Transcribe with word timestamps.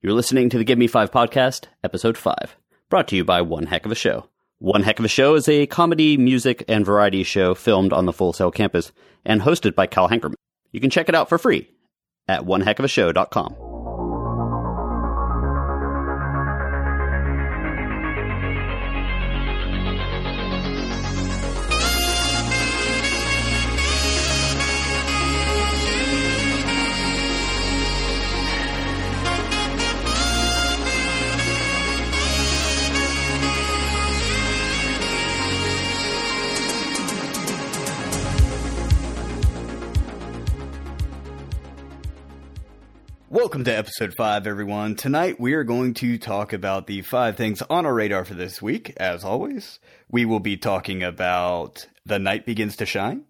You're 0.00 0.12
listening 0.12 0.48
to 0.50 0.58
the 0.58 0.64
Give 0.64 0.78
Me 0.78 0.86
Five 0.86 1.10
podcast, 1.10 1.64
episode 1.82 2.16
five, 2.16 2.54
brought 2.88 3.08
to 3.08 3.16
you 3.16 3.24
by 3.24 3.42
One 3.42 3.66
Heck 3.66 3.84
of 3.84 3.90
a 3.90 3.96
Show. 3.96 4.28
One 4.60 4.84
Heck 4.84 5.00
of 5.00 5.04
a 5.04 5.08
Show 5.08 5.34
is 5.34 5.48
a 5.48 5.66
comedy, 5.66 6.16
music, 6.16 6.62
and 6.68 6.86
variety 6.86 7.24
show 7.24 7.52
filmed 7.56 7.92
on 7.92 8.06
the 8.06 8.12
Full 8.12 8.32
Sail 8.32 8.52
campus 8.52 8.92
and 9.24 9.42
hosted 9.42 9.74
by 9.74 9.88
Cal 9.88 10.08
Hankerman. 10.08 10.34
You 10.70 10.80
can 10.80 10.90
check 10.90 11.08
it 11.08 11.16
out 11.16 11.28
for 11.28 11.36
free 11.36 11.68
at 12.28 12.42
oneheckofashow.com. 12.42 13.67
Welcome 43.48 43.64
to 43.64 43.74
episode 43.74 44.12
5, 44.14 44.46
everyone. 44.46 44.94
Tonight 44.94 45.40
we 45.40 45.54
are 45.54 45.64
going 45.64 45.94
to 45.94 46.18
talk 46.18 46.52
about 46.52 46.86
the 46.86 47.00
five 47.00 47.38
things 47.38 47.62
on 47.62 47.86
our 47.86 47.94
radar 47.94 48.26
for 48.26 48.34
this 48.34 48.60
week. 48.60 48.92
As 48.98 49.24
always, 49.24 49.78
we 50.10 50.26
will 50.26 50.38
be 50.38 50.58
talking 50.58 51.02
about 51.02 51.86
The 52.04 52.18
Night 52.18 52.44
Begins 52.44 52.76
to 52.76 52.84
Shine, 52.84 53.24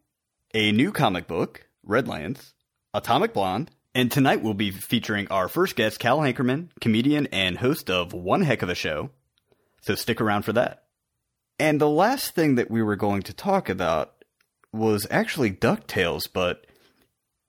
a 0.52 0.72
new 0.72 0.90
comic 0.90 1.28
book, 1.28 1.68
Redlands, 1.84 2.52
Atomic 2.92 3.32
Blonde, 3.32 3.70
and 3.94 4.10
tonight 4.10 4.42
we'll 4.42 4.54
be 4.54 4.72
featuring 4.72 5.28
our 5.28 5.46
first 5.46 5.76
guest, 5.76 6.00
Cal 6.00 6.18
Hankerman, 6.18 6.70
comedian 6.80 7.28
and 7.28 7.56
host 7.56 7.88
of 7.88 8.12
One 8.12 8.42
Heck 8.42 8.62
of 8.62 8.68
a 8.68 8.74
Show. 8.74 9.10
So 9.82 9.94
stick 9.94 10.20
around 10.20 10.42
for 10.42 10.52
that. 10.54 10.82
And 11.60 11.80
the 11.80 11.88
last 11.88 12.34
thing 12.34 12.56
that 12.56 12.72
we 12.72 12.82
were 12.82 12.96
going 12.96 13.22
to 13.22 13.32
talk 13.32 13.68
about 13.68 14.14
was 14.72 15.06
actually 15.12 15.52
DuckTales, 15.52 16.26
but 16.32 16.66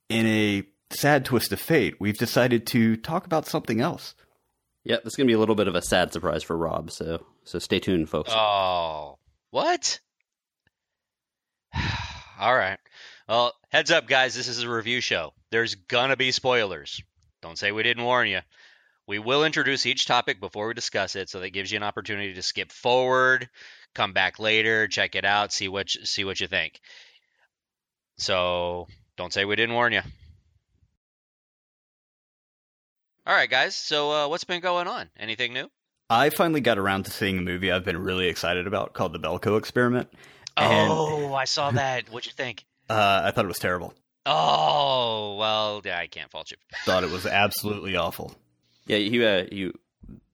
in 0.07 0.27
a 0.27 0.67
sad 0.91 1.25
twist 1.25 1.51
of 1.51 1.59
fate, 1.59 1.95
we've 1.99 2.17
decided 2.17 2.65
to 2.67 2.97
talk 2.97 3.25
about 3.25 3.47
something 3.47 3.81
else. 3.81 4.15
Yeah, 4.83 4.97
this 5.03 5.13
is 5.13 5.15
going 5.15 5.27
to 5.27 5.31
be 5.31 5.35
a 5.35 5.39
little 5.39 5.55
bit 5.55 5.67
of 5.67 5.75
a 5.75 5.81
sad 5.81 6.13
surprise 6.13 6.43
for 6.43 6.57
Rob, 6.57 6.91
so 6.91 7.25
so 7.43 7.59
stay 7.59 7.79
tuned, 7.79 8.09
folks. 8.09 8.31
Oh, 8.33 9.17
what? 9.51 9.99
All 12.39 12.55
right. 12.55 12.79
Well, 13.27 13.53
heads 13.69 13.91
up, 13.91 14.07
guys. 14.07 14.35
This 14.35 14.47
is 14.47 14.63
a 14.63 14.69
review 14.69 15.01
show. 15.01 15.33
There's 15.51 15.75
gonna 15.75 16.15
be 16.15 16.31
spoilers. 16.31 17.01
Don't 17.41 17.57
say 17.57 17.71
we 17.71 17.83
didn't 17.83 18.03
warn 18.03 18.27
you. 18.27 18.39
We 19.07 19.19
will 19.19 19.43
introduce 19.43 19.85
each 19.85 20.05
topic 20.05 20.39
before 20.39 20.67
we 20.67 20.73
discuss 20.73 21.15
it, 21.15 21.29
so 21.29 21.39
that 21.39 21.49
gives 21.49 21.71
you 21.71 21.77
an 21.77 21.83
opportunity 21.83 22.35
to 22.35 22.41
skip 22.43 22.71
forward, 22.71 23.49
come 23.95 24.13
back 24.13 24.39
later, 24.39 24.87
check 24.87 25.15
it 25.15 25.25
out, 25.25 25.51
see 25.51 25.67
what 25.67 25.93
you, 25.93 26.05
see 26.05 26.23
what 26.23 26.39
you 26.39 26.47
think. 26.47 26.79
So 28.17 28.87
don't 29.17 29.33
say 29.33 29.45
we 29.45 29.55
didn't 29.55 29.75
warn 29.75 29.93
you. 29.93 30.01
All 33.25 33.35
right, 33.35 33.49
guys. 33.49 33.75
So 33.75 34.11
uh, 34.11 34.27
what's 34.27 34.43
been 34.43 34.61
going 34.61 34.87
on? 34.87 35.09
Anything 35.17 35.53
new? 35.53 35.69
I 36.09 36.29
finally 36.31 36.61
got 36.61 36.77
around 36.79 37.05
to 37.05 37.11
seeing 37.11 37.37
a 37.37 37.41
movie 37.41 37.71
I've 37.71 37.85
been 37.85 37.97
really 38.01 38.27
excited 38.27 38.65
about 38.65 38.93
called 38.93 39.13
The 39.13 39.19
Belko 39.19 39.57
Experiment. 39.57 40.09
And, 40.57 40.91
Oh, 40.91 41.33
I 41.35 41.45
saw 41.45 41.71
that. 41.71 42.09
What'd 42.09 42.25
you 42.25 42.33
think? 42.35 42.65
uh, 42.89 43.21
I 43.23 43.31
thought 43.31 43.45
it 43.45 43.49
was 43.49 43.59
terrible. 43.59 43.93
Oh, 44.25 45.35
well, 45.39 45.81
yeah, 45.85 45.99
I 45.99 46.07
can't 46.07 46.29
fault 46.31 46.51
you. 46.51 46.57
Thought 46.85 47.03
it 47.03 47.11
was 47.11 47.25
absolutely 47.25 47.95
awful. 47.95 48.33
Yeah, 48.87 48.97
you 48.97 49.23
uh, 49.25 49.45
you 49.51 49.73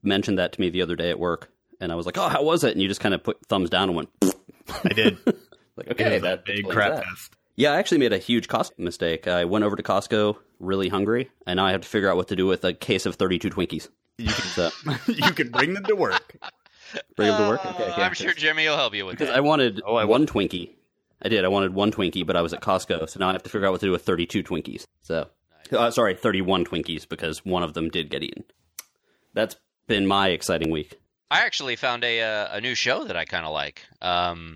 mentioned 0.01 0.39
that 0.39 0.53
to 0.53 0.61
me 0.61 0.69
the 0.69 0.81
other 0.81 0.95
day 0.95 1.09
at 1.09 1.19
work, 1.19 1.51
and 1.81 1.91
I 1.91 1.95
was 1.95 2.05
like, 2.05 2.17
"Oh, 2.17 2.27
how 2.29 2.41
was 2.43 2.63
it?" 2.63 2.71
And 2.71 2.81
you 2.81 2.87
just 2.87 3.01
kind 3.01 3.13
of 3.13 3.21
put 3.23 3.45
thumbs 3.47 3.69
down 3.69 3.89
and 3.89 3.95
went, 3.97 4.09
I 4.83 4.89
did. 4.89 5.17
like, 5.75 5.91
"Okay, 5.91 6.05
was 6.13 6.19
a 6.19 6.21
that 6.21 6.45
big 6.45 6.67
crap 6.67 6.95
that." 6.95 7.03
fest. 7.05 7.35
Yeah, 7.55 7.71
I 7.71 7.77
actually 7.77 7.99
made 7.99 8.11
a 8.13 8.17
huge 8.17 8.47
Costco 8.47 8.79
mistake. 8.79 9.27
I 9.27 9.45
went 9.45 9.63
over 9.63 9.75
to 9.75 9.83
Costco 9.83 10.37
really 10.59 10.89
hungry, 10.89 11.29
and 11.47 11.57
now 11.57 11.65
I 11.65 11.71
have 11.71 11.81
to 11.81 11.87
figure 11.87 12.09
out 12.09 12.17
what 12.17 12.27
to 12.29 12.35
do 12.35 12.45
with 12.47 12.63
a 12.65 12.73
case 12.73 13.05
of 13.05 13.15
32 13.15 13.49
Twinkies. 13.49 13.89
You 14.17 14.27
can, 14.27 14.43
So, 14.45 14.69
you 15.07 15.31
can 15.31 15.49
bring 15.49 15.73
them 15.73 15.83
to 15.85 15.95
work. 15.95 16.35
bring 17.15 17.29
them 17.29 17.41
to 17.41 17.47
work. 17.49 17.65
Uh, 17.65 17.69
Okay, 17.69 18.01
I'm 18.01 18.13
sure 18.13 18.33
Jimmy 18.33 18.67
will 18.67 18.75
help 18.77 18.93
you 18.93 19.05
with 19.05 19.17
Because. 19.17 19.33
I 19.33 19.39
wanted 19.39 19.81
Oh, 19.85 19.95
I 19.95 20.05
one 20.05 20.25
Twinkie. 20.25 20.71
I 21.21 21.29
did. 21.29 21.45
I 21.45 21.47
wanted 21.47 21.73
one 21.73 21.91
Twinkie, 21.91 22.25
but 22.25 22.35
I 22.35 22.41
was 22.41 22.53
at 22.53 22.61
Costco, 22.61 23.09
so 23.09 23.19
now 23.19 23.29
I 23.29 23.31
have 23.33 23.43
to 23.43 23.49
figure 23.49 23.67
out 23.67 23.71
what 23.71 23.79
to 23.81 23.87
do 23.87 23.91
with 23.91 24.03
32 24.03 24.43
Twinkies. 24.43 24.85
So, 25.01 25.27
uh, 25.71 25.91
sorry, 25.91 26.15
31 26.15 26.65
Twinkies 26.65 27.07
because 27.07 27.43
one 27.45 27.63
of 27.63 27.73
them 27.73 27.89
did 27.89 28.09
get 28.09 28.21
eaten. 28.21 28.43
That's 29.33 29.55
been 29.87 30.07
my 30.07 30.29
exciting 30.29 30.71
week. 30.71 30.99
I 31.31 31.39
actually 31.39 31.75
found 31.75 32.03
a 32.03 32.21
uh, 32.21 32.57
a 32.57 32.61
new 32.61 32.75
show 32.75 33.05
that 33.05 33.15
I 33.17 33.25
kind 33.25 33.45
of 33.45 33.51
like. 33.53 33.81
Um, 34.01 34.55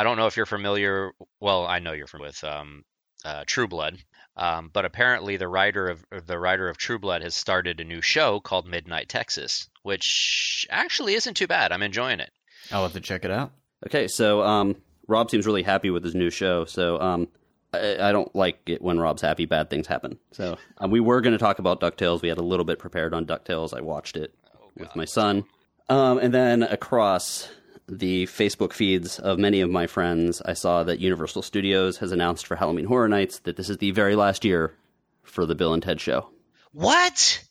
I 0.00 0.02
don't 0.02 0.16
know 0.16 0.26
if 0.26 0.38
you're 0.38 0.46
familiar. 0.46 1.12
Well, 1.40 1.66
I 1.66 1.78
know 1.78 1.92
you're 1.92 2.06
familiar 2.06 2.30
with 2.30 2.42
um, 2.42 2.84
uh, 3.22 3.44
True 3.46 3.68
Blood, 3.68 3.98
um, 4.34 4.70
but 4.72 4.86
apparently 4.86 5.36
the 5.36 5.46
writer 5.46 5.88
of 5.88 6.02
the 6.26 6.38
writer 6.38 6.70
of 6.70 6.78
True 6.78 6.98
Blood 6.98 7.20
has 7.20 7.36
started 7.36 7.80
a 7.80 7.84
new 7.84 8.00
show 8.00 8.40
called 8.40 8.66
Midnight 8.66 9.10
Texas, 9.10 9.68
which 9.82 10.66
actually 10.70 11.12
isn't 11.16 11.34
too 11.34 11.46
bad. 11.46 11.70
I'm 11.70 11.82
enjoying 11.82 12.18
it. 12.20 12.30
I'll 12.72 12.84
have 12.84 12.94
to 12.94 13.00
check 13.00 13.26
it 13.26 13.30
out. 13.30 13.52
Okay, 13.86 14.08
so 14.08 14.42
um, 14.42 14.76
Rob 15.06 15.30
seems 15.30 15.44
really 15.44 15.62
happy 15.62 15.90
with 15.90 16.02
his 16.02 16.14
new 16.14 16.30
show. 16.30 16.64
So 16.64 16.98
um, 16.98 17.28
I, 17.74 17.98
I 18.00 18.12
don't 18.12 18.34
like 18.34 18.58
it 18.68 18.80
when 18.80 18.98
Rob's 18.98 19.20
happy, 19.20 19.44
bad 19.44 19.68
things 19.68 19.86
happen. 19.86 20.18
So 20.32 20.56
um, 20.78 20.90
we 20.90 21.00
were 21.00 21.20
going 21.20 21.34
to 21.34 21.38
talk 21.38 21.58
about 21.58 21.82
Ducktales. 21.82 22.22
We 22.22 22.30
had 22.30 22.38
a 22.38 22.42
little 22.42 22.64
bit 22.64 22.78
prepared 22.78 23.12
on 23.12 23.26
Ducktales. 23.26 23.76
I 23.76 23.82
watched 23.82 24.16
it 24.16 24.34
with 24.78 24.96
my 24.96 25.04
son, 25.04 25.44
um, 25.90 26.16
and 26.20 26.32
then 26.32 26.62
across 26.62 27.50
the 27.90 28.26
Facebook 28.26 28.72
feeds 28.72 29.18
of 29.18 29.38
many 29.38 29.60
of 29.60 29.70
my 29.70 29.86
friends, 29.86 30.40
I 30.44 30.52
saw 30.52 30.84
that 30.84 31.00
Universal 31.00 31.42
Studios 31.42 31.98
has 31.98 32.12
announced 32.12 32.46
for 32.46 32.56
Halloween 32.56 32.86
Horror 32.86 33.08
Nights 33.08 33.40
that 33.40 33.56
this 33.56 33.68
is 33.68 33.78
the 33.78 33.90
very 33.90 34.14
last 34.14 34.44
year 34.44 34.74
for 35.22 35.46
the 35.46 35.54
Bill 35.54 35.74
and 35.74 35.82
Ted 35.82 36.00
show. 36.00 36.30
What? 36.72 37.44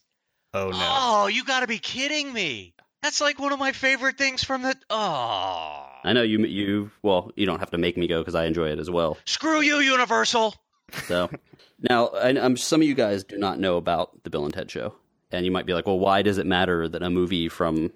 Oh, 0.54 0.70
no. 0.70 0.78
Oh, 0.78 1.26
you 1.26 1.44
got 1.44 1.60
to 1.60 1.66
be 1.66 1.78
kidding 1.78 2.32
me! 2.32 2.74
That's 3.02 3.20
like 3.20 3.38
one 3.38 3.52
of 3.52 3.58
my 3.58 3.72
favorite 3.72 4.18
things 4.18 4.42
from 4.44 4.62
the. 4.62 4.74
Oh, 4.90 5.86
I 6.04 6.12
know 6.12 6.22
you 6.22 6.44
you 6.44 6.90
well 7.02 7.30
you 7.34 7.46
don't 7.46 7.60
have 7.60 7.70
to 7.70 7.78
make 7.78 7.96
me 7.96 8.06
go 8.06 8.20
because 8.20 8.34
I 8.34 8.44
enjoy 8.44 8.70
it 8.70 8.78
as 8.78 8.90
well. 8.90 9.16
screw 9.24 9.60
you, 9.60 9.78
Universal. 9.78 10.54
So 11.04 11.30
now, 11.78 12.08
I, 12.08 12.28
I'm 12.30 12.56
some 12.56 12.82
of 12.82 12.86
you 12.86 12.94
guys 12.94 13.24
do 13.24 13.38
not 13.38 13.58
know 13.58 13.76
about 13.76 14.22
the 14.22 14.30
Bill 14.30 14.44
and 14.44 14.52
Ted 14.52 14.70
Show, 14.70 14.94
and 15.30 15.44
you 15.46 15.50
might 15.50 15.66
be 15.66 15.72
like, 15.72 15.86
"Well, 15.86 15.98
why 15.98 16.22
does 16.22 16.38
it 16.38 16.46
matter 16.46 16.88
that 16.88 17.02
a 17.02 17.10
movie 17.10 17.48
from 17.48 17.92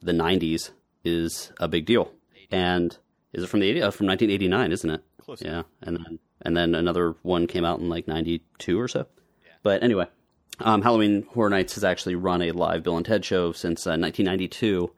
the 0.00 0.12
'90s 0.12 0.70
is 1.06 1.52
a 1.60 1.68
big 1.68 1.86
deal?" 1.86 2.12
And 2.50 2.96
is 3.32 3.42
it 3.44 3.46
from 3.48 3.60
the 3.60 3.68
80, 3.70 3.82
uh, 3.82 3.90
from 3.90 4.06
1989? 4.06 4.72
Isn't 4.72 4.90
it? 4.90 5.02
Close 5.18 5.42
Yeah, 5.42 5.62
and 5.82 5.96
then 5.96 6.18
and 6.42 6.56
then 6.56 6.74
another 6.74 7.14
one 7.22 7.46
came 7.46 7.64
out 7.64 7.80
in 7.80 7.88
like 7.88 8.06
'92 8.06 8.78
or 8.78 8.88
so. 8.88 9.06
But 9.62 9.82
anyway, 9.82 10.06
um, 10.60 10.82
Halloween 10.82 11.26
Horror 11.34 11.50
Nights 11.50 11.74
has 11.74 11.82
actually 11.84 12.14
run 12.14 12.42
a 12.42 12.52
live 12.52 12.82
Bill 12.84 12.96
and 12.96 13.04
Ted 13.06 13.24
show 13.24 13.50
since 13.52 13.86
uh, 13.86 13.98
1992, 13.98 14.92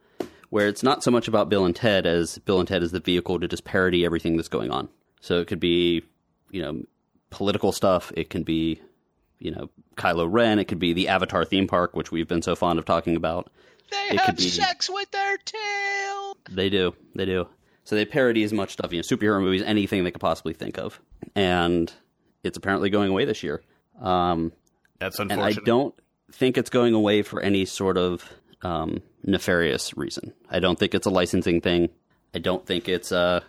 where 0.50 0.68
it's 0.68 0.82
not 0.82 1.02
so 1.02 1.10
much 1.10 1.26
about 1.28 1.48
Bill 1.48 1.64
and 1.64 1.74
Ted 1.74 2.04
as 2.06 2.38
Bill 2.38 2.58
and 2.58 2.68
Ted 2.68 2.82
is 2.82 2.90
the 2.92 3.00
vehicle 3.00 3.40
to 3.40 3.48
just 3.48 3.64
parody 3.64 4.04
everything 4.04 4.36
that's 4.36 4.48
going 4.48 4.70
on. 4.70 4.88
So 5.20 5.40
it 5.40 5.46
could 5.48 5.60
be, 5.60 6.02
you 6.50 6.60
know, 6.62 6.82
political 7.30 7.72
stuff. 7.72 8.12
It 8.14 8.28
can 8.30 8.42
be, 8.42 8.80
you 9.38 9.50
know, 9.50 9.70
Kylo 9.96 10.28
Ren. 10.30 10.58
It 10.58 10.64
could 10.66 10.78
be 10.78 10.92
the 10.92 11.08
Avatar 11.08 11.44
theme 11.46 11.66
park, 11.66 11.96
which 11.96 12.12
we've 12.12 12.28
been 12.28 12.42
so 12.42 12.54
fond 12.54 12.78
of 12.78 12.84
talking 12.84 13.16
about. 13.16 13.50
They 13.90 13.96
It 13.96 14.08
could 14.10 14.20
have 14.20 14.36
be- 14.36 14.42
sex 14.48 14.90
with 14.90 15.10
their 15.12 15.38
tail. 15.38 15.58
They 16.50 16.68
do. 16.68 16.94
They 17.14 17.24
do. 17.24 17.48
So 17.84 17.96
they 17.96 18.04
parody 18.04 18.42
as 18.42 18.52
much 18.52 18.72
stuff, 18.72 18.92
you 18.92 18.98
know, 18.98 19.02
superhero 19.02 19.40
movies, 19.40 19.62
anything 19.62 20.04
they 20.04 20.10
could 20.10 20.20
possibly 20.20 20.52
think 20.52 20.78
of. 20.78 21.00
And 21.34 21.90
it's 22.44 22.58
apparently 22.58 22.90
going 22.90 23.10
away 23.10 23.24
this 23.24 23.42
year. 23.42 23.62
Um, 24.00 24.52
That's 24.98 25.18
and 25.18 25.32
I 25.32 25.52
don't 25.52 25.94
think 26.30 26.58
it's 26.58 26.70
going 26.70 26.94
away 26.94 27.22
for 27.22 27.40
any 27.40 27.64
sort 27.64 27.96
of 27.96 28.30
um, 28.62 29.00
nefarious 29.24 29.96
reason. 29.96 30.34
I 30.50 30.60
don't 30.60 30.78
think 30.78 30.94
it's 30.94 31.06
a 31.06 31.10
licensing 31.10 31.60
thing. 31.60 31.88
I 32.34 32.38
don't 32.38 32.66
think 32.66 32.88
it's 32.88 33.10
a 33.10 33.42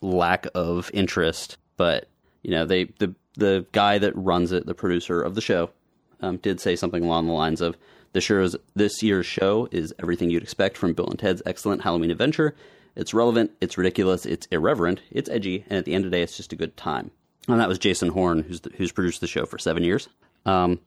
lack 0.00 0.46
of 0.54 0.90
interest. 0.94 1.56
But 1.76 2.08
you 2.42 2.50
know, 2.50 2.66
they 2.66 2.84
the 2.84 3.14
the 3.34 3.66
guy 3.72 3.98
that 3.98 4.14
runs 4.14 4.52
it, 4.52 4.66
the 4.66 4.74
producer 4.74 5.20
of 5.20 5.34
the 5.34 5.40
show, 5.40 5.70
um, 6.20 6.36
did 6.36 6.60
say 6.60 6.76
something 6.76 7.02
along 7.02 7.26
the 7.26 7.32
lines 7.32 7.60
of 7.60 7.76
this 8.12 8.28
year's 8.28 8.56
this 8.74 9.02
year's 9.02 9.26
show 9.26 9.68
is 9.70 9.94
everything 9.98 10.30
you'd 10.30 10.42
expect 10.42 10.76
from 10.76 10.92
Bill 10.92 11.06
and 11.06 11.18
Ted's 11.18 11.42
excellent 11.46 11.82
Halloween 11.82 12.10
adventure. 12.10 12.54
It's 12.94 13.14
relevant, 13.14 13.50
it's 13.60 13.78
ridiculous, 13.78 14.26
it's 14.26 14.46
irreverent, 14.50 15.00
it's 15.10 15.30
edgy, 15.30 15.64
and 15.70 15.78
at 15.78 15.84
the 15.86 15.94
end 15.94 16.04
of 16.04 16.10
the 16.10 16.16
day, 16.16 16.22
it's 16.22 16.36
just 16.36 16.52
a 16.52 16.56
good 16.56 16.76
time. 16.76 17.10
And 17.48 17.58
that 17.58 17.68
was 17.68 17.78
Jason 17.78 18.10
Horn, 18.10 18.42
who's 18.42 18.60
the, 18.60 18.70
who's 18.76 18.92
produced 18.92 19.20
the 19.20 19.26
show 19.26 19.46
for 19.46 19.58
seven 19.58 19.82
years. 19.82 20.08
Um, 20.46 20.78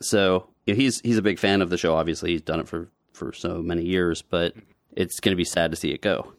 so 0.00 0.48
you 0.66 0.74
know, 0.74 0.78
he's 0.78 1.00
he's 1.00 1.18
a 1.18 1.22
big 1.22 1.38
fan 1.38 1.62
of 1.62 1.70
the 1.70 1.78
show. 1.78 1.94
Obviously, 1.94 2.30
he's 2.32 2.42
done 2.42 2.60
it 2.60 2.68
for 2.68 2.88
for 3.12 3.32
so 3.32 3.62
many 3.62 3.82
years, 3.82 4.22
but 4.22 4.54
it's 4.92 5.20
going 5.20 5.32
to 5.32 5.36
be 5.36 5.44
sad 5.44 5.70
to 5.70 5.76
see 5.76 5.90
it 5.92 6.02
go. 6.02 6.32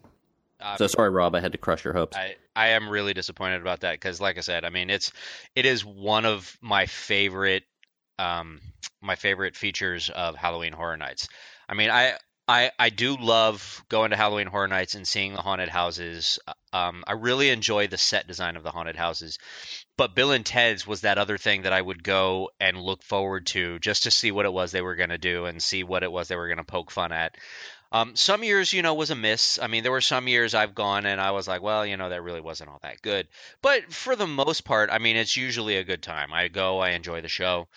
Uh, 0.59 0.75
So 0.77 0.87
sorry, 0.87 1.09
Rob, 1.09 1.35
I 1.35 1.39
had 1.39 1.51
to 1.53 1.57
crush 1.57 1.83
your 1.83 1.93
hopes. 1.93 2.17
I, 2.17 2.35
I 2.55 2.69
am 2.69 2.89
really 2.89 3.13
disappointed 3.13 3.61
about 3.61 3.81
that 3.81 3.93
because, 3.93 4.19
like 4.21 4.37
I 4.37 4.41
said, 4.41 4.65
I 4.65 4.69
mean 4.69 4.89
it's 4.89 5.11
it 5.55 5.65
is 5.65 5.85
one 5.85 6.25
of 6.25 6.57
my 6.61 6.85
favorite 6.85 7.63
um, 8.19 8.61
my 9.01 9.15
favorite 9.15 9.55
features 9.55 10.09
of 10.09 10.35
Halloween 10.35 10.73
Horror 10.73 10.97
Nights. 10.97 11.27
I 11.67 11.73
mean, 11.73 11.89
I 11.89 12.17
I 12.47 12.71
I 12.77 12.89
do 12.89 13.15
love 13.15 13.83
going 13.87 14.11
to 14.11 14.17
Halloween 14.17 14.47
Horror 14.47 14.67
Nights 14.67 14.95
and 14.95 15.07
seeing 15.07 15.33
the 15.33 15.41
haunted 15.41 15.69
houses. 15.69 16.39
Um, 16.73 17.03
I 17.07 17.13
really 17.13 17.49
enjoy 17.49 17.87
the 17.87 17.97
set 17.97 18.27
design 18.27 18.57
of 18.57 18.63
the 18.63 18.71
haunted 18.71 18.95
houses. 18.95 19.37
But 19.95 20.15
Bill 20.15 20.31
and 20.31 20.45
Ted's 20.45 20.85
was 20.85 21.01
that 21.01 21.17
other 21.17 21.37
thing 21.37 21.61
that 21.61 21.73
I 21.73 21.81
would 21.81 22.03
go 22.03 22.49
and 22.59 22.81
look 22.81 23.03
forward 23.03 23.45
to 23.47 23.79
just 23.79 24.03
to 24.03 24.11
see 24.11 24.31
what 24.31 24.45
it 24.45 24.53
was 24.53 24.71
they 24.71 24.81
were 24.81 24.95
going 24.95 25.11
to 25.11 25.17
do 25.17 25.45
and 25.45 25.61
see 25.61 25.83
what 25.83 26.03
it 26.03 26.11
was 26.11 26.27
they 26.27 26.35
were 26.35 26.47
going 26.47 26.57
to 26.57 26.63
poke 26.63 26.91
fun 26.91 27.11
at. 27.11 27.37
Um, 27.93 28.15
some 28.15 28.43
years, 28.43 28.73
you 28.73 28.81
know, 28.81 28.95
was 28.95 29.11
a 29.11 29.15
miss. 29.15 29.59
I 29.61 29.67
mean, 29.67 29.83
there 29.83 29.91
were 29.91 30.01
some 30.01 30.27
years 30.27 30.55
I've 30.55 30.73
gone 30.73 31.05
and 31.05 31.21
I 31.21 31.29
was 31.29 31.47
like, 31.47 31.61
well, 31.61 31.85
you 31.85 31.95
know, 31.95 32.09
that 32.09 32.23
really 32.23 32.41
wasn't 32.41 32.71
all 32.71 32.79
that 32.81 33.03
good. 33.03 33.27
But 33.61 33.93
for 33.93 34.15
the 34.15 34.25
most 34.25 34.65
part, 34.65 34.89
I 34.91 34.97
mean, 34.97 35.15
it's 35.15 35.37
usually 35.37 35.77
a 35.77 35.83
good 35.83 36.01
time. 36.01 36.33
I 36.33 36.47
go, 36.47 36.79
I 36.79 36.89
enjoy 36.89 37.21
the 37.21 37.27
show. 37.27 37.67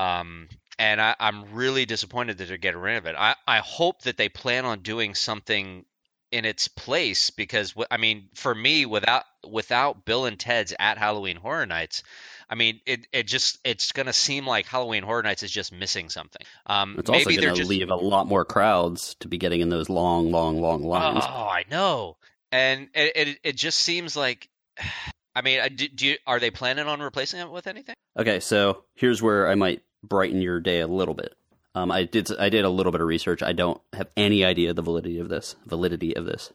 Um, 0.00 0.48
and 0.78 1.00
I, 1.00 1.14
am 1.20 1.52
really 1.52 1.84
disappointed 1.84 2.38
that 2.38 2.48
they're 2.48 2.56
getting 2.56 2.80
rid 2.80 2.96
of 2.96 3.06
it. 3.06 3.14
I, 3.18 3.34
I 3.46 3.58
hope 3.58 4.02
that 4.02 4.16
they 4.16 4.30
plan 4.30 4.64
on 4.64 4.80
doing 4.80 5.14
something 5.14 5.84
in 6.32 6.44
its 6.44 6.68
place 6.68 7.30
because 7.30 7.74
I 7.90 7.98
mean, 7.98 8.28
for 8.34 8.54
me, 8.54 8.86
without 8.86 9.24
without 9.46 10.04
Bill 10.04 10.24
and 10.24 10.38
Ted's 10.38 10.72
at 10.78 10.96
Halloween 10.96 11.36
Horror 11.36 11.66
Nights, 11.66 12.02
I 12.48 12.54
mean, 12.54 12.80
it, 12.86 13.06
it 13.12 13.26
just 13.26 13.58
it's 13.62 13.92
going 13.92 14.06
to 14.06 14.12
seem 14.12 14.46
like 14.46 14.66
Halloween 14.66 15.02
Horror 15.02 15.22
Nights 15.22 15.42
is 15.42 15.50
just 15.50 15.72
missing 15.72 16.08
something. 16.08 16.42
Um, 16.66 16.96
it's 16.98 17.10
also 17.10 17.30
going 17.30 17.40
to 17.40 17.54
just... 17.54 17.68
leave 17.68 17.90
a 17.90 17.96
lot 17.96 18.26
more 18.26 18.44
crowds 18.44 19.16
to 19.20 19.28
be 19.28 19.36
getting 19.36 19.60
in 19.60 19.68
those 19.68 19.90
long, 19.90 20.30
long, 20.30 20.60
long 20.62 20.82
lines. 20.82 21.24
Oh, 21.26 21.48
I 21.48 21.64
know, 21.70 22.16
and 22.52 22.88
it 22.94 23.12
it, 23.16 23.38
it 23.44 23.56
just 23.56 23.78
seems 23.78 24.16
like. 24.16 24.48
I 25.32 25.42
mean, 25.42 25.60
do, 25.76 25.86
do 25.86 26.08
you, 26.08 26.16
are 26.26 26.40
they 26.40 26.50
planning 26.50 26.88
on 26.88 27.00
replacing 27.00 27.38
it 27.38 27.48
with 27.48 27.68
anything? 27.68 27.94
Okay, 28.18 28.40
so 28.40 28.82
here's 28.94 29.22
where 29.22 29.48
I 29.48 29.54
might 29.54 29.80
brighten 30.02 30.40
your 30.40 30.60
day 30.60 30.80
a 30.80 30.86
little 30.86 31.14
bit. 31.14 31.34
Um, 31.74 31.90
I 31.92 32.04
did 32.04 32.28
I 32.38 32.48
did 32.48 32.64
a 32.64 32.70
little 32.70 32.92
bit 32.92 33.00
of 33.00 33.06
research. 33.06 33.42
I 33.42 33.52
don't 33.52 33.80
have 33.92 34.08
any 34.16 34.44
idea 34.44 34.74
the 34.74 34.82
validity 34.82 35.18
of 35.18 35.28
this 35.28 35.54
validity 35.66 36.16
of 36.16 36.24
this. 36.24 36.52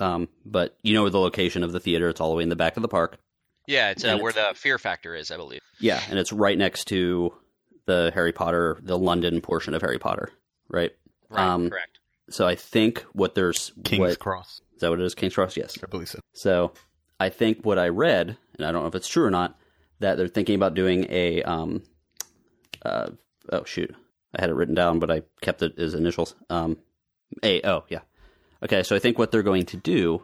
Um, 0.00 0.28
but 0.44 0.76
you 0.82 0.94
know 0.94 1.08
the 1.08 1.18
location 1.18 1.64
of 1.64 1.72
the 1.72 1.80
theater. 1.80 2.08
It's 2.08 2.20
all 2.20 2.30
the 2.30 2.36
way 2.36 2.42
in 2.42 2.48
the 2.48 2.56
back 2.56 2.76
of 2.76 2.82
the 2.82 2.88
park. 2.88 3.18
Yeah, 3.66 3.90
it's, 3.90 4.02
uh, 4.02 4.16
where 4.18 4.30
it's, 4.30 4.38
the 4.38 4.54
Fear 4.54 4.78
Factor 4.78 5.14
is, 5.14 5.30
I 5.30 5.36
believe. 5.36 5.60
Yeah, 5.78 6.00
and 6.08 6.18
it's 6.18 6.32
right 6.32 6.56
next 6.56 6.86
to 6.86 7.34
the 7.84 8.10
Harry 8.14 8.32
Potter, 8.32 8.78
the 8.82 8.96
London 8.96 9.42
portion 9.42 9.74
of 9.74 9.82
Harry 9.82 9.98
Potter, 9.98 10.30
right? 10.70 10.92
Right, 11.28 11.46
um, 11.46 11.68
correct. 11.68 11.98
So 12.30 12.46
I 12.46 12.54
think 12.54 13.04
what 13.12 13.34
there's 13.34 13.72
King's 13.84 14.00
what, 14.00 14.18
Cross. 14.18 14.60
Is 14.74 14.80
that 14.80 14.90
what 14.90 15.00
it 15.00 15.04
is? 15.04 15.14
King's 15.14 15.34
Cross. 15.34 15.56
Yes, 15.56 15.76
I 15.82 15.86
believe 15.86 16.08
so. 16.08 16.20
So 16.32 16.72
I 17.20 17.28
think 17.28 17.64
what 17.64 17.78
I 17.78 17.88
read, 17.88 18.36
and 18.56 18.66
I 18.66 18.72
don't 18.72 18.82
know 18.82 18.88
if 18.88 18.94
it's 18.94 19.08
true 19.08 19.24
or 19.24 19.30
not, 19.30 19.58
that 20.00 20.16
they're 20.16 20.28
thinking 20.28 20.54
about 20.54 20.74
doing 20.74 21.06
a 21.10 21.42
um, 21.42 21.82
uh, 22.82 23.10
oh 23.52 23.64
shoot, 23.64 23.94
I 24.34 24.40
had 24.40 24.50
it 24.50 24.54
written 24.54 24.74
down, 24.74 24.98
but 24.98 25.10
I 25.10 25.22
kept 25.40 25.62
it 25.62 25.78
as 25.78 25.94
initials. 25.94 26.34
Um, 26.50 26.78
A. 27.42 27.62
Oh 27.62 27.84
yeah. 27.88 28.00
Okay, 28.62 28.82
so 28.82 28.96
I 28.96 28.98
think 28.98 29.18
what 29.18 29.30
they're 29.30 29.42
going 29.42 29.66
to 29.66 29.76
do 29.76 30.22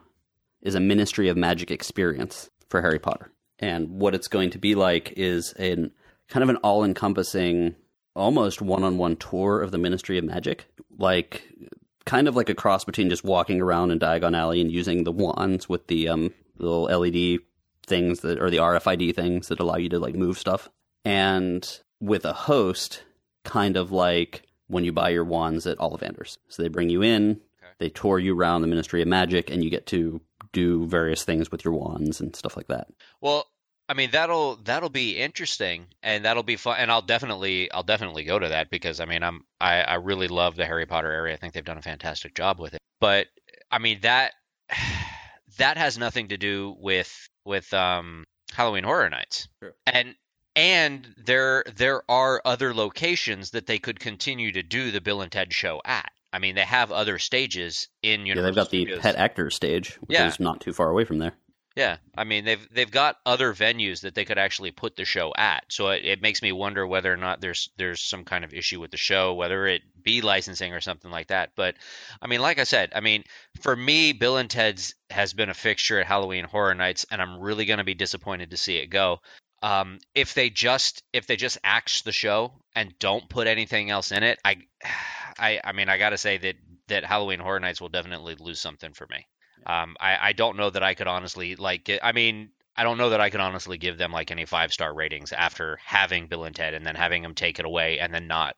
is 0.62 0.75
a 0.75 0.81
Ministry 0.81 1.29
of 1.29 1.37
Magic 1.37 1.71
experience 1.71 2.51
for 2.69 2.81
Harry 2.81 2.99
Potter, 2.99 3.31
and 3.59 3.89
what 3.91 4.15
it's 4.15 4.29
going 4.29 4.51
to 4.51 4.59
be 4.59 4.75
like 4.75 5.12
is 5.17 5.53
an 5.53 5.93
kind 6.29 6.43
of 6.43 6.49
an 6.49 6.56
all-encompassing, 6.56 7.75
almost 8.17 8.62
one-on-one 8.62 9.17
tour 9.17 9.61
of 9.61 9.71
the 9.71 9.79
Ministry 9.79 10.19
of 10.19 10.25
Magic, 10.25 10.67
like 10.99 11.47
kind 12.06 12.29
of 12.29 12.37
like 12.37 12.49
a 12.49 12.55
cross 12.55 12.85
between 12.85 13.11
just 13.11 13.25
walking 13.25 13.61
around 13.61 13.91
in 13.91 13.99
Diagon 13.99 14.37
Alley 14.37 14.61
and 14.61 14.71
using 14.71 15.05
the 15.05 15.12
wands 15.12 15.69
with 15.69 15.87
the 15.87 16.09
um, 16.09 16.33
little 16.59 16.85
LED 16.85 17.41
things 17.87 18.21
that 18.21 18.41
or 18.41 18.51
the 18.51 18.59
RFID 18.59 19.15
things 19.15 19.49
that 19.49 19.61
allow 19.61 19.77
you 19.77 19.89
to 19.91 19.99
like 19.99 20.15
move 20.15 20.39
stuff, 20.39 20.69
and 21.05 21.81
with 22.05 22.25
a 22.25 22.33
host, 22.33 23.03
kind 23.45 23.77
of 23.77 23.91
like 23.91 24.43
when 24.69 24.85
you 24.85 24.93
buy 24.93 25.11
your 25.11 25.25
wands 25.25 25.67
at 25.67 25.79
Ollivander's. 25.79 26.39
So 26.49 26.62
they 26.62 26.69
bring 26.69 26.91
you 26.91 27.03
in, 27.03 27.33
okay. 27.33 27.73
they 27.79 27.89
tour 27.89 28.19
you 28.19 28.39
around 28.39 28.61
the 28.61 28.67
Ministry 28.67 29.01
of 29.03 29.09
Magic, 29.09 29.51
and 29.51 29.65
you 29.65 29.71
get 29.71 29.87
to 29.89 30.21
do 30.53 30.87
various 30.87 31.25
things 31.25 31.51
with 31.51 31.65
your 31.65 31.75
wands 31.75 32.21
and 32.21 32.37
stuff 32.37 32.56
like 32.56 32.69
that. 32.69 32.89
Well, 33.21 33.47
I 33.89 33.95
mean 33.95 34.11
that'll 34.12 34.56
that'll 34.56 34.89
be 34.89 35.19
interesting 35.19 35.87
and 36.03 36.25
that'll 36.25 36.43
be 36.43 36.56
fun 36.56 36.77
and 36.79 36.91
I'll 36.91 37.03
definitely 37.03 37.71
I'll 37.71 37.83
definitely 37.83 38.25
go 38.25 38.39
to 38.39 38.49
that 38.49 38.71
because 38.71 38.99
I 38.99 39.05
mean 39.05 39.23
I'm 39.23 39.45
I, 39.61 39.83
I 39.83 39.95
really 39.97 40.29
love 40.29 40.56
the 40.56 40.65
Harry 40.65 40.87
Potter 40.87 41.11
area. 41.11 41.35
I 41.35 41.37
think 41.37 41.53
they've 41.53 41.65
done 41.65 41.77
a 41.77 41.83
fantastic 41.83 42.35
job 42.35 42.59
with 42.59 42.73
it. 42.73 42.81
But 43.01 43.27
I 43.71 43.79
mean 43.79 43.99
that 44.01 44.33
that 45.59 45.77
has 45.77 45.99
nothing 45.99 46.29
to 46.29 46.39
do 46.39 46.75
with 46.79 47.29
with 47.45 47.75
um 47.75 48.25
Halloween 48.53 48.85
Horror 48.85 49.11
Nights. 49.11 49.49
Sure. 49.62 49.75
And 49.87 50.15
and 50.56 51.15
there 51.17 51.65
there 51.77 52.03
are 52.11 52.41
other 52.45 52.75
locations 52.75 53.51
that 53.51 53.67
they 53.67 53.79
could 53.79 54.01
continue 54.01 54.53
to 54.53 54.62
do 54.62 54.91
the 54.91 55.01
Bill 55.01 55.23
and 55.23 55.33
Ted 55.33 55.53
show 55.53 55.81
at. 55.85 56.11
I 56.33 56.41
mean, 56.41 56.56
they 56.56 56.62
have 56.62 56.91
other 56.91 57.19
stages 57.19 57.89
in 58.03 58.27
Universal. 58.27 58.37
Yeah, 58.37 58.47
they've 58.47 58.56
got 58.56 58.67
Studios. 58.69 58.97
the 58.99 59.03
Pet 59.03 59.17
Actors 59.17 59.55
stage, 59.55 59.95
which 60.01 60.19
yeah. 60.19 60.27
is 60.27 60.41
not 60.41 60.61
too 60.61 60.73
far 60.73 60.91
away 60.91 61.05
from 61.05 61.19
there. 61.19 61.35
Yeah, 61.77 61.97
I 62.17 62.23
mean 62.23 62.45
they've 62.45 62.69
they've 62.73 62.91
got 62.91 63.17
other 63.27 63.53
venues 63.53 64.03
that 64.03 64.15
they 64.15 64.25
could 64.25 64.39
actually 64.39 64.71
put 64.71 64.95
the 64.95 65.05
show 65.05 65.33
at. 65.37 65.65
So 65.71 65.89
it, 65.89 66.05
it, 66.05 66.23
makes 66.23 66.41
me 66.41 66.53
wonder 66.53 66.87
whether 66.87 67.12
or 67.12 67.17
not 67.17 67.41
there's 67.41 67.69
there's 67.77 68.01
some 68.01 68.25
kind 68.25 68.45
of 68.45 68.55
issue 68.55 68.81
with 68.81 68.93
the 68.93 68.97
show, 68.97 69.35
whether 69.35 69.67
it 69.67 69.83
be 70.01 70.21
licensing 70.21 70.73
or 70.73 70.81
something 70.81 71.11
like 71.11 71.29
that. 71.29 71.51
But 71.56 71.75
I 72.23 72.29
mean, 72.29 72.41
like 72.41 72.61
I 72.61 72.65
said, 72.65 72.93
I 72.95 73.01
mean 73.01 73.25
for 73.61 73.75
me, 73.75 74.12
Bill 74.12 74.37
and 74.37 74.49
Ted's 74.49 74.95
has 75.11 75.33
been 75.33 75.51
a 75.51 75.55
fixture 75.55 75.99
at 75.99 76.06
Halloween 76.06 76.45
Horror 76.45 76.77
Nights, 76.77 77.06
and 77.11 77.21
I'm 77.21 77.41
really 77.41 77.65
going 77.65 77.79
to 77.79 77.85
be 77.85 77.95
disappointed 77.95 78.51
to 78.51 78.56
see 78.56 78.77
it 78.77 78.87
go. 78.87 79.19
Um, 79.65 79.99
if 80.15 80.35
they 80.35 80.51
just 80.51 81.03
if 81.15 81.27
they 81.27 81.37
just 81.37 81.57
axe 81.65 82.03
the 82.03 82.13
show 82.13 82.53
and 82.77 82.93
don't 82.99 83.27
put 83.31 83.47
anything 83.47 83.89
else 83.89 84.13
in 84.13 84.23
it, 84.23 84.39
I, 84.45 84.59
I, 85.39 85.61
I 85.65 85.73
mean, 85.73 85.89
I 85.89 85.97
got 85.97 86.11
to 86.11 86.19
say 86.19 86.37
that 86.37 86.57
that 86.89 87.05
Halloween 87.05 87.41
Horror 87.41 87.61
Nights 87.61 87.81
will 87.81 87.89
definitely 87.89 88.37
lose 88.39 88.61
something 88.61 88.93
for 88.93 89.07
me. 89.11 89.27
Um, 89.67 89.97
I, 89.99 90.19
I 90.21 90.33
don't 90.33 90.59
know 90.59 90.69
that 90.69 90.83
I 90.83 90.93
could 90.93 91.07
honestly 91.07 91.57
like. 91.57 91.91
I 92.03 92.13
mean, 92.13 92.51
I 92.77 92.85
don't 92.85 92.99
know 92.99 93.09
that 93.11 93.23
I 93.23 93.31
could 93.31 93.41
honestly 93.41 93.79
give 93.79 93.97
them 93.97 94.13
like 94.13 94.31
any 94.31 94.45
five 94.45 94.71
star 94.71 94.95
ratings 94.95 95.33
after 95.33 95.79
having 95.83 96.27
Bill 96.27 96.45
and 96.45 96.55
Ted 96.55 96.75
and 96.75 96.85
then 96.85 96.95
having 96.95 97.23
them 97.23 97.35
take 97.35 97.59
it 97.59 97.65
away 97.65 98.01
and 98.01 98.13
then 98.13 98.27
not 98.27 98.57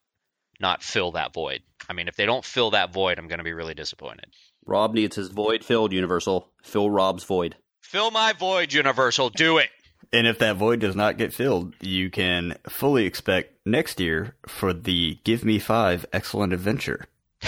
not 0.58 0.82
fill 0.82 1.12
that 1.12 1.32
void. 1.32 1.62
I 1.88 1.92
mean, 1.92 2.08
if 2.08 2.16
they 2.16 2.26
don't 2.26 2.44
fill 2.44 2.72
that 2.72 2.92
void, 2.92 3.20
I'm 3.20 3.28
going 3.28 3.38
to 3.38 3.44
be 3.44 3.52
really 3.52 3.74
disappointed. 3.74 4.26
Rob 4.64 4.92
needs 4.92 5.14
his 5.14 5.28
void 5.28 5.64
filled. 5.64 5.92
Universal, 5.92 6.50
fill 6.64 6.90
Rob's 6.90 7.22
void. 7.22 7.54
Fill 7.82 8.10
my 8.10 8.32
void, 8.32 8.72
Universal. 8.72 9.30
Do 9.30 9.58
it. 9.58 9.68
And 10.12 10.26
if 10.26 10.38
that 10.38 10.56
void 10.56 10.80
does 10.80 10.96
not 10.96 11.18
get 11.18 11.32
filled, 11.32 11.74
you 11.80 12.10
can 12.10 12.56
fully 12.68 13.06
expect 13.06 13.66
next 13.66 14.00
year 14.00 14.34
for 14.46 14.72
the 14.72 15.18
Give 15.24 15.44
Me 15.44 15.58
Five 15.58 16.06
Excellent 16.12 16.52
Adventure. 16.52 17.06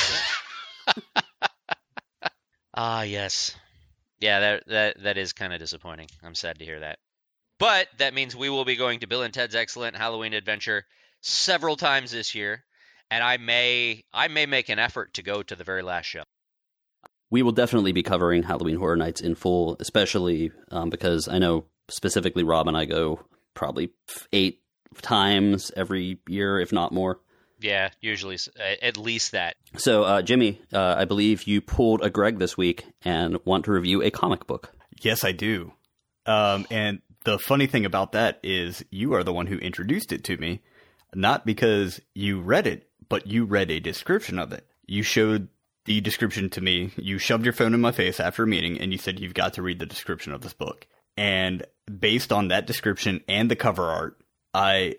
ah, 2.75 3.03
yes. 3.03 3.55
Yeah, 4.21 4.41
that 4.41 4.67
that 4.67 5.03
that 5.03 5.19
is 5.19 5.33
kind 5.33 5.53
of 5.53 5.61
disappointing. 5.61 6.09
I'm 6.23 6.35
sad 6.35 6.59
to 6.59 6.65
hear 6.65 6.81
that. 6.81 6.99
But 7.59 7.89
that 7.99 8.15
means 8.15 8.37
we 8.37 8.51
will 8.51 8.65
be 8.65 8.77
going 8.77 9.01
to 9.01 9.07
Bill 9.07 9.23
and 9.23 9.35
Ted's 9.35 9.55
Excellent 9.55 9.97
Halloween 9.97 10.33
Adventure 10.33 10.85
several 11.21 11.77
times 11.77 12.13
this 12.13 12.35
year, 12.35 12.65
and 13.11 13.23
I 13.23 13.37
may 13.37 14.05
I 14.13 14.29
may 14.29 14.47
make 14.47 14.69
an 14.69 14.79
effort 14.79 15.15
to 15.15 15.23
go 15.23 15.43
to 15.43 15.57
the 15.57 15.65
very 15.65 15.83
last 15.83 16.07
show. 16.07 16.23
We 17.31 17.43
will 17.43 17.53
definitely 17.53 17.93
be 17.93 18.03
covering 18.03 18.43
Halloween 18.43 18.77
Horror 18.77 18.97
Nights 18.97 19.21
in 19.21 19.35
full, 19.35 19.77
especially 19.81 20.51
um, 20.71 20.89
because 20.89 21.29
I 21.29 21.39
know 21.39 21.67
specifically 21.89 22.43
Rob 22.43 22.69
and 22.69 22.77
I 22.77 22.85
go 22.85 23.21
probably 23.55 23.91
eight 24.33 24.63
times 25.03 25.71
every 25.77 26.19
year, 26.29 26.61
if 26.61 26.73
not 26.73 26.93
more. 26.93 27.21
Yeah, 27.61 27.91
usually 28.01 28.39
at 28.81 28.97
least 28.97 29.33
that. 29.33 29.57
So, 29.77 30.05
uh, 30.05 30.23
Jimmy, 30.23 30.61
uh, 30.73 30.95
I 30.97 31.05
believe 31.07 31.45
you 31.45 31.61
pulled 31.61 32.03
a 32.03 32.11
Greg 32.11 32.39
this 32.39 32.57
week 32.57 32.85
and 33.05 33.39
want 33.45 33.65
to 33.65 33.73
review 33.73 34.03
a 34.03 34.11
comic 34.11 34.47
book. 34.47 34.73
Yes, 35.01 35.25
I 35.25 35.33
do. 35.33 35.73
Um, 36.25 36.67
and 36.71 37.01
the 37.25 37.39
funny 37.39 37.67
thing 37.67 37.85
about 37.85 38.13
that 38.13 38.39
is 38.43 38.85
you 38.91 39.15
are 39.15 39.25
the 39.25 39.33
one 39.33 39.49
who 39.49 39.57
introduced 39.57 40.13
it 40.13 40.25
to 40.25 40.37
me, 40.37 40.63
not 41.15 41.45
because 41.45 42.01
you 42.15 42.41
read 42.41 42.67
it, 42.67 42.89
but 43.09 43.27
you 43.27 43.45
read 43.45 43.71
a 43.71 43.81
description 43.81 44.39
of 44.39 44.53
it. 44.53 44.67
You 44.87 45.03
showed 45.03 45.49
the 45.85 46.01
description 46.01 46.51
to 46.51 46.61
me. 46.61 46.93
You 46.97 47.19
shoved 47.19 47.45
your 47.45 47.55
phone 47.55 47.75
in 47.75 47.81
my 47.81 47.93
face 47.93 48.21
after 48.21 48.45
a 48.45 48.47
meeting 48.47 48.81
and 48.81 48.93
you 48.93 48.99
said, 48.99 49.19
You've 49.19 49.35
got 49.35 49.55
to 49.55 49.63
read 49.63 49.79
the 49.79 49.87
description 49.87 50.33
of 50.33 50.43
this 50.43 50.53
book. 50.53 50.87
And 51.19 51.67
based 51.91 52.33
on 52.33 52.49
that 52.49 52.69
description 52.69 53.25
and 53.27 53.51
the 53.51 53.57
cover 53.57 53.83
art, 53.83 54.21
I 54.55 54.95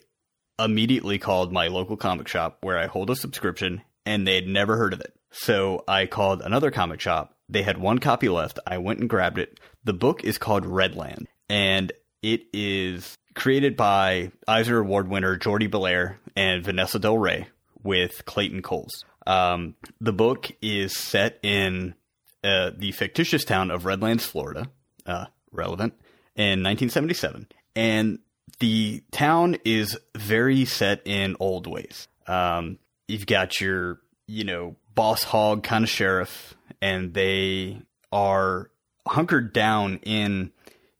immediately 0.59 1.17
called 1.17 1.53
my 1.53 1.67
local 1.67 1.95
comic 1.95 2.27
shop 2.27 2.57
where 2.59 2.77
I 2.77 2.87
hold 2.87 3.09
a 3.09 3.15
subscription 3.15 3.83
and 4.05 4.27
they 4.27 4.35
had 4.35 4.45
never 4.45 4.75
heard 4.75 4.91
of 4.91 4.99
it. 4.99 5.13
So 5.31 5.85
I 5.87 6.07
called 6.07 6.41
another 6.41 6.71
comic 6.71 6.99
shop. 6.99 7.37
They 7.47 7.63
had 7.63 7.77
one 7.77 7.99
copy 7.99 8.27
left. 8.27 8.59
I 8.67 8.79
went 8.79 8.99
and 8.99 9.09
grabbed 9.09 9.37
it. 9.37 9.61
The 9.85 9.93
book 9.93 10.25
is 10.25 10.37
called 10.37 10.65
Redland 10.65 11.27
and 11.47 11.93
it 12.21 12.41
is 12.51 13.17
created 13.33 13.77
by 13.77 14.33
Eisner 14.45 14.79
Award 14.79 15.07
winner 15.07 15.37
Jordie 15.37 15.67
Bellaire 15.67 16.17
and 16.35 16.65
Vanessa 16.65 16.99
Del 16.99 17.17
Rey 17.17 17.47
with 17.81 18.25
Clayton 18.25 18.61
Cowles. 18.61 19.05
Um, 19.25 19.75
the 20.01 20.11
book 20.11 20.51
is 20.61 20.97
set 20.97 21.39
in 21.43 21.95
uh, 22.43 22.71
the 22.77 22.91
fictitious 22.91 23.45
town 23.45 23.71
of 23.71 23.85
Redlands, 23.85 24.25
Florida. 24.25 24.67
Uh, 25.05 25.27
relevant 25.51 25.93
in 26.35 26.63
1977. 26.63 27.47
And 27.75 28.19
the 28.59 29.03
town 29.11 29.57
is 29.63 29.97
very 30.15 30.65
set 30.65 31.01
in 31.05 31.35
old 31.39 31.67
ways. 31.67 32.07
Um, 32.27 32.77
you've 33.07 33.25
got 33.25 33.59
your, 33.61 33.99
you 34.27 34.43
know, 34.43 34.75
boss 34.95 35.23
hog 35.23 35.63
kind 35.63 35.83
of 35.83 35.89
sheriff, 35.89 36.55
and 36.81 37.13
they 37.13 37.81
are 38.11 38.69
hunkered 39.07 39.53
down 39.53 39.99
in 40.03 40.51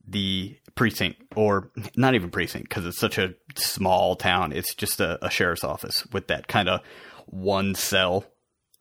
the 0.07 0.57
precinct, 0.75 1.21
or 1.35 1.69
not 1.95 2.15
even 2.15 2.31
precinct, 2.31 2.69
because 2.69 2.85
it's 2.85 2.97
such 2.97 3.17
a 3.17 3.35
small 3.55 4.15
town. 4.15 4.53
It's 4.53 4.73
just 4.73 4.99
a, 4.99 5.23
a 5.23 5.29
sheriff's 5.29 5.63
office 5.63 6.07
with 6.11 6.27
that 6.27 6.47
kind 6.47 6.69
of 6.69 6.81
one 7.25 7.75
cell, 7.75 8.25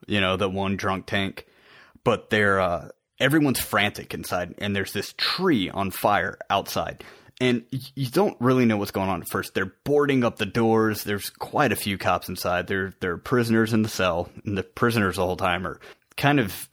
you 0.06 0.20
know, 0.20 0.36
the 0.36 0.48
one 0.48 0.76
drunk 0.76 1.06
tank. 1.06 1.46
But 2.04 2.30
they're 2.30 2.60
uh, 2.60 2.88
everyone's 3.20 3.60
frantic 3.60 4.14
inside, 4.14 4.54
and 4.58 4.74
there's 4.74 4.92
this 4.92 5.14
tree 5.16 5.70
on 5.70 5.90
fire 5.90 6.38
outside. 6.50 7.04
And 7.40 7.64
you 7.70 8.08
don't 8.08 8.36
really 8.40 8.64
know 8.64 8.76
what's 8.76 8.90
going 8.90 9.08
on 9.08 9.22
at 9.22 9.28
first. 9.28 9.54
They're 9.54 9.72
boarding 9.84 10.24
up 10.24 10.38
the 10.38 10.46
doors. 10.46 11.04
There's 11.04 11.30
quite 11.30 11.70
a 11.70 11.76
few 11.76 11.96
cops 11.96 12.28
inside. 12.28 12.66
They're 12.66 12.94
they're 13.00 13.16
prisoners 13.16 13.72
in 13.72 13.82
the 13.82 13.88
cell, 13.88 14.28
and 14.44 14.58
the 14.58 14.64
prisoners 14.64 15.16
the 15.16 15.24
whole 15.24 15.36
time 15.36 15.66
are 15.66 15.78
kind 16.16 16.40
of 16.40 16.68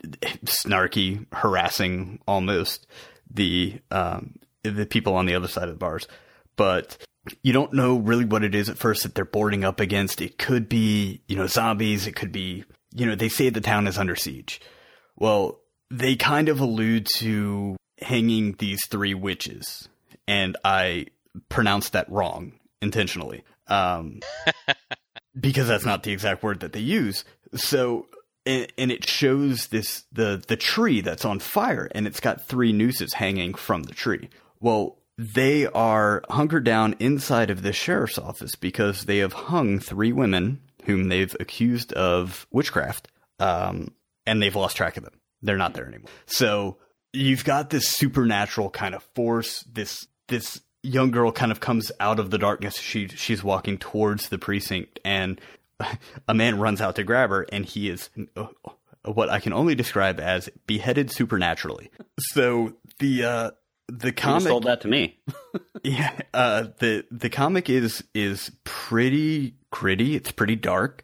snarky, 0.46 1.26
harassing 1.32 2.20
almost 2.28 2.88
the 3.30 3.80
um, 3.92 4.36
the 4.64 4.88
people 4.88 5.16
on 5.16 5.28
the 5.28 5.36
other 5.36 5.48
side 5.48 5.66
of 5.70 5.76
the 5.76 5.80
bars. 5.80 6.08
But 6.56 6.98
you 7.44 7.54
don't 7.54 7.74
know 7.74 7.98
really 7.98 8.26
what 8.26 8.44
it 8.44 8.56
is 8.56 8.70
at 8.70 8.78
first 8.78 9.04
that 9.04 9.14
they're 9.14 9.26
boarding 9.26 9.64
up 9.64 9.80
against. 9.80 10.20
It 10.20 10.38
could 10.40 10.68
be 10.68 11.22
you 11.28 11.36
know 11.36 11.48
zombies. 11.48 12.08
It 12.08 12.16
could 12.16 12.32
be 12.32 12.66
you 12.92 13.06
know 13.06 13.16
they 13.16 13.30
say 13.30 13.50
the 13.50 13.62
town 13.62 13.88
is 13.88 14.00
under 14.00 14.16
siege. 14.16 14.62
Well, 15.16 15.60
they 15.92 16.16
kind 16.16 16.50
of 16.50 16.60
allude 16.60 17.08
to 17.18 17.76
hanging 18.00 18.54
these 18.60 18.82
three 18.88 19.14
witches, 19.14 19.88
and 20.28 20.58
I 20.64 21.08
pronounced 21.50 21.94
that 21.94 22.12
wrong 22.12 22.54
intentionally. 22.82 23.44
Um, 23.68 24.20
because 25.40 25.68
that's 25.68 25.86
not 25.86 26.04
the 26.04 26.12
exact 26.12 26.44
word 26.44 26.62
that 26.62 26.74
they 26.74 26.80
use. 26.80 27.26
So, 27.56 28.08
and, 28.46 28.72
and, 28.78 28.92
it 28.92 29.08
shows 29.08 29.68
this 29.68 30.06
the 30.12 30.44
the 30.48 30.58
tree 30.58 31.02
that's 31.02 31.26
on 31.26 31.40
fire, 31.40 31.90
and 31.94 32.08
it's 32.08 32.20
got 32.20 32.46
three 32.46 32.72
nooses 32.72 33.14
hanging 33.14 33.54
from 33.54 33.84
the 33.84 33.94
tree. 33.94 34.30
Well, 34.60 34.98
they 35.18 35.66
are 35.68 36.24
hunkered 36.30 36.64
down 36.64 36.96
inside 37.00 37.50
of 37.50 37.62
the 37.62 37.74
sheriff's 37.74 38.18
office 38.18 38.56
because 38.56 39.06
they 39.06 39.18
have 39.20 39.34
hung 39.34 39.80
three 39.80 40.12
women 40.12 40.62
whom 40.86 41.10
they've 41.10 41.36
accused 41.40 41.94
of 41.94 42.46
witchcraft, 42.52 43.08
um, 43.40 43.90
and 44.26 44.42
they've 44.42 44.56
lost 44.56 44.78
track 44.78 44.98
of 44.98 45.04
them 45.04 45.20
they're 45.42 45.58
not 45.58 45.74
there 45.74 45.88
anymore. 45.88 46.10
So 46.26 46.78
you've 47.14 47.44
got 47.46 47.70
this 47.70 47.88
supernatural 47.88 48.70
kind 48.70 48.96
of 48.96 49.04
force. 49.16 49.64
This 49.72 50.08
this 50.28 50.62
young 50.84 51.12
girl 51.12 51.32
kind 51.32 51.52
of 51.52 51.60
comes 51.60 51.92
out 52.00 52.20
of 52.20 52.30
the 52.30 52.38
darkness. 52.38 52.80
She 52.80 53.08
she's 53.08 53.44
walking 53.44 53.78
towards 53.78 54.30
the 54.30 54.38
precinct, 54.38 55.00
and 55.04 55.40
a 56.28 56.34
man 56.34 56.60
runs 56.60 56.82
out 56.82 56.96
to 56.96 57.04
grab 57.04 57.30
her, 57.30 57.46
and 57.52 57.66
he 57.66 57.90
is 57.90 58.10
uh, 58.36 58.48
what 59.04 59.30
I 59.30 59.40
can 59.40 59.54
only 59.54 59.76
describe 59.76 60.20
as 60.20 60.50
beheaded 60.68 61.12
supernaturally. 61.12 61.92
So 62.20 62.74
the 63.00 63.24
uh, 63.24 63.52
the 63.88 64.12
comic 64.12 64.48
told 64.48 64.64
that 64.64 64.82
to 64.82 64.88
me. 64.88 65.20
yeah, 65.84 66.18
uh, 66.34 66.68
the 66.80 67.06
the 67.12 67.30
comic 67.30 67.70
is 67.70 68.04
is 68.14 68.52
pretty 68.64 69.56
gritty. 69.72 70.16
It's 70.16 70.32
pretty 70.32 70.56
dark. 70.56 71.04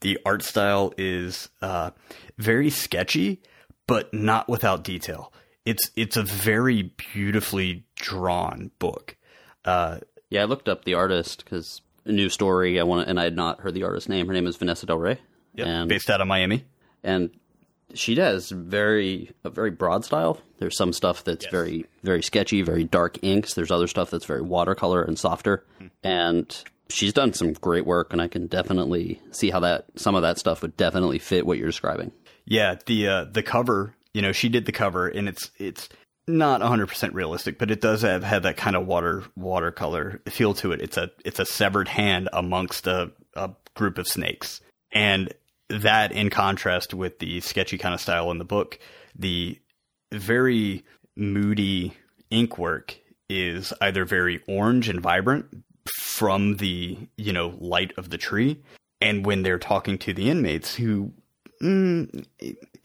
The 0.00 0.18
art 0.24 0.42
style 0.42 0.94
is 0.96 1.50
uh, 1.60 1.90
very 2.38 2.70
sketchy, 2.70 3.42
but 3.90 4.14
not 4.14 4.48
without 4.48 4.84
detail. 4.84 5.32
It's 5.64 5.90
it's 5.96 6.16
a 6.16 6.22
very 6.22 6.94
beautifully 7.12 7.84
drawn 7.96 8.70
book. 8.78 9.16
Uh, 9.64 9.98
yeah, 10.30 10.42
I 10.42 10.44
looked 10.44 10.68
up 10.68 10.84
the 10.84 10.94
artist 10.94 11.44
because 11.44 11.82
a 12.06 12.12
new 12.12 12.28
story. 12.28 12.78
I 12.78 12.84
want, 12.84 13.08
and 13.08 13.18
I 13.18 13.24
had 13.24 13.34
not 13.34 13.60
heard 13.60 13.74
the 13.74 13.82
artist's 13.82 14.08
name. 14.08 14.28
Her 14.28 14.32
name 14.32 14.46
is 14.46 14.56
Vanessa 14.56 14.86
Del 14.86 14.96
Rey, 14.96 15.18
yep, 15.54 15.66
and 15.66 15.88
based 15.88 16.08
out 16.08 16.20
of 16.20 16.28
Miami. 16.28 16.64
And 17.02 17.30
she 17.92 18.14
does 18.14 18.50
very 18.50 19.32
a 19.44 19.50
very 19.50 19.72
broad 19.72 20.04
style. 20.04 20.40
There's 20.58 20.76
some 20.76 20.92
stuff 20.92 21.24
that's 21.24 21.46
yes. 21.46 21.50
very 21.50 21.84
very 22.04 22.22
sketchy, 22.22 22.62
very 22.62 22.84
dark 22.84 23.18
inks. 23.22 23.54
There's 23.54 23.72
other 23.72 23.88
stuff 23.88 24.10
that's 24.10 24.24
very 24.24 24.42
watercolor 24.42 25.02
and 25.02 25.18
softer. 25.18 25.64
Mm-hmm. 25.80 25.86
And 26.04 26.64
she's 26.88 27.12
done 27.12 27.32
some 27.32 27.54
great 27.54 27.86
work, 27.86 28.12
and 28.12 28.22
I 28.22 28.28
can 28.28 28.46
definitely 28.46 29.20
see 29.32 29.50
how 29.50 29.60
that 29.60 29.86
some 29.96 30.14
of 30.14 30.22
that 30.22 30.38
stuff 30.38 30.62
would 30.62 30.76
definitely 30.76 31.18
fit 31.18 31.44
what 31.44 31.58
you're 31.58 31.66
describing. 31.66 32.12
Yeah, 32.44 32.76
the 32.86 33.08
uh, 33.08 33.24
the 33.24 33.42
cover, 33.42 33.94
you 34.14 34.22
know, 34.22 34.32
she 34.32 34.48
did 34.48 34.66
the 34.66 34.72
cover, 34.72 35.08
and 35.08 35.28
it's 35.28 35.50
it's 35.58 35.88
not 36.26 36.60
100% 36.60 37.12
realistic, 37.12 37.58
but 37.58 37.70
it 37.70 37.80
does 37.80 38.02
have, 38.02 38.22
have 38.22 38.42
that 38.44 38.56
kind 38.56 38.76
of 38.76 38.86
water 38.86 39.24
watercolor 39.36 40.20
feel 40.26 40.54
to 40.54 40.72
it. 40.72 40.80
It's 40.80 40.96
a 40.96 41.10
it's 41.24 41.38
a 41.38 41.46
severed 41.46 41.88
hand 41.88 42.28
amongst 42.32 42.86
a, 42.86 43.12
a 43.34 43.50
group 43.74 43.98
of 43.98 44.08
snakes, 44.08 44.60
and 44.92 45.32
that 45.68 46.12
in 46.12 46.30
contrast 46.30 46.94
with 46.94 47.18
the 47.18 47.40
sketchy 47.40 47.78
kind 47.78 47.94
of 47.94 48.00
style 48.00 48.30
in 48.30 48.38
the 48.38 48.44
book, 48.44 48.78
the 49.16 49.58
very 50.12 50.84
moody 51.16 51.94
ink 52.30 52.58
work 52.58 52.98
is 53.28 53.72
either 53.80 54.04
very 54.04 54.42
orange 54.48 54.88
and 54.88 55.00
vibrant 55.00 55.46
from 55.98 56.56
the 56.56 56.98
you 57.16 57.32
know 57.32 57.54
light 57.58 57.92
of 57.96 58.10
the 58.10 58.18
tree 58.18 58.60
and 59.00 59.24
when 59.24 59.42
they're 59.42 59.58
talking 59.58 59.96
to 59.98 60.12
the 60.12 60.28
inmates 60.30 60.74
who 60.74 61.12
mm, 61.62 62.26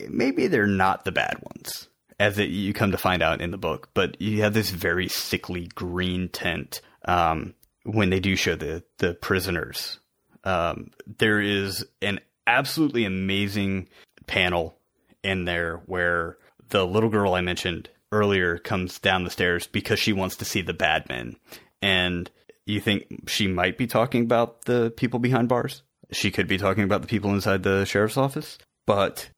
maybe 0.10 0.48
they're 0.48 0.68
not 0.68 1.06
the 1.06 1.12
bad 1.12 1.38
ones, 1.42 1.88
as 2.20 2.38
it, 2.38 2.50
you 2.50 2.74
come 2.74 2.92
to 2.92 2.98
find 2.98 3.22
out 3.22 3.42
in 3.42 3.52
the 3.52 3.58
book. 3.58 3.90
But 3.94 4.22
you 4.22 4.42
have 4.42 4.54
this 4.54 4.70
very 4.70 5.08
sickly 5.08 5.68
green 5.76 6.30
tint 6.30 6.82
um, 7.06 7.54
when 7.84 8.10
they 8.10 8.20
do 8.20 8.36
show 8.36 8.56
the 8.56 8.84
the 8.98 9.14
prisoners. 9.14 10.00
Um, 10.44 10.92
there 11.18 11.42
is 11.42 11.86
an 12.02 12.20
absolutely 12.46 13.06
amazing 13.06 13.88
panel 14.28 14.78
in 15.24 15.46
there 15.46 15.78
where 15.88 16.38
the 16.70 16.86
little 16.86 17.10
girl 17.10 17.34
I 17.34 17.42
mentioned 17.42 17.90
earlier 18.12 18.58
comes 18.58 19.00
down 19.00 19.24
the 19.24 19.30
stairs 19.30 19.68
because 19.68 20.00
she 20.00 20.14
wants 20.14 20.38
to 20.38 20.46
see 20.46 20.62
the 20.62 20.74
bad 20.74 21.10
men. 21.10 21.36
And 21.82 22.30
you 22.66 22.80
think 22.80 23.28
she 23.28 23.48
might 23.48 23.78
be 23.78 23.88
talking 23.88 24.24
about 24.24 24.66
the 24.66 24.92
people 24.96 25.20
behind 25.20 25.50
bars? 25.50 25.84
She 26.12 26.32
could 26.32 26.48
be 26.48 26.58
talking 26.58 26.84
about 26.84 27.02
the 27.02 27.08
people 27.08 27.34
inside 27.34 27.64
the 27.64 27.86
sheriff's 27.86 28.18
office, 28.18 28.58
but 28.86 29.30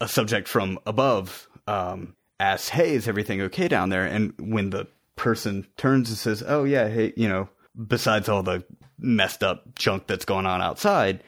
a 0.00 0.08
subject 0.08 0.48
from 0.48 0.78
above 0.84 1.48
um, 1.66 2.14
asks, 2.40 2.68
"Hey, 2.68 2.94
is 2.94 3.08
everything 3.08 3.40
okay 3.42 3.68
down 3.68 3.88
there?" 3.88 4.04
And 4.04 4.34
when 4.38 4.70
the 4.70 4.88
person 5.16 5.66
turns 5.76 6.08
and 6.08 6.18
says, 6.18 6.42
"Oh 6.46 6.64
yeah, 6.64 6.88
hey, 6.88 7.12
you 7.16 7.28
know, 7.28 7.48
besides 7.86 8.28
all 8.28 8.42
the 8.42 8.64
messed 8.98 9.42
up 9.42 9.74
junk 9.74 10.06
that's 10.06 10.24
going 10.24 10.46
on 10.46 10.60
outside, 10.60 11.22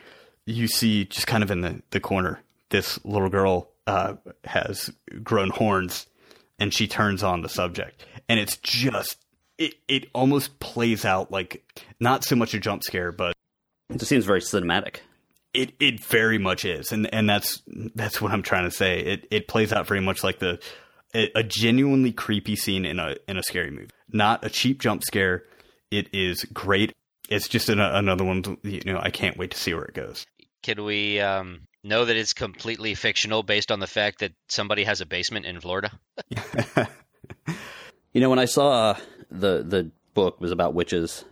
you 0.47 0.67
see 0.69 1.05
just 1.05 1.27
kind 1.27 1.43
of 1.43 1.51
in 1.51 1.61
the 1.61 1.83
the 1.91 2.01
corner 2.01 2.41
this 2.71 3.03
little 3.05 3.29
girl 3.29 3.71
uh, 3.87 4.15
has 4.45 4.91
grown 5.23 5.51
horns, 5.51 6.07
and 6.59 6.75
she 6.75 6.89
turns 6.89 7.23
on 7.23 7.43
the 7.43 7.49
subject, 7.49 8.05
and 8.29 8.39
it's 8.41 8.57
just." 8.59 9.19
It, 9.57 9.75
it 9.87 10.11
almost 10.13 10.59
plays 10.59 11.05
out 11.05 11.31
like 11.31 11.63
not 12.01 12.25
so 12.25 12.35
much 12.35 12.55
a 12.55 12.59
jump 12.59 12.83
scare, 12.83 13.13
but 13.13 13.34
it 13.95 13.99
just 13.99 14.09
seems 14.09 14.25
very 14.25 14.41
cinematic. 14.41 14.99
It 15.53 15.75
it 15.79 16.05
very 16.05 16.39
much 16.39 16.65
is, 16.65 16.91
and 16.91 17.13
and 17.15 17.29
that's 17.29 17.63
that's 17.95 18.21
what 18.21 18.33
I'm 18.33 18.43
trying 18.43 18.65
to 18.65 18.71
say. 18.71 18.99
It 18.99 19.27
it 19.31 19.49
plays 19.49 19.73
out 19.73 19.87
very 19.87 20.01
much 20.01 20.25
like 20.25 20.41
the 20.41 20.61
a 21.15 21.45
genuinely 21.45 22.11
creepy 22.11 22.57
scene 22.57 22.85
in 22.85 22.99
a 22.99 23.17
in 23.29 23.37
a 23.37 23.43
scary 23.43 23.71
movie, 23.71 23.91
not 24.09 24.45
a 24.45 24.51
cheap 24.51 24.81
jump 24.81 25.05
scare. 25.05 25.45
It 25.93 26.13
is 26.13 26.45
great. 26.45 26.93
It's 27.29 27.47
just 27.47 27.69
an, 27.69 27.79
another 27.79 28.25
one. 28.25 28.59
You 28.65 28.81
know, 28.85 28.99
I 29.01 29.11
can't 29.11 29.37
wait 29.37 29.53
to 29.53 29.57
see 29.57 29.73
where 29.75 29.85
it 29.85 29.95
goes. 29.95 30.27
Can 30.65 30.83
we 30.85 31.21
um, 31.21 31.61
know 31.85 32.05
that 32.05 32.17
it's 32.17 32.33
completely 32.33 32.97
fictional 32.97 33.45
based 33.45 33.71
on 33.71 33.79
the 33.79 33.87
fact 33.87 34.19
that 34.21 34.33
somebody 34.49 34.83
has 34.83 35.01
a 35.01 35.07
basement 35.07 35.47
in 35.47 35.61
Florida? 35.61 35.93
you 38.13 38.21
know, 38.21 38.29
when 38.29 38.41
I 38.41 38.47
saw 38.47 38.97
the 39.31 39.63
the 39.63 39.93
book 40.15 40.41
was 40.41 40.51
about 40.51 40.75
witches 40.75 41.25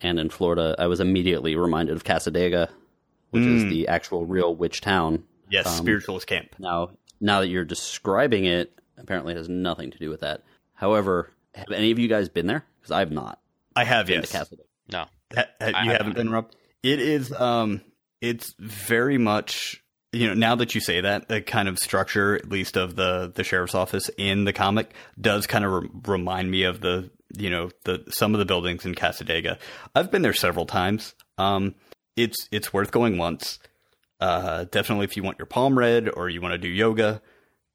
and 0.00 0.18
in 0.18 0.30
Florida, 0.30 0.74
I 0.78 0.86
was 0.86 1.00
immediately 1.00 1.56
reminded 1.56 1.96
of 1.96 2.04
Cassadaga, 2.04 2.68
which 3.30 3.42
mm. 3.42 3.56
is 3.56 3.64
the 3.64 3.88
actual 3.88 4.26
real 4.26 4.54
witch 4.54 4.80
town. 4.80 5.24
Yes, 5.50 5.66
um, 5.66 5.74
spiritualist 5.74 6.26
camp. 6.26 6.54
Now, 6.58 6.90
now 7.20 7.40
that 7.40 7.48
you're 7.48 7.64
describing 7.64 8.44
it, 8.44 8.72
apparently 8.96 9.34
it 9.34 9.36
has 9.36 9.48
nothing 9.48 9.90
to 9.90 9.98
do 9.98 10.10
with 10.10 10.20
that. 10.20 10.42
However, 10.74 11.32
have 11.54 11.70
any 11.72 11.90
of 11.90 11.98
you 11.98 12.08
guys 12.08 12.28
been 12.28 12.46
there? 12.46 12.64
Because 12.80 12.92
I 12.92 13.00
have 13.00 13.10
not. 13.10 13.40
I 13.74 13.84
have, 13.84 14.08
yes. 14.08 14.32
No. 14.90 15.06
Ha- 15.34 15.44
ha- 15.60 15.82
you 15.84 15.90
haven't 15.90 16.14
been, 16.14 16.30
Rob? 16.30 16.50
It 16.82 17.00
is, 17.00 17.32
um, 17.32 17.82
it's 18.20 18.54
very 18.58 19.18
much 19.18 19.82
you 20.12 20.26
know 20.26 20.34
now 20.34 20.56
that 20.56 20.74
you 20.74 20.80
say 20.80 21.00
that 21.00 21.28
the 21.28 21.40
kind 21.40 21.68
of 21.68 21.78
structure 21.78 22.34
at 22.34 22.48
least 22.48 22.76
of 22.76 22.96
the 22.96 23.30
the 23.34 23.44
sheriff's 23.44 23.74
office 23.74 24.10
in 24.16 24.44
the 24.44 24.52
comic 24.52 24.92
does 25.20 25.46
kind 25.46 25.64
of 25.64 25.72
re- 25.72 25.88
remind 26.06 26.50
me 26.50 26.64
of 26.64 26.80
the 26.80 27.10
you 27.36 27.50
know 27.50 27.70
the 27.84 28.04
some 28.10 28.34
of 28.34 28.38
the 28.38 28.44
buildings 28.44 28.84
in 28.84 28.94
Cassadaga. 28.94 29.58
I've 29.94 30.10
been 30.10 30.22
there 30.22 30.32
several 30.32 30.66
times. 30.66 31.14
Um, 31.38 31.74
it's 32.16 32.48
it's 32.50 32.72
worth 32.72 32.90
going 32.90 33.18
once. 33.18 33.58
Uh, 34.20 34.64
definitely 34.70 35.04
if 35.04 35.16
you 35.16 35.22
want 35.22 35.38
your 35.38 35.46
palm 35.46 35.78
read 35.78 36.08
or 36.08 36.28
you 36.28 36.40
want 36.40 36.52
to 36.52 36.58
do 36.58 36.68
yoga. 36.68 37.22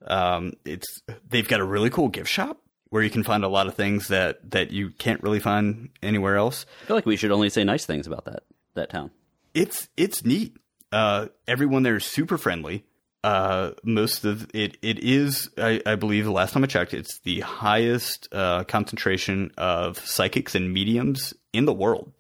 Um, 0.06 0.54
it's 0.64 1.02
they've 1.28 1.48
got 1.48 1.60
a 1.60 1.66
really 1.66 1.90
cool 1.90 2.10
gift 2.10 2.30
shop 2.30 2.60
where 2.90 3.02
you 3.02 3.10
can 3.10 3.24
find 3.24 3.44
a 3.44 3.48
lot 3.48 3.68
of 3.68 3.76
things 3.76 4.10
that 4.10 4.52
that 4.52 4.72
you 4.72 4.92
can't 4.92 5.22
really 5.24 5.40
find 5.40 5.90
anywhere 6.04 6.36
else. 6.36 6.66
I 6.84 6.86
feel 6.86 6.96
like 6.96 7.06
we 7.06 7.16
should 7.16 7.32
only 7.32 7.50
say 7.50 7.64
nice 7.64 7.86
things 7.86 8.08
about 8.08 8.26
that 8.26 8.44
that 8.76 8.90
town. 8.90 9.12
It's 9.54 9.90
it's 9.98 10.24
neat. 10.24 10.58
Uh, 10.92 11.28
everyone 11.48 11.84
there 11.84 11.96
is 11.96 12.06
super 12.06 12.38
friendly. 12.38 12.86
Uh, 13.26 13.74
most 13.84 14.24
of 14.24 14.48
it 14.54 14.78
it 14.84 15.00
is 15.00 15.50
I, 15.58 15.82
I 15.84 15.96
believe 15.96 16.26
the 16.26 16.32
last 16.32 16.54
time 16.54 16.64
I 16.64 16.68
checked, 16.68 16.94
it's 16.94 17.18
the 17.22 17.40
highest 17.40 18.30
uh, 18.32 18.66
concentration 18.66 19.50
of 19.58 19.98
psychics 19.98 20.54
and 20.54 20.72
mediums 20.72 21.34
in 21.52 21.66
the 21.66 21.74
world 21.74 22.14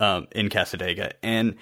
um, 0.00 0.26
in 0.32 0.48
Cassadaga, 0.48 1.12
and 1.22 1.54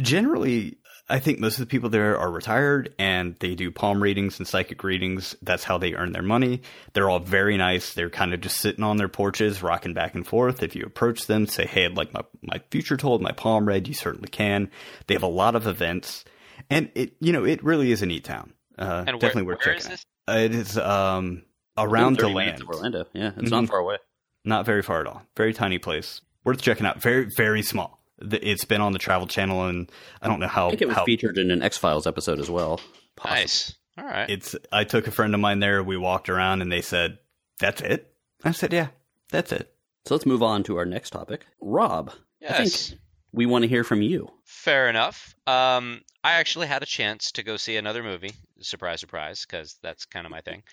generally 0.00 0.78
I 1.08 1.18
think 1.18 1.40
most 1.40 1.54
of 1.54 1.62
the 1.62 1.66
people 1.66 1.90
there 1.90 2.18
are 2.18 2.30
retired 2.30 2.94
and 3.00 3.34
they 3.40 3.56
do 3.56 3.72
palm 3.72 4.00
readings 4.00 4.38
and 4.38 4.46
psychic 4.46 4.84
readings. 4.84 5.34
That's 5.42 5.64
how 5.64 5.78
they 5.78 5.94
earn 5.94 6.12
their 6.12 6.22
money. 6.22 6.62
They're 6.92 7.10
all 7.10 7.18
very 7.18 7.56
nice. 7.56 7.94
They're 7.94 8.10
kind 8.10 8.32
of 8.32 8.42
just 8.42 8.58
sitting 8.58 8.84
on 8.84 8.96
their 8.96 9.08
porches, 9.08 9.60
rocking 9.60 9.92
back 9.92 10.14
and 10.14 10.24
forth. 10.24 10.62
If 10.62 10.76
you 10.76 10.84
approach 10.84 11.26
them, 11.26 11.48
say, 11.48 11.66
Hey, 11.66 11.84
I'd 11.84 11.96
like 11.96 12.14
my, 12.14 12.22
my 12.42 12.60
future 12.70 12.96
told, 12.96 13.22
my 13.22 13.32
palm 13.32 13.66
read, 13.66 13.88
you 13.88 13.94
certainly 13.94 14.28
can. 14.28 14.70
They 15.08 15.14
have 15.14 15.24
a 15.24 15.26
lot 15.26 15.56
of 15.56 15.66
events 15.66 16.24
and 16.70 16.90
it, 16.94 17.14
you 17.20 17.32
know, 17.32 17.44
it 17.44 17.62
really 17.64 17.92
is 17.92 18.02
a 18.02 18.06
neat 18.06 18.24
town. 18.24 18.54
Uh, 18.78 19.04
And 19.06 19.14
where- 19.14 19.18
definitely 19.18 19.42
worth 19.42 19.64
where 19.66 19.74
checking 19.74 19.92
is 19.92 20.06
out. 20.28 20.36
It 20.38 20.54
is, 20.54 20.78
um, 20.78 21.42
around 21.76 22.18
the 22.18 22.28
land. 22.28 22.62
Orlando. 22.62 23.06
Yeah, 23.12 23.32
it's 23.36 23.48
Mhm. 23.48 23.50
not 23.50 23.66
far 23.68 23.78
away. 23.78 23.96
Not 24.44 24.64
very 24.64 24.82
far 24.82 25.00
at 25.00 25.06
all. 25.06 25.22
Very 25.36 25.52
tiny 25.52 25.78
place. 25.78 26.20
Worth 26.44 26.62
checking 26.62 26.86
out. 26.86 27.00
Very, 27.02 27.28
very 27.36 27.62
small. 27.62 28.02
It's 28.22 28.64
been 28.64 28.80
on 28.80 28.92
the 28.92 28.98
Travel 28.98 29.26
Channel, 29.26 29.66
and 29.66 29.90
I 30.22 30.28
don't 30.28 30.40
know 30.40 30.46
how. 30.48 30.66
I 30.68 30.70
think 30.70 30.82
it 30.82 30.88
was 30.88 30.96
how 30.96 31.04
featured 31.04 31.36
in 31.38 31.50
an 31.50 31.62
X 31.62 31.76
Files 31.78 32.06
episode 32.06 32.38
as 32.38 32.50
well. 32.50 32.80
possibly. 33.16 33.40
Nice. 33.42 33.74
All 33.98 34.04
right. 34.06 34.30
it's 34.30 34.56
I 34.72 34.84
took 34.84 35.06
a 35.06 35.10
friend 35.10 35.34
of 35.34 35.40
mine 35.40 35.58
there. 35.60 35.82
We 35.82 35.96
walked 35.98 36.30
around 36.30 36.62
and 36.62 36.72
they 36.72 36.80
said, 36.80 37.18
"That's 37.58 37.82
it." 37.82 38.14
I 38.44 38.52
said, 38.52 38.72
"Yeah, 38.72 38.88
that's 39.30 39.52
it." 39.52 39.74
So 40.06 40.14
let's 40.14 40.24
move 40.24 40.42
on 40.42 40.62
to 40.64 40.76
our 40.78 40.86
next 40.86 41.10
topic. 41.10 41.44
Rob, 41.60 42.10
I 42.42 42.52
think 42.54 42.58
yes. 42.70 42.94
we 43.32 43.44
want 43.44 43.62
to 43.64 43.68
hear 43.68 43.84
from 43.84 44.00
you. 44.00 44.30
Fair 44.44 44.88
enough. 44.88 45.34
Um, 45.46 46.00
I 46.22 46.32
actually 46.32 46.66
had 46.66 46.82
a 46.82 46.86
chance 46.86 47.32
to 47.32 47.42
go 47.42 47.56
see 47.56 47.76
another 47.76 48.02
movie. 48.02 48.34
Surprise, 48.60 49.00
surprise, 49.00 49.46
because 49.46 49.78
that's 49.82 50.04
kind 50.04 50.26
of 50.26 50.30
my 50.30 50.40
thing. 50.40 50.62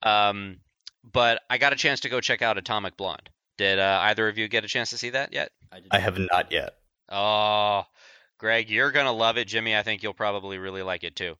Um, 0.00 0.58
but 1.02 1.42
I 1.50 1.58
got 1.58 1.72
a 1.72 1.76
chance 1.76 2.00
to 2.00 2.08
go 2.08 2.20
check 2.20 2.40
out 2.40 2.56
Atomic 2.56 2.96
Blonde. 2.96 3.28
Did 3.56 3.80
uh, 3.80 3.98
either 4.02 4.28
of 4.28 4.38
you 4.38 4.46
get 4.46 4.64
a 4.64 4.68
chance 4.68 4.90
to 4.90 4.98
see 4.98 5.10
that 5.10 5.32
yet? 5.32 5.50
I, 5.72 5.80
I 5.90 5.98
have 5.98 6.18
not 6.18 6.52
yet. 6.52 6.74
Oh, 7.08 7.82
Greg, 8.38 8.70
you're 8.70 8.92
gonna 8.92 9.12
love 9.12 9.36
it. 9.36 9.48
Jimmy, 9.48 9.76
I 9.76 9.82
think 9.82 10.02
you'll 10.02 10.14
probably 10.14 10.58
really 10.58 10.82
like 10.82 11.02
it 11.02 11.16
too. 11.16 11.36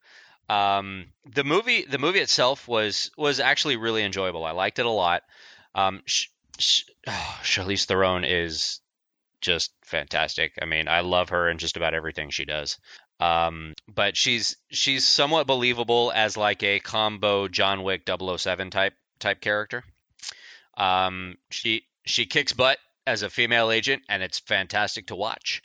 Um, 0.49 1.07
the 1.25 1.45
movie, 1.45 1.85
the 1.85 1.99
movie 1.99 2.19
itself 2.19 2.67
was 2.67 3.11
was 3.17 3.39
actually 3.39 3.77
really 3.77 4.03
enjoyable. 4.03 4.45
I 4.45 4.51
liked 4.51 4.81
it 4.81 4.87
a 4.87 4.91
lot. 4.91 5.23
Um, 5.75 6.03
sh- 6.07 6.27
sh- 6.59 6.85
oh, 7.07 7.39
Charlize 7.43 7.85
Theron 7.85 8.25
is 8.25 8.81
just 9.41 9.73
fantastic. 9.85 10.55
I 10.61 10.65
mean, 10.65 10.89
I 10.89 11.01
love 11.01 11.29
her 11.29 11.49
in 11.49 11.59
just 11.59 11.77
about 11.77 11.95
everything 11.95 12.31
she 12.31 12.45
does. 12.45 12.79
Um, 13.21 13.75
but 13.93 14.17
she's 14.17 14.57
she's 14.71 15.05
somewhat 15.05 15.47
believable 15.47 16.13
as 16.15 16.37
like 16.37 16.63
a 16.63 16.81
combo 16.81 17.49
John 17.49 17.83
Wick 17.83 18.09
007 18.09 18.71
type 18.71 18.95
type 19.19 19.41
character. 19.41 19.83
Um, 20.77 21.37
she 21.51 21.85
she 22.05 22.27
kicks 22.27 22.53
butt 22.53 22.79
as 23.07 23.23
a 23.23 23.31
female 23.31 23.71
agent, 23.71 24.03
and 24.09 24.23
it's 24.23 24.39
fantastic 24.39 25.09
to 25.09 25.17
watch. 25.17 25.63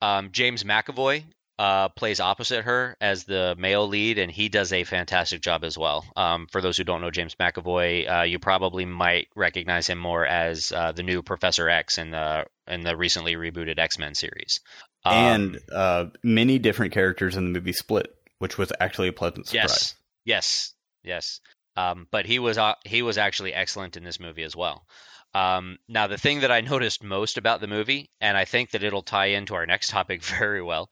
Um, 0.00 0.30
James 0.32 0.64
McAvoy 0.64 1.24
uh, 1.58 1.88
plays 1.90 2.20
opposite 2.20 2.64
her 2.64 2.96
as 3.00 3.24
the 3.24 3.54
male 3.58 3.86
lead, 3.86 4.18
and 4.18 4.30
he 4.30 4.48
does 4.48 4.72
a 4.72 4.84
fantastic 4.84 5.40
job 5.40 5.64
as 5.64 5.78
well. 5.78 6.04
Um, 6.16 6.46
for 6.50 6.60
those 6.60 6.76
who 6.76 6.84
don't 6.84 7.00
know 7.00 7.10
James 7.10 7.36
McAvoy, 7.36 8.20
uh, 8.20 8.22
you 8.22 8.38
probably 8.38 8.84
might 8.84 9.28
recognize 9.34 9.86
him 9.88 9.98
more 9.98 10.26
as 10.26 10.72
uh, 10.72 10.92
the 10.92 11.02
new 11.02 11.22
Professor 11.22 11.68
X 11.68 11.98
in 11.98 12.10
the 12.10 12.46
in 12.66 12.82
the 12.82 12.96
recently 12.96 13.34
rebooted 13.34 13.78
X 13.78 13.98
Men 13.98 14.14
series. 14.14 14.60
Um, 15.04 15.14
and 15.14 15.60
uh, 15.72 16.06
many 16.22 16.58
different 16.58 16.92
characters 16.92 17.36
in 17.36 17.44
the 17.44 17.58
movie 17.58 17.72
Split, 17.72 18.14
which 18.38 18.56
was 18.56 18.72
actually 18.80 19.08
a 19.08 19.12
pleasant 19.12 19.46
surprise. 19.46 19.62
Yes, 19.64 19.94
yes, 20.24 20.74
yes. 21.02 21.40
Um, 21.76 22.06
but 22.10 22.26
he 22.26 22.38
was 22.38 22.56
uh, 22.56 22.74
he 22.84 23.02
was 23.02 23.18
actually 23.18 23.52
excellent 23.52 23.96
in 23.96 24.04
this 24.04 24.20
movie 24.20 24.44
as 24.44 24.56
well. 24.56 24.86
Um, 25.34 25.78
now, 25.88 26.06
the 26.06 26.16
thing 26.16 26.40
that 26.40 26.52
I 26.52 26.60
noticed 26.72 27.02
most 27.02 27.36
about 27.36 27.60
the 27.60 27.66
movie, 27.66 28.10
and 28.20 28.36
I 28.36 28.44
think 28.44 28.70
that 28.70 28.84
it'll 28.84 29.02
tie 29.02 29.26
into 29.26 29.54
our 29.54 29.66
next 29.66 29.90
topic 29.90 30.22
very 30.38 30.62
well, 30.62 30.90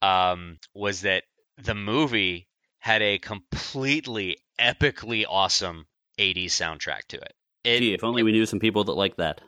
um, 0.00 0.58
was 0.74 1.02
that 1.02 1.24
the 1.58 1.74
movie 1.74 2.48
had 2.78 3.02
a 3.02 3.18
completely 3.18 4.38
epically 4.60 5.24
awesome 5.28 5.86
80s 6.18 6.46
soundtrack 6.46 7.06
to 7.08 7.16
it. 7.18 7.34
It, 7.64 7.78
Gee, 7.78 7.94
if 7.94 8.02
only 8.02 8.22
we 8.22 8.32
knew 8.32 8.46
some 8.46 8.58
people 8.58 8.84
that 8.84 8.92
like 8.92 9.16
that. 9.16 9.40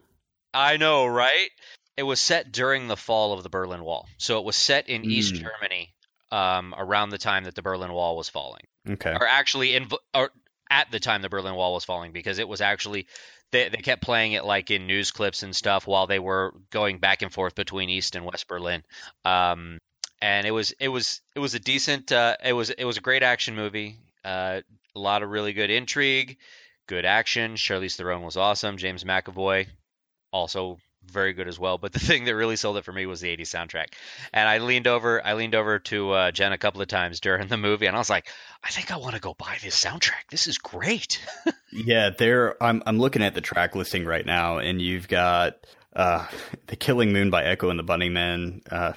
I 0.52 0.76
know, 0.76 1.06
right? 1.06 1.48
It 1.96 2.02
was 2.02 2.20
set 2.20 2.50
during 2.52 2.88
the 2.88 2.96
fall 2.96 3.32
of 3.32 3.42
the 3.42 3.48
Berlin 3.48 3.84
Wall, 3.84 4.08
so 4.18 4.38
it 4.38 4.44
was 4.44 4.56
set 4.56 4.88
in 4.88 5.04
East 5.04 5.34
Mm. 5.34 5.42
Germany 5.44 5.94
um, 6.30 6.74
around 6.76 7.10
the 7.10 7.18
time 7.18 7.44
that 7.44 7.54
the 7.54 7.62
Berlin 7.62 7.92
Wall 7.92 8.16
was 8.16 8.28
falling 8.28 8.62
Okay. 8.88 9.12
or 9.12 9.26
actually 9.26 9.76
in 9.76 9.88
or 10.12 10.30
at 10.70 10.90
the 10.90 10.98
time 10.98 11.22
the 11.22 11.28
Berlin 11.28 11.54
Wall 11.54 11.74
was 11.74 11.84
falling 11.84 12.12
because 12.12 12.38
it 12.38 12.48
was 12.48 12.60
actually 12.60 13.06
they 13.52 13.68
they 13.68 13.78
kept 13.78 14.02
playing 14.02 14.32
it 14.32 14.44
like 14.44 14.70
in 14.72 14.86
news 14.88 15.10
clips 15.12 15.42
and 15.44 15.54
stuff 15.54 15.86
while 15.86 16.06
they 16.08 16.18
were 16.18 16.52
going 16.70 16.98
back 16.98 17.22
and 17.22 17.32
forth 17.32 17.54
between 17.54 17.88
East 17.90 18.16
and 18.16 18.24
West 18.24 18.48
Berlin. 18.48 18.82
Um, 19.24 19.78
and 20.20 20.46
it 20.46 20.50
was 20.50 20.72
it 20.80 20.88
was 20.88 21.20
it 21.36 21.38
was 21.38 21.54
a 21.54 21.60
decent 21.60 22.10
uh, 22.10 22.36
it 22.44 22.54
was 22.54 22.70
it 22.70 22.84
was 22.84 22.96
a 22.96 23.00
great 23.02 23.22
action 23.22 23.54
movie. 23.54 23.98
Uh, 24.24 24.62
a 24.96 24.98
lot 24.98 25.22
of 25.22 25.28
really 25.30 25.52
good 25.52 25.70
intrigue, 25.70 26.38
good 26.88 27.04
action. 27.04 27.54
Charlize 27.54 27.94
Theron 27.96 28.22
was 28.22 28.36
awesome. 28.36 28.76
James 28.78 29.04
McAvoy 29.04 29.66
also 30.32 30.78
very 31.10 31.32
good 31.32 31.48
as 31.48 31.58
well. 31.58 31.78
But 31.78 31.92
the 31.92 31.98
thing 32.00 32.24
that 32.24 32.34
really 32.34 32.56
sold 32.56 32.76
it 32.76 32.84
for 32.84 32.92
me 32.92 33.06
was 33.06 33.20
the 33.20 33.34
80s 33.36 33.48
soundtrack. 33.48 33.94
And 34.32 34.48
I 34.48 34.58
leaned 34.58 34.86
over, 34.86 35.24
I 35.24 35.34
leaned 35.34 35.54
over 35.54 35.78
to 35.80 36.10
uh, 36.10 36.30
Jen 36.30 36.52
a 36.52 36.58
couple 36.58 36.82
of 36.82 36.88
times 36.88 37.20
during 37.20 37.48
the 37.48 37.56
movie, 37.56 37.86
and 37.86 37.96
I 37.96 37.98
was 37.98 38.10
like, 38.10 38.28
I 38.62 38.70
think 38.70 38.90
I 38.90 38.96
want 38.96 39.14
to 39.14 39.20
go 39.20 39.34
buy 39.34 39.56
this 39.62 39.82
soundtrack. 39.82 40.28
This 40.30 40.46
is 40.46 40.58
great. 40.58 41.24
Yeah, 41.76 42.10
there. 42.10 42.62
I'm 42.62 42.84
I'm 42.86 43.00
looking 43.00 43.20
at 43.20 43.34
the 43.34 43.40
track 43.40 43.74
listing 43.74 44.04
right 44.04 44.24
now, 44.24 44.58
and 44.58 44.80
you've 44.80 45.08
got 45.08 45.66
uh, 45.96 46.24
"The 46.68 46.76
Killing 46.76 47.12
Moon" 47.12 47.30
by 47.30 47.42
Echo 47.42 47.68
and 47.68 47.76
the 47.76 47.82
Bunnymen, 47.82 48.62
uh, 48.70 48.92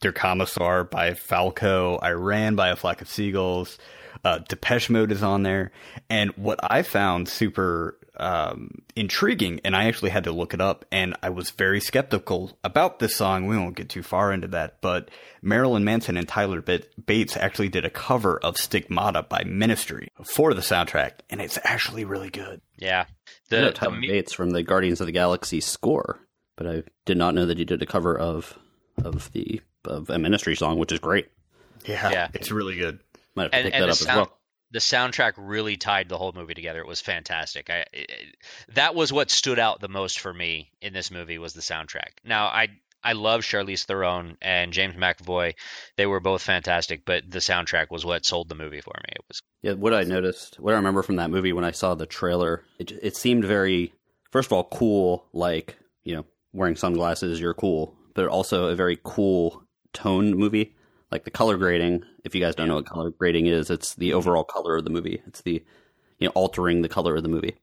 "Der 0.00 0.12
Kommissar" 0.12 0.84
by 0.84 1.12
Falco, 1.12 1.98
"I 2.00 2.12
Ran" 2.12 2.54
by 2.54 2.70
A 2.70 2.76
Flock 2.76 3.02
of 3.02 3.08
Seagulls, 3.08 3.76
uh, 4.24 4.38
Depeche 4.48 4.88
Mode 4.88 5.12
is 5.12 5.22
on 5.22 5.42
there, 5.42 5.72
and 6.08 6.30
what 6.30 6.58
I 6.62 6.82
found 6.82 7.28
super 7.28 7.98
um, 8.16 8.82
intriguing, 8.94 9.60
and 9.64 9.74
I 9.74 9.84
actually 9.84 10.10
had 10.10 10.24
to 10.24 10.32
look 10.32 10.52
it 10.54 10.60
up, 10.60 10.84
and 10.92 11.16
I 11.22 11.30
was 11.30 11.50
very 11.50 11.80
skeptical 11.80 12.58
about 12.62 12.98
this 12.98 13.16
song. 13.16 13.46
We 13.46 13.56
won't 13.56 13.76
get 13.76 13.88
too 13.88 14.02
far 14.02 14.32
into 14.32 14.48
that, 14.48 14.80
but 14.80 15.10
Marilyn 15.40 15.84
Manson 15.84 16.16
and 16.16 16.28
Tyler 16.28 16.60
Bates 16.60 17.36
actually 17.36 17.68
did 17.70 17.84
a 17.84 17.90
cover 17.90 18.38
of 18.38 18.56
"Stigmata" 18.58 19.22
by 19.28 19.44
Ministry 19.44 20.08
for 20.24 20.52
the 20.54 20.60
soundtrack, 20.60 21.12
and 21.30 21.40
it's 21.40 21.58
actually 21.64 22.04
really 22.04 22.30
good. 22.30 22.60
Yeah. 22.76 23.06
I 23.50 23.54
know 23.56 23.60
The, 23.60 23.66
the 23.66 23.72
Tyler 23.72 24.00
Bates 24.00 24.32
from 24.32 24.50
the 24.50 24.62
Guardians 24.62 25.00
of 25.00 25.06
the 25.06 25.12
Galaxy 25.12 25.60
score, 25.60 26.20
but 26.56 26.66
I 26.66 26.82
did 27.06 27.16
not 27.16 27.34
know 27.34 27.46
that 27.46 27.58
he 27.58 27.64
did 27.64 27.82
a 27.82 27.86
cover 27.86 28.16
of 28.18 28.58
of 29.02 29.32
the 29.32 29.60
of 29.84 30.10
a 30.10 30.18
Ministry 30.18 30.54
song, 30.54 30.78
which 30.78 30.92
is 30.92 31.00
great. 31.00 31.28
Yeah, 31.86 32.10
Yeah. 32.10 32.28
it's 32.34 32.52
really 32.52 32.76
good. 32.76 33.00
Might 33.34 33.44
have 33.44 33.50
to 33.52 33.56
and, 33.56 33.64
pick 33.64 33.74
and 33.74 33.82
that 33.82 33.86
the 33.86 34.04
up 34.04 34.10
as 34.10 34.16
well. 34.16 34.38
The 34.72 34.78
soundtrack 34.78 35.34
really 35.36 35.76
tied 35.76 36.08
the 36.08 36.18
whole 36.18 36.32
movie 36.32 36.54
together. 36.54 36.80
It 36.80 36.86
was 36.86 37.00
fantastic. 37.00 37.70
I 37.70 37.84
it, 37.92 38.10
that 38.74 38.94
was 38.94 39.12
what 39.12 39.30
stood 39.30 39.58
out 39.58 39.80
the 39.80 39.88
most 39.88 40.20
for 40.20 40.32
me 40.32 40.70
in 40.80 40.92
this 40.92 41.10
movie 41.10 41.38
was 41.38 41.52
the 41.52 41.60
soundtrack. 41.60 42.12
Now 42.24 42.46
I 42.46 42.68
I 43.04 43.12
love 43.14 43.42
Charlize 43.42 43.84
Theron 43.84 44.36
and 44.40 44.72
James 44.72 44.94
McAvoy. 44.94 45.54
They 45.96 46.06
were 46.06 46.20
both 46.20 46.42
fantastic, 46.42 47.04
but 47.04 47.28
the 47.28 47.40
soundtrack 47.40 47.90
was 47.90 48.04
what 48.04 48.24
sold 48.24 48.48
the 48.48 48.54
movie 48.54 48.80
for 48.80 48.94
me. 48.96 49.12
It 49.16 49.24
was 49.28 49.40
Yeah, 49.62 49.72
what 49.72 49.92
I 49.92 50.04
noticed, 50.04 50.60
what 50.60 50.72
I 50.72 50.76
remember 50.76 51.02
from 51.02 51.16
that 51.16 51.30
movie 51.30 51.52
when 51.52 51.64
I 51.64 51.72
saw 51.72 51.94
the 51.94 52.06
trailer, 52.06 52.64
it, 52.78 52.92
it 53.02 53.16
seemed 53.16 53.44
very, 53.44 53.92
first 54.30 54.46
of 54.46 54.52
all, 54.52 54.64
cool. 54.64 55.26
Like 55.32 55.76
you 56.04 56.14
know, 56.14 56.24
wearing 56.52 56.76
sunglasses, 56.76 57.40
you're 57.40 57.54
cool, 57.54 57.96
but 58.14 58.26
also 58.26 58.66
a 58.66 58.74
very 58.74 58.98
cool 59.02 59.64
tone 59.92 60.34
movie. 60.36 60.74
Like 61.12 61.24
the 61.24 61.30
color 61.30 61.56
grading. 61.58 62.04
If 62.24 62.34
you 62.34 62.40
guys 62.40 62.54
don't 62.54 62.68
know 62.68 62.76
what 62.76 62.86
color 62.86 63.10
grading 63.10 63.46
is, 63.46 63.70
it's 63.70 63.94
the 63.94 64.14
overall 64.14 64.44
color 64.44 64.76
of 64.76 64.84
the 64.84 64.90
movie. 64.90 65.22
It's 65.26 65.42
the 65.42 65.62
you 66.18 66.26
know 66.26 66.32
altering 66.34 66.82
the 66.82 66.88
color 66.88 67.14
of 67.14 67.22
the 67.22 67.28
movie. 67.28 67.54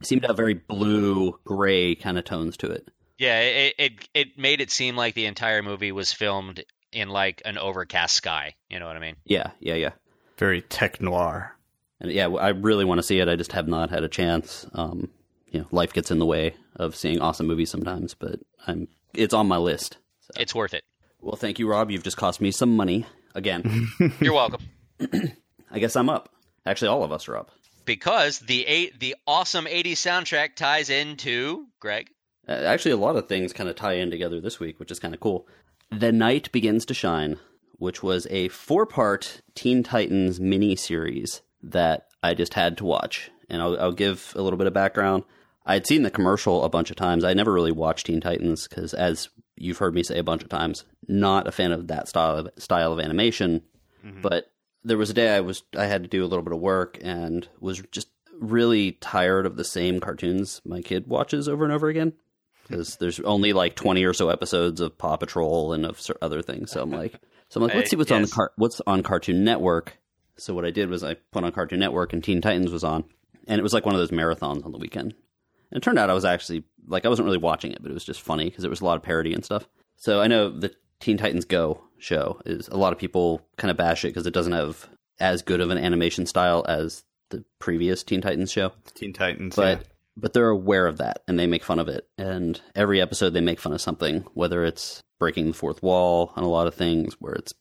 It 0.00 0.06
seemed 0.06 0.22
to 0.22 0.28
have 0.28 0.36
very 0.36 0.54
blue, 0.54 1.38
gray 1.44 1.94
kind 1.94 2.18
of 2.18 2.24
tones 2.24 2.56
to 2.58 2.70
it. 2.70 2.88
yeah. 3.18 3.40
It, 3.40 3.74
it 3.78 4.08
it 4.14 4.38
made 4.38 4.60
it 4.60 4.70
seem 4.70 4.96
like 4.96 5.14
the 5.14 5.26
entire 5.26 5.62
movie 5.62 5.92
was 5.92 6.12
filmed 6.12 6.62
in 6.92 7.08
like 7.08 7.42
an 7.44 7.56
overcast 7.58 8.14
sky. 8.14 8.54
You 8.68 8.78
know 8.78 8.86
what 8.86 8.96
I 8.96 9.00
mean? 9.00 9.16
Yeah, 9.24 9.50
yeah, 9.60 9.74
yeah. 9.74 9.92
Very 10.36 10.60
tech 10.62 11.00
noir. 11.00 11.56
And 12.00 12.10
yeah, 12.12 12.28
I 12.28 12.48
really 12.48 12.84
want 12.84 12.98
to 12.98 13.02
see 13.02 13.18
it. 13.20 13.28
I 13.28 13.36
just 13.36 13.52
have 13.52 13.68
not 13.68 13.90
had 13.90 14.04
a 14.04 14.08
chance. 14.08 14.66
Um, 14.74 15.08
you 15.50 15.60
know, 15.60 15.66
life 15.70 15.92
gets 15.92 16.10
in 16.10 16.18
the 16.18 16.26
way 16.26 16.54
of 16.76 16.96
seeing 16.96 17.20
awesome 17.20 17.46
movies 17.46 17.70
sometimes, 17.70 18.14
but 18.14 18.40
I'm 18.66 18.88
it's 19.14 19.34
on 19.34 19.48
my 19.48 19.58
list. 19.58 19.96
It's 20.36 20.54
worth 20.54 20.74
it. 20.74 20.84
Well, 21.20 21.36
thank 21.36 21.58
you, 21.58 21.68
Rob. 21.68 21.90
You've 21.90 22.02
just 22.02 22.16
cost 22.16 22.40
me 22.40 22.50
some 22.50 22.76
money 22.76 23.06
again. 23.34 23.88
You're 24.20 24.34
welcome. 24.34 24.60
I 25.70 25.78
guess 25.78 25.96
I'm 25.96 26.08
up. 26.08 26.30
Actually, 26.66 26.88
all 26.88 27.04
of 27.04 27.12
us 27.12 27.28
are 27.28 27.36
up. 27.36 27.50
because 27.84 28.38
the 28.40 28.66
eight, 28.66 28.98
the 29.00 29.16
awesome 29.26 29.64
80s 29.66 29.92
soundtrack 29.92 30.56
ties 30.56 30.90
into 30.90 31.66
Greg. 31.78 32.08
Uh, 32.48 32.52
actually, 32.52 32.92
a 32.92 32.96
lot 32.96 33.16
of 33.16 33.28
things 33.28 33.52
kind 33.52 33.68
of 33.68 33.76
tie 33.76 33.94
in 33.94 34.10
together 34.10 34.40
this 34.40 34.58
week, 34.60 34.78
which 34.80 34.90
is 34.90 34.98
kind 34.98 35.14
of 35.14 35.20
cool. 35.20 35.46
The 35.90 36.12
Night 36.12 36.50
Begins 36.52 36.84
to 36.86 36.94
Shine, 36.94 37.36
which 37.78 38.02
was 38.02 38.26
a 38.30 38.48
four 38.48 38.86
part 38.86 39.40
Teen 39.54 39.82
Titans 39.82 40.38
mini 40.40 40.76
series 40.76 41.42
that 41.62 42.06
I 42.22 42.34
just 42.34 42.54
had 42.54 42.76
to 42.78 42.84
watch. 42.84 43.30
And 43.48 43.60
I'll, 43.60 43.78
I'll 43.80 43.92
give 43.92 44.32
a 44.36 44.42
little 44.42 44.56
bit 44.58 44.66
of 44.66 44.72
background. 44.72 45.24
I'd 45.66 45.86
seen 45.86 46.02
the 46.02 46.10
commercial 46.10 46.64
a 46.64 46.68
bunch 46.68 46.90
of 46.90 46.96
times. 46.96 47.24
I 47.24 47.34
never 47.34 47.52
really 47.52 47.72
watched 47.72 48.06
Teen 48.06 48.20
Titans 48.20 48.66
because, 48.68 48.94
as 48.94 49.28
you've 49.60 49.78
heard 49.78 49.94
me 49.94 50.02
say 50.02 50.18
a 50.18 50.24
bunch 50.24 50.42
of 50.42 50.48
times, 50.48 50.84
not 51.06 51.46
a 51.46 51.52
fan 51.52 51.72
of 51.72 51.88
that 51.88 52.08
style 52.08 52.36
of 52.38 52.50
style 52.56 52.92
of 52.92 53.00
animation. 53.00 53.62
Mm-hmm. 54.04 54.22
But 54.22 54.50
there 54.84 54.98
was 54.98 55.10
a 55.10 55.14
day 55.14 55.34
I 55.34 55.40
was 55.40 55.62
I 55.76 55.86
had 55.86 56.02
to 56.02 56.08
do 56.08 56.24
a 56.24 56.26
little 56.26 56.44
bit 56.44 56.54
of 56.54 56.60
work 56.60 56.98
and 57.02 57.46
was 57.60 57.82
just 57.92 58.08
really 58.40 58.92
tired 58.92 59.44
of 59.44 59.56
the 59.56 59.64
same 59.64 60.00
cartoons 60.00 60.62
my 60.64 60.80
kid 60.80 61.06
watches 61.06 61.46
over 61.46 61.62
and 61.62 61.72
over 61.72 61.88
again 61.88 62.14
because 62.70 62.96
there's 62.96 63.20
only 63.20 63.52
like 63.52 63.74
20 63.74 64.04
or 64.04 64.14
so 64.14 64.28
episodes 64.28 64.80
of 64.80 64.96
Paw 64.96 65.16
Patrol 65.16 65.72
and 65.72 65.84
of 65.84 66.00
other 66.22 66.40
things. 66.40 66.70
So 66.70 66.82
I'm 66.82 66.90
like, 66.90 67.20
so 67.48 67.60
I'm 67.60 67.66
like, 67.66 67.74
let's 67.74 67.90
see 67.90 67.96
what's 67.96 68.12
on 68.12 68.22
the 68.22 68.28
yes. 68.28 68.34
car- 68.34 68.52
what's 68.56 68.80
on 68.86 69.02
Cartoon 69.02 69.44
Network. 69.44 69.98
So 70.36 70.54
what 70.54 70.64
I 70.64 70.70
did 70.70 70.88
was 70.88 71.04
I 71.04 71.14
put 71.32 71.44
on 71.44 71.52
Cartoon 71.52 71.80
Network 71.80 72.12
and 72.12 72.24
Teen 72.24 72.40
Titans 72.40 72.70
was 72.70 72.84
on, 72.84 73.04
and 73.46 73.58
it 73.58 73.62
was 73.62 73.74
like 73.74 73.84
one 73.84 73.94
of 73.94 74.00
those 74.00 74.10
marathons 74.10 74.64
on 74.64 74.72
the 74.72 74.78
weekend. 74.78 75.14
And 75.70 75.76
it 75.78 75.82
turned 75.82 75.98
out 75.98 76.10
I 76.10 76.14
was 76.14 76.24
actually 76.24 76.64
like 76.86 77.04
I 77.04 77.08
wasn't 77.08 77.26
really 77.26 77.38
watching 77.38 77.72
it, 77.72 77.82
but 77.82 77.90
it 77.90 77.94
was 77.94 78.04
just 78.04 78.20
funny 78.20 78.46
because 78.46 78.64
it 78.64 78.70
was 78.70 78.80
a 78.80 78.84
lot 78.84 78.96
of 78.96 79.02
parody 79.02 79.32
and 79.32 79.44
stuff. 79.44 79.68
So 79.96 80.20
I 80.20 80.26
know 80.26 80.50
the 80.50 80.72
Teen 81.00 81.16
Titans 81.16 81.44
Go 81.44 81.82
show 81.98 82.40
is 82.46 82.68
a 82.68 82.76
lot 82.76 82.92
of 82.92 82.98
people 82.98 83.42
kind 83.56 83.70
of 83.70 83.76
bash 83.76 84.04
it 84.04 84.08
because 84.08 84.26
it 84.26 84.34
doesn't 84.34 84.52
have 84.52 84.88
as 85.18 85.42
good 85.42 85.60
of 85.60 85.70
an 85.70 85.78
animation 85.78 86.26
style 86.26 86.64
as 86.68 87.04
the 87.28 87.44
previous 87.58 88.02
Teen 88.02 88.20
Titans 88.20 88.50
show 88.50 88.72
Teen 88.94 89.12
Titans. 89.12 89.54
but 89.54 89.78
yeah. 89.78 89.84
but 90.16 90.32
they're 90.32 90.48
aware 90.48 90.86
of 90.86 90.98
that 90.98 91.22
and 91.28 91.38
they 91.38 91.46
make 91.46 91.62
fun 91.62 91.78
of 91.78 91.88
it 91.88 92.08
and 92.18 92.60
every 92.74 93.00
episode 93.00 93.30
they 93.30 93.40
make 93.40 93.60
fun 93.60 93.72
of 93.72 93.80
something 93.80 94.24
whether 94.34 94.64
it's 94.64 95.02
breaking 95.18 95.46
the 95.48 95.54
fourth 95.54 95.82
wall 95.82 96.32
on 96.36 96.42
a 96.42 96.48
lot 96.48 96.66
of 96.66 96.74
things 96.74 97.14
where 97.20 97.34
it's 97.34 97.54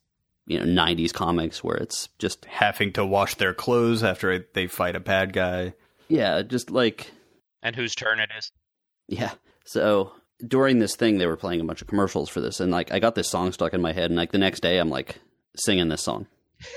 you 0.48 0.58
know 0.60 0.66
90s 0.66 1.14
comics 1.14 1.64
where 1.64 1.78
it's 1.78 2.10
just 2.18 2.46
having 2.46 2.92
to 2.94 3.06
wash 3.06 3.36
their 3.36 3.54
clothes 3.54 4.04
after 4.04 4.46
they 4.54 4.66
fight 4.68 4.96
a 4.96 5.00
bad 5.00 5.34
guy. 5.34 5.74
yeah 6.08 6.42
just 6.42 6.72
like 6.72 7.12
And 7.62 7.76
whose 7.76 7.96
turn 7.96 8.20
it 8.20 8.30
is? 8.38 8.52
yeah. 9.08 9.32
So 9.66 10.12
during 10.48 10.80
this 10.80 10.96
thing 10.96 11.18
they 11.18 11.26
were 11.28 11.36
playing 11.38 11.60
a 11.62 11.64
bunch 11.66 11.82
of 11.82 11.88
commercials 11.88 12.30
for 12.30 12.40
this 12.40 12.62
and 12.62 12.72
like 12.72 12.94
i 12.94 13.00
got 13.00 13.14
this 13.14 13.30
song 13.30 13.52
stuck 13.52 13.74
in 13.74 13.82
my 13.82 13.92
head 13.92 14.06
and 14.10 14.16
like 14.16 14.32
the 14.32 14.38
next 14.38 14.62
day 14.62 14.78
i'm 14.78 14.90
like 14.90 15.18
singing 15.58 15.90
this 15.90 16.02
song. 16.02 16.28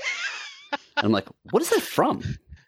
And 0.97 1.05
i'm 1.05 1.11
like 1.11 1.27
what 1.51 1.61
is 1.63 1.69
that 1.69 1.81
from? 1.81 2.21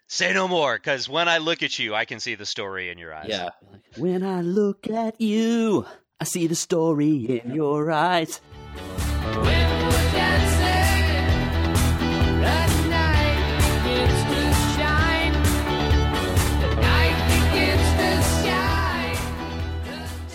Say 0.08 0.32
no 0.32 0.46
more, 0.48 0.76
because 0.76 1.08
when 1.08 1.28
I 1.28 1.38
look 1.38 1.64
at 1.64 1.80
you, 1.80 1.92
I 1.94 2.04
can 2.04 2.20
see 2.20 2.36
the 2.36 2.46
story 2.46 2.90
in 2.90 2.98
your 2.98 3.12
eyes. 3.12 3.26
yeah. 3.28 3.50
When 3.96 4.22
i 4.24 4.40
look 4.40 4.88
at 4.88 5.20
you 5.20 5.84
i 6.20 6.24
see 6.24 6.46
the 6.46 6.54
story 6.54 7.40
in 7.40 7.54
your 7.54 7.90
eyes 7.92 8.40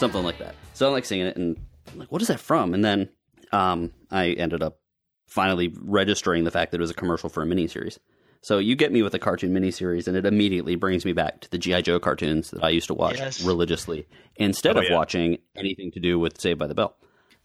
something 0.02 0.24
like 0.24 0.38
that. 0.40 0.56
So 0.74 0.88
I'm 0.88 0.92
like 0.94 1.06
singing 1.06 1.28
it, 1.28 1.38
and 1.38 1.56
I'm 1.94 2.00
like, 2.00 2.12
what 2.12 2.22
is 2.22 2.28
that 2.28 2.40
from? 2.42 2.74
And 2.74 2.84
then 2.84 3.08
um, 3.54 3.92
I 4.12 4.32
ended 4.32 4.62
up 4.62 4.80
finally 5.28 5.74
registering 5.80 6.44
the 6.44 6.52
fact 6.52 6.72
that 6.72 6.80
it 6.80 6.82
was 6.82 6.92
a 6.92 6.96
commercial 6.96 7.30
for 7.30 7.42
a 7.42 7.46
miniseries. 7.46 7.98
So 8.42 8.58
you 8.58 8.76
get 8.76 8.92
me 8.92 9.04
with 9.04 9.14
a 9.14 9.20
cartoon 9.20 9.54
miniseries, 9.54 10.08
and 10.08 10.18
it 10.18 10.26
immediately 10.26 10.76
brings 10.76 11.06
me 11.06 11.14
back 11.14 11.42
to 11.42 11.50
the 11.52 11.58
GI 11.60 11.84
Joe 11.84 12.00
cartoons 12.00 12.50
that 12.52 12.64
I 12.64 12.70
used 12.70 12.88
to 12.88 12.94
watch 12.96 13.18
Yes. 13.20 13.42
religiously, 13.44 14.08
instead 14.36 14.76
Oh, 14.76 14.80
of 14.80 14.86
yeah. 14.90 14.96
watching 14.96 15.38
anything 15.56 15.92
to 15.92 16.00
do 16.00 16.18
with 16.20 16.42
Saved 16.42 16.60
by 16.60 16.68
the 16.68 16.74
Bell. 16.76 16.98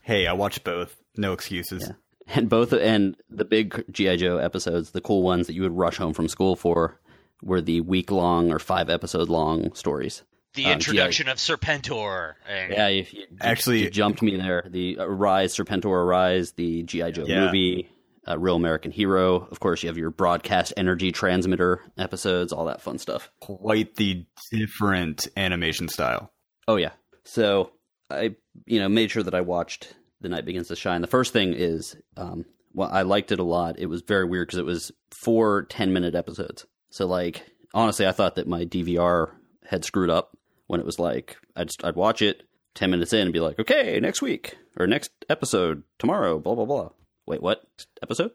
Hey, 0.02 0.26
I 0.26 0.32
watched 0.32 0.64
both. 0.64 0.96
No 1.16 1.32
excuses. 1.34 1.82
Yeah. 1.82 1.92
And 2.34 2.48
both 2.48 2.72
and 2.72 3.16
the 3.30 3.44
big 3.44 3.84
GI 3.92 4.16
Joe 4.16 4.38
episodes, 4.38 4.90
the 4.92 5.00
cool 5.00 5.22
ones 5.22 5.46
that 5.46 5.52
you 5.54 5.62
would 5.62 5.76
rush 5.76 5.98
home 5.98 6.12
from 6.14 6.26
school 6.28 6.56
for, 6.56 6.98
were 7.42 7.60
the 7.60 7.82
week 7.82 8.10
long 8.10 8.50
or 8.50 8.58
five 8.58 8.88
episode 8.90 9.28
long 9.28 9.72
stories. 9.74 10.22
The 10.56 10.66
Um, 10.66 10.72
introduction 10.72 11.28
of 11.28 11.36
Serpentor. 11.38 12.34
And 12.48 12.72
Yeah, 12.72 12.88
if 12.88 13.14
you, 13.14 13.20
you- 13.20 13.26
Actually- 13.40 13.82
you 13.84 13.90
jumped 13.90 14.22
me 14.22 14.36
there. 14.36 14.64
The 14.68 14.98
uh, 14.98 15.04
Rise, 15.06 15.54
Serpentor 15.56 16.06
Rise, 16.06 16.52
the 16.52 16.82
GI 16.82 17.12
Joe 17.12 17.24
Yeah. 17.26 17.46
movie, 17.46 17.88
uh, 18.28 18.36
Real 18.38 18.56
American 18.56 18.90
Hero. 18.90 19.46
Of 19.50 19.60
course, 19.60 19.82
you 19.82 19.88
have 19.88 19.96
your 19.98 20.10
broadcast 20.10 20.72
energy 20.76 21.12
transmitter 21.12 21.82
episodes, 21.96 22.52
all 22.52 22.64
that 22.64 22.80
fun 22.82 22.98
stuff. 22.98 23.30
Quite 23.40 23.94
the 23.96 24.26
different 24.50 25.28
animation 25.36 25.88
style. 25.88 26.32
Oh 26.66 26.76
yeah. 26.76 26.92
So 27.24 27.70
I, 28.10 28.34
you 28.64 28.80
know, 28.80 28.88
made 28.88 29.10
sure 29.10 29.22
that 29.22 29.34
I 29.34 29.42
watched 29.42 29.94
The 30.20 30.28
Night 30.28 30.44
Begins 30.44 30.68
to 30.68 30.76
Shine. 30.76 31.00
The 31.02 31.06
first 31.06 31.32
thing 31.32 31.52
is, 31.54 31.96
um, 32.16 32.44
well, 32.72 32.88
I 32.90 33.02
liked 33.02 33.30
it 33.32 33.38
a 33.38 33.44
lot. 33.44 33.78
It 33.78 33.86
was 33.86 34.02
very 34.02 34.24
weird 34.24 34.48
because 34.48 34.58
it 34.58 34.64
was 34.64 34.90
four 35.10 35.64
10 35.64 35.92
minute 35.92 36.14
episodes. 36.14 36.66
So 36.90 37.06
like, 37.06 37.42
honestly, 37.74 38.06
I 38.06 38.12
thought 38.12 38.36
that 38.36 38.48
my 38.48 38.64
DVR 38.64 39.30
had 39.68 39.84
screwed 39.84 40.10
up 40.10 40.35
when 40.66 40.80
it 40.80 40.86
was 40.86 40.98
like, 40.98 41.36
I'd, 41.54 41.70
I'd 41.84 41.96
watch 41.96 42.22
it 42.22 42.42
10 42.74 42.90
minutes 42.90 43.12
in 43.12 43.20
and 43.20 43.32
be 43.32 43.40
like, 43.40 43.58
okay, 43.58 43.98
next 44.00 44.22
week 44.22 44.56
or 44.78 44.86
next 44.86 45.10
episode 45.28 45.82
tomorrow, 45.98 46.38
blah, 46.38 46.54
blah, 46.54 46.64
blah. 46.66 46.90
Wait, 47.26 47.42
what? 47.42 47.64
Episode? 48.02 48.32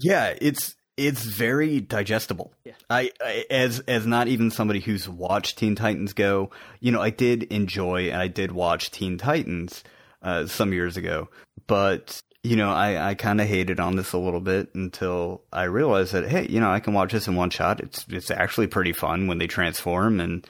Yeah, 0.00 0.34
it's 0.40 0.74
it's 0.96 1.22
very 1.22 1.80
digestible. 1.80 2.52
Yeah. 2.64 2.72
I, 2.88 3.10
I 3.20 3.44
as 3.50 3.80
as 3.80 4.06
not 4.06 4.28
even 4.28 4.50
somebody 4.50 4.80
who's 4.80 5.08
watched 5.08 5.58
Teen 5.58 5.74
Titans 5.74 6.12
Go, 6.12 6.50
you 6.80 6.92
know, 6.92 7.00
I 7.00 7.10
did 7.10 7.44
enjoy 7.44 8.10
and 8.10 8.20
I 8.20 8.28
did 8.28 8.52
watch 8.52 8.90
Teen 8.90 9.18
Titans 9.18 9.84
uh, 10.22 10.46
some 10.46 10.72
years 10.72 10.96
ago, 10.96 11.28
but 11.66 12.20
you 12.42 12.56
know, 12.56 12.70
I 12.70 13.10
I 13.10 13.14
kind 13.14 13.40
of 13.40 13.46
hated 13.46 13.80
on 13.80 13.96
this 13.96 14.12
a 14.12 14.18
little 14.18 14.40
bit 14.40 14.74
until 14.74 15.42
I 15.52 15.64
realized 15.64 16.12
that 16.12 16.28
hey, 16.28 16.46
you 16.48 16.60
know, 16.60 16.70
I 16.70 16.80
can 16.80 16.94
watch 16.94 17.12
this 17.12 17.28
in 17.28 17.36
one 17.36 17.50
shot. 17.50 17.80
It's 17.80 18.06
it's 18.08 18.30
actually 18.30 18.68
pretty 18.68 18.92
fun 18.92 19.26
when 19.26 19.38
they 19.38 19.46
transform 19.46 20.20
and 20.20 20.46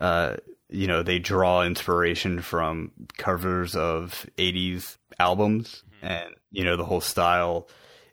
uh 0.00 0.36
you 0.68 0.88
know, 0.88 1.02
they 1.04 1.18
draw 1.20 1.62
inspiration 1.62 2.40
from 2.42 2.90
covers 3.16 3.76
of 3.76 4.26
80s 4.36 4.96
albums 5.18 5.84
and 6.02 6.34
you 6.50 6.64
know 6.64 6.76
the 6.76 6.84
whole 6.84 7.00
style 7.00 7.68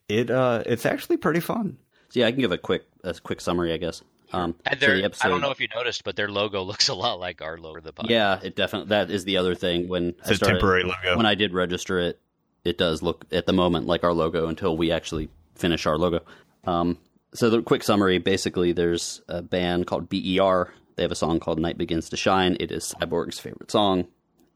it 0.08 0.30
uh 0.30 0.62
it's 0.65 0.86
actually 0.86 1.17
pretty 1.17 1.39
fun. 1.39 1.78
So 2.10 2.19
yeah, 2.19 2.28
I 2.28 2.32
can 2.32 2.41
give 2.41 2.52
a 2.52 2.58
quick, 2.60 2.84
a 3.04 3.13
quick 3.15 3.41
summary, 3.41 3.74
I 3.74 3.78
guess. 3.78 4.04
Um, 4.32 4.56
And 4.65 4.80
so 4.80 4.86
their, 4.86 4.98
the 4.98 5.04
episode, 5.06 5.26
I 5.26 5.30
don't 5.30 5.41
know 5.41 5.50
if 5.52 5.60
you 5.60 5.67
noticed, 5.76 6.04
but 6.04 6.15
their 6.15 6.30
logo 6.30 6.62
looks 6.72 6.89
a 6.89 6.93
lot 6.93 7.19
like 7.19 7.41
our 7.41 7.58
logo. 7.58 7.80
The 7.82 7.91
podcast. 7.93 8.10
Yeah, 8.10 8.39
it 8.43 8.56
definitely 8.56 8.89
that 8.89 9.10
is 9.10 9.26
the 9.26 9.38
other 9.38 9.56
thing 9.56 9.88
when 9.88 10.10
It's 10.19 10.30
I 10.30 10.32
a 10.32 10.36
started, 10.36 10.54
temporary 10.56 10.84
logo. 10.84 11.17
When 11.17 11.26
I 11.26 11.36
did 11.36 11.54
register 11.54 12.00
it, 12.00 12.19
it 12.63 12.78
does 12.78 13.02
look 13.02 13.26
at 13.32 13.46
the 13.48 13.54
moment 13.54 13.88
like 13.88 14.04
our 14.04 14.13
logo 14.13 14.48
until 14.48 14.78
we 14.78 14.91
actually 14.91 15.30
finish 15.56 15.86
our 15.88 15.98
logo. 15.98 16.22
Um, 16.65 16.98
so 17.34 17.50
the 17.50 17.62
quick 17.63 17.84
summary: 17.84 18.19
basically, 18.19 18.72
there's 18.74 19.22
a 19.28 19.41
band 19.41 19.88
called 19.88 20.08
BER. 20.10 20.72
They 20.95 21.03
have 21.03 21.12
a 21.12 21.15
song 21.15 21.39
called 21.39 21.60
"Night 21.60 21.77
Begins 21.77 22.10
to 22.10 22.17
Shine." 22.17 22.58
It 22.60 22.71
is 22.71 22.93
Cyborg's 22.99 23.39
favorite 23.39 23.71
song, 23.71 24.08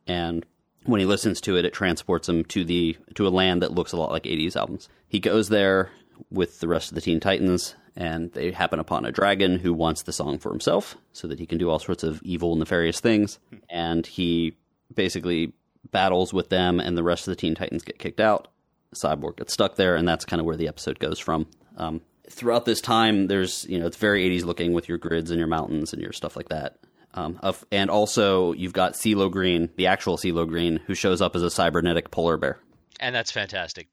and 0.05 0.45
when 0.85 0.99
he 0.99 1.05
listens 1.05 1.41
to 1.41 1.57
it, 1.57 1.65
it 1.65 1.73
transports 1.73 2.29
him 2.29 2.45
to 2.45 2.63
the 2.63 2.97
to 3.15 3.27
a 3.27 3.29
land 3.29 3.61
that 3.61 3.73
looks 3.73 3.91
a 3.91 3.97
lot 3.97 4.11
like 4.11 4.23
'80s 4.23 4.55
albums. 4.55 4.89
He 5.07 5.19
goes 5.19 5.49
there 5.49 5.91
with 6.31 6.59
the 6.59 6.67
rest 6.67 6.89
of 6.89 6.95
the 6.95 7.01
Teen 7.01 7.19
Titans, 7.19 7.75
and 7.95 8.31
they 8.33 8.51
happen 8.51 8.79
upon 8.79 9.05
a 9.05 9.11
dragon 9.11 9.59
who 9.59 9.73
wants 9.73 10.03
the 10.03 10.13
song 10.13 10.39
for 10.39 10.49
himself, 10.49 10.95
so 11.13 11.27
that 11.27 11.39
he 11.39 11.45
can 11.45 11.57
do 11.57 11.69
all 11.69 11.79
sorts 11.79 12.03
of 12.03 12.21
evil, 12.23 12.55
nefarious 12.55 12.99
things. 12.99 13.39
And 13.69 14.05
he 14.05 14.55
basically 14.93 15.53
battles 15.91 16.33
with 16.33 16.49
them, 16.49 16.79
and 16.79 16.97
the 16.97 17.03
rest 17.03 17.27
of 17.27 17.31
the 17.31 17.35
Teen 17.35 17.55
Titans 17.55 17.83
get 17.83 17.99
kicked 17.99 18.19
out. 18.19 18.47
Cyborg 18.95 19.37
gets 19.37 19.53
stuck 19.53 19.75
there, 19.75 19.95
and 19.95 20.07
that's 20.07 20.25
kind 20.25 20.39
of 20.39 20.45
where 20.45 20.57
the 20.57 20.67
episode 20.67 20.99
goes 20.99 21.19
from. 21.19 21.47
Um, 21.77 22.01
throughout 22.29 22.65
this 22.65 22.81
time, 22.81 23.27
there's 23.27 23.65
you 23.69 23.79
know 23.79 23.87
it's 23.87 23.97
very 23.97 24.27
80s 24.29 24.45
looking 24.45 24.73
with 24.73 24.87
your 24.89 24.97
grids 24.97 25.31
and 25.31 25.39
your 25.39 25.47
mountains 25.47 25.93
and 25.93 26.01
your 26.01 26.13
stuff 26.13 26.35
like 26.35 26.49
that. 26.49 26.77
Um, 27.13 27.39
of, 27.41 27.65
and 27.71 27.89
also 27.89 28.53
you've 28.53 28.73
got 28.73 28.93
CeeLo 28.93 29.31
Green, 29.31 29.69
the 29.75 29.87
actual 29.87 30.17
CeeLo 30.17 30.47
Green, 30.47 30.79
who 30.85 30.93
shows 30.93 31.21
up 31.21 31.35
as 31.35 31.41
a 31.41 31.49
cybernetic 31.49 32.11
polar 32.11 32.37
bear. 32.37 32.59
and 32.99 33.15
that's 33.15 33.31
fantastic. 33.31 33.87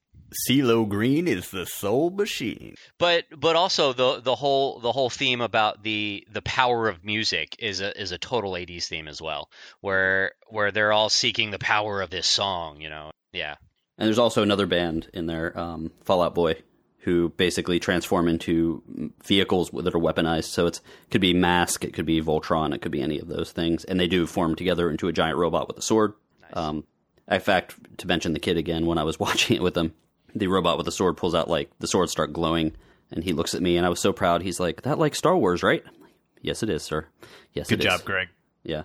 CeeLo 0.48 0.88
Green 0.88 1.28
is 1.28 1.50
the 1.50 1.64
soul 1.64 2.10
machine. 2.10 2.74
But 2.98 3.24
but 3.36 3.56
also 3.56 3.92
the 3.92 4.20
the 4.20 4.34
whole 4.34 4.80
the 4.80 4.92
whole 4.92 5.10
theme 5.10 5.40
about 5.40 5.82
the 5.82 6.26
the 6.32 6.42
power 6.42 6.88
of 6.88 7.04
music 7.04 7.56
is 7.58 7.80
a 7.80 7.98
is 8.00 8.10
a 8.12 8.18
total 8.18 8.52
80s 8.52 8.86
theme 8.86 9.08
as 9.08 9.22
well, 9.22 9.48
where 9.80 10.32
where 10.48 10.70
they're 10.72 10.92
all 10.92 11.08
seeking 11.08 11.50
the 11.50 11.58
power 11.58 12.02
of 12.02 12.10
this 12.10 12.26
song. 12.26 12.80
You 12.80 12.90
know, 12.90 13.10
yeah. 13.32 13.54
And 13.96 14.06
there's 14.06 14.18
also 14.18 14.42
another 14.42 14.66
band 14.66 15.08
in 15.14 15.26
there, 15.26 15.56
um, 15.56 15.92
Fall 16.02 16.20
Out 16.22 16.34
Boy, 16.34 16.56
who 17.04 17.28
basically 17.36 17.78
transform 17.78 18.28
into 18.28 18.82
vehicles 19.22 19.70
that 19.70 19.94
are 19.94 19.98
weaponized. 19.98 20.44
So 20.46 20.66
it 20.66 20.80
could 21.10 21.20
be 21.20 21.34
Mask, 21.34 21.84
it 21.84 21.92
could 21.92 22.06
be 22.06 22.22
Voltron, 22.22 22.74
it 22.74 22.80
could 22.80 22.92
be 22.92 23.02
any 23.02 23.18
of 23.18 23.28
those 23.28 23.52
things, 23.52 23.84
and 23.84 24.00
they 24.00 24.08
do 24.08 24.26
form 24.26 24.54
together 24.54 24.90
into 24.90 25.08
a 25.08 25.12
giant 25.12 25.36
robot 25.38 25.68
with 25.68 25.76
a 25.78 25.82
sword. 25.82 26.14
Um, 26.54 26.84
in 27.30 27.40
fact, 27.40 27.98
to 27.98 28.06
mention 28.06 28.32
the 28.32 28.38
kid 28.38 28.56
again, 28.56 28.86
when 28.86 28.98
I 28.98 29.04
was 29.04 29.18
watching 29.26 29.56
it 29.56 29.62
with 29.62 29.74
them, 29.74 29.92
the 30.34 30.46
robot 30.48 30.76
with 30.78 30.86
the 30.86 30.92
sword 30.92 31.16
pulls 31.16 31.34
out 31.34 31.48
like 31.48 31.70
the 31.78 31.86
swords 31.86 32.10
start 32.10 32.32
glowing 32.32 32.72
And 33.10 33.22
he 33.22 33.32
looks 33.32 33.54
at 33.54 33.62
me, 33.62 33.76
and 33.76 33.86
I 33.86 33.88
was 33.90 34.00
so 34.00 34.12
proud. 34.12 34.42
He's 34.42 34.58
like, 34.58 34.82
"That 34.82 34.98
like 34.98 35.14
Star 35.14 35.36
Wars, 35.36 35.62
right?" 35.62 35.82
I'm 35.86 36.00
like, 36.00 36.14
"Yes, 36.40 36.62
it 36.62 36.70
is, 36.70 36.82
sir. 36.82 37.06
Yes, 37.52 37.68
Good 37.68 37.80
it 37.80 37.86
is." 37.86 37.92
job, 37.92 38.04
Greg. 38.04 38.28
Yeah, 38.64 38.82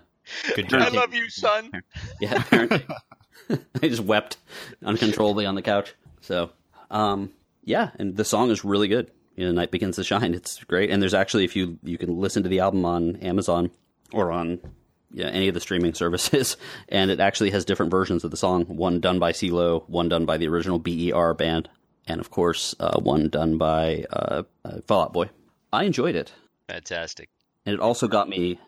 Good 0.55 0.69
job. 0.69 0.81
I 0.81 0.89
love 0.89 1.13
you, 1.13 1.29
son. 1.29 1.71
yeah. 2.21 2.35
apparently. 2.35 2.85
I 3.81 3.87
just 3.87 4.03
wept 4.03 4.37
uncontrollably 4.83 5.45
on 5.45 5.55
the 5.55 5.61
couch. 5.61 5.95
So, 6.21 6.51
um, 6.91 7.31
yeah, 7.69 7.91
and 7.99 8.17
the 8.17 8.25
song 8.25 8.49
is 8.49 8.65
really 8.65 8.87
good. 8.87 9.11
You 9.35 9.45
know, 9.45 9.51
Night 9.51 9.69
Begins 9.69 9.95
to 9.97 10.03
Shine. 10.03 10.33
It's 10.33 10.63
great, 10.63 10.89
and 10.89 11.01
there's 11.01 11.13
actually 11.13 11.45
if 11.45 11.55
you 11.55 11.77
you 11.83 11.99
can 11.99 12.19
listen 12.19 12.41
to 12.43 12.49
the 12.49 12.61
album 12.61 12.83
on 12.83 13.17
Amazon 13.17 13.69
or 14.11 14.31
on 14.31 14.59
yeah, 15.11 15.27
any 15.27 15.47
of 15.47 15.53
the 15.53 15.59
streaming 15.59 15.93
services, 16.03 16.57
and 16.89 17.11
it 17.11 17.19
actually 17.19 17.51
has 17.51 17.65
different 17.65 17.91
versions 17.91 18.23
of 18.23 18.31
the 18.31 18.37
song. 18.37 18.65
One 18.65 18.99
done 18.99 19.19
by 19.19 19.33
CeeLo, 19.33 19.87
one 19.87 20.09
done 20.09 20.25
by 20.25 20.37
the 20.37 20.47
original 20.47 20.79
BER 20.79 21.35
band, 21.35 21.69
and 22.07 22.19
of 22.19 22.31
course, 22.31 22.73
uh, 22.79 22.99
one 22.99 23.29
done 23.29 23.59
by 23.59 24.05
uh, 24.11 24.43
uh, 24.65 24.81
Fall 24.87 25.03
Out 25.03 25.13
Boy. 25.13 25.29
I 25.71 25.83
enjoyed 25.83 26.15
it, 26.15 26.33
Fantastic. 26.67 27.29
and 27.67 27.75
it 27.75 27.79
also 27.79 28.07
got 28.07 28.27
me. 28.27 28.59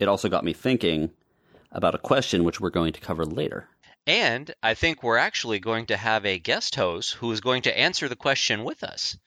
It 0.00 0.08
also 0.08 0.28
got 0.28 0.44
me 0.44 0.52
thinking 0.52 1.10
about 1.70 1.94
a 1.94 1.98
question 1.98 2.42
which 2.42 2.60
we're 2.60 2.70
going 2.70 2.92
to 2.92 3.00
cover 3.00 3.24
later. 3.24 3.68
And 4.08 4.54
I 4.62 4.72
think 4.72 5.02
we're 5.02 5.18
actually 5.18 5.58
going 5.58 5.84
to 5.86 5.96
have 5.98 6.24
a 6.24 6.38
guest 6.38 6.74
host 6.76 7.12
who 7.12 7.30
is 7.30 7.42
going 7.42 7.60
to 7.62 7.78
answer 7.78 8.08
the 8.08 8.16
question 8.16 8.64
with 8.64 8.82
us. 8.82 9.18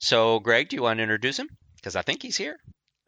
So, 0.00 0.38
Greg, 0.38 0.68
do 0.68 0.76
you 0.76 0.82
want 0.82 0.98
to 0.98 1.02
introduce 1.02 1.38
him? 1.38 1.48
Because 1.76 1.96
I 1.96 2.02
think 2.02 2.20
he's 2.20 2.36
here. 2.36 2.58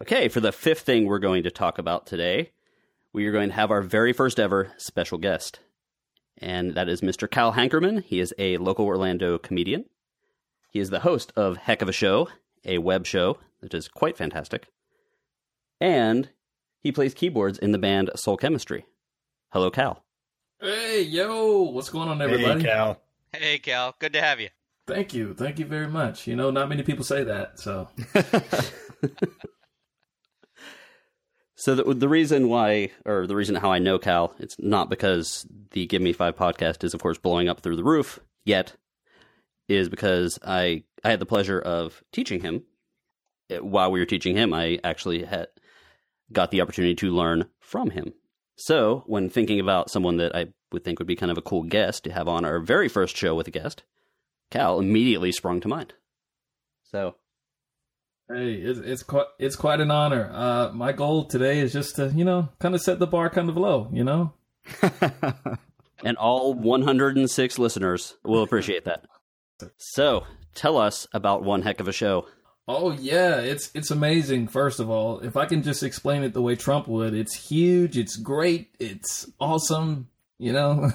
Okay, 0.00 0.28
for 0.28 0.40
the 0.40 0.50
fifth 0.50 0.80
thing 0.80 1.04
we're 1.04 1.18
going 1.18 1.42
to 1.42 1.50
talk 1.50 1.78
about 1.78 2.06
today, 2.06 2.52
we 3.12 3.26
are 3.26 3.32
going 3.32 3.50
to 3.50 3.54
have 3.54 3.70
our 3.70 3.82
very 3.82 4.14
first 4.14 4.40
ever 4.40 4.72
special 4.78 5.18
guest. 5.18 5.60
And 6.38 6.74
that 6.74 6.88
is 6.88 7.02
Mr. 7.02 7.30
Cal 7.30 7.52
Hankerman. 7.52 8.02
He 8.02 8.18
is 8.18 8.32
a 8.38 8.56
local 8.56 8.86
Orlando 8.86 9.36
comedian. 9.36 9.84
He 10.70 10.80
is 10.80 10.88
the 10.88 11.00
host 11.00 11.34
of 11.36 11.58
Heck 11.58 11.82
of 11.82 11.88
a 11.90 11.92
Show, 11.92 12.30
a 12.64 12.78
web 12.78 13.06
show 13.06 13.36
that 13.60 13.74
is 13.74 13.88
quite 13.88 14.16
fantastic. 14.16 14.68
And 15.82 16.30
he 16.82 16.92
plays 16.92 17.12
keyboards 17.12 17.58
in 17.58 17.72
the 17.72 17.78
band 17.78 18.10
Soul 18.14 18.38
Chemistry. 18.38 18.86
Hello, 19.50 19.70
Cal. 19.70 20.02
Hey, 20.60 21.02
yo, 21.02 21.62
what's 21.62 21.88
going 21.88 22.08
on, 22.08 22.20
everybody? 22.20 22.44
Hey, 22.44 22.50
everybody? 22.50 22.64
Cal. 22.64 23.00
Hey, 23.32 23.58
Cal. 23.58 23.94
Good 23.98 24.12
to 24.12 24.20
have 24.20 24.40
you. 24.40 24.48
Thank 24.86 25.14
you. 25.14 25.34
Thank 25.34 25.58
you 25.58 25.64
very 25.64 25.88
much. 25.88 26.26
You 26.26 26.36
know, 26.36 26.50
not 26.50 26.68
many 26.68 26.82
people 26.82 27.04
say 27.04 27.24
that, 27.24 27.58
so. 27.58 27.88
So 31.60 31.74
the, 31.74 31.92
the 31.92 32.08
reason 32.08 32.48
why, 32.48 32.90
or 33.04 33.26
the 33.26 33.36
reason 33.36 33.54
how 33.54 33.70
I 33.70 33.80
know 33.80 33.98
Cal, 33.98 34.34
it's 34.38 34.56
not 34.58 34.88
because 34.88 35.46
the 35.72 35.84
Give 35.84 36.00
Me 36.00 36.14
Five 36.14 36.34
podcast 36.34 36.82
is, 36.84 36.94
of 36.94 37.02
course, 37.02 37.18
blowing 37.18 37.50
up 37.50 37.60
through 37.60 37.76
the 37.76 37.84
roof 37.84 38.18
yet, 38.46 38.76
is 39.68 39.90
because 39.90 40.38
I 40.42 40.84
I 41.04 41.10
had 41.10 41.18
the 41.20 41.26
pleasure 41.26 41.60
of 41.60 42.02
teaching 42.12 42.40
him. 42.40 42.62
While 43.60 43.90
we 43.90 44.00
were 44.00 44.06
teaching 44.06 44.34
him, 44.34 44.54
I 44.54 44.80
actually 44.82 45.22
had 45.22 45.48
got 46.32 46.50
the 46.50 46.62
opportunity 46.62 46.94
to 46.94 47.10
learn 47.10 47.44
from 47.60 47.90
him. 47.90 48.14
So 48.60 49.04
when 49.06 49.30
thinking 49.30 49.58
about 49.58 49.90
someone 49.90 50.18
that 50.18 50.36
I 50.36 50.48
would 50.70 50.84
think 50.84 50.98
would 50.98 51.08
be 51.08 51.16
kind 51.16 51.32
of 51.32 51.38
a 51.38 51.42
cool 51.42 51.62
guest 51.62 52.04
to 52.04 52.12
have 52.12 52.28
on 52.28 52.44
our 52.44 52.60
very 52.60 52.88
first 52.88 53.16
show 53.16 53.34
with 53.34 53.48
a 53.48 53.50
guest, 53.50 53.82
Cal 54.50 54.78
immediately 54.78 55.32
sprung 55.32 55.60
to 55.62 55.68
mind. 55.68 55.94
So 56.82 57.16
Hey, 58.28 58.52
it's 58.52 58.78
it's 58.78 59.02
quite 59.02 59.26
it's 59.40 59.56
quite 59.56 59.80
an 59.80 59.90
honor. 59.90 60.30
Uh, 60.32 60.70
my 60.72 60.92
goal 60.92 61.24
today 61.24 61.58
is 61.58 61.72
just 61.72 61.96
to 61.96 62.12
you 62.14 62.24
know 62.24 62.48
kind 62.60 62.76
of 62.76 62.80
set 62.80 63.00
the 63.00 63.06
bar 63.06 63.28
kind 63.28 63.48
of 63.48 63.56
low. 63.56 63.88
You 63.92 64.04
know, 64.04 64.34
and 66.04 66.16
all 66.16 66.54
106 66.54 67.58
listeners 67.58 68.16
will 68.22 68.42
appreciate 68.42 68.84
that. 68.84 69.04
So, 69.76 70.24
tell 70.54 70.78
us 70.78 71.06
about 71.12 71.42
one 71.44 71.60
heck 71.60 71.80
of 71.80 71.88
a 71.88 71.92
show. 71.92 72.26
Oh 72.72 72.92
yeah, 72.92 73.40
it's 73.40 73.68
it's 73.74 73.90
amazing. 73.90 74.46
First 74.46 74.78
of 74.78 74.88
all, 74.88 75.18
if 75.18 75.36
I 75.36 75.44
can 75.44 75.64
just 75.64 75.82
explain 75.82 76.22
it 76.22 76.34
the 76.34 76.40
way 76.40 76.54
Trump 76.54 76.86
would, 76.86 77.14
it's 77.14 77.34
huge, 77.34 77.98
it's 77.98 78.14
great, 78.14 78.68
it's 78.78 79.28
awesome, 79.40 80.06
you 80.38 80.52
know. 80.52 80.92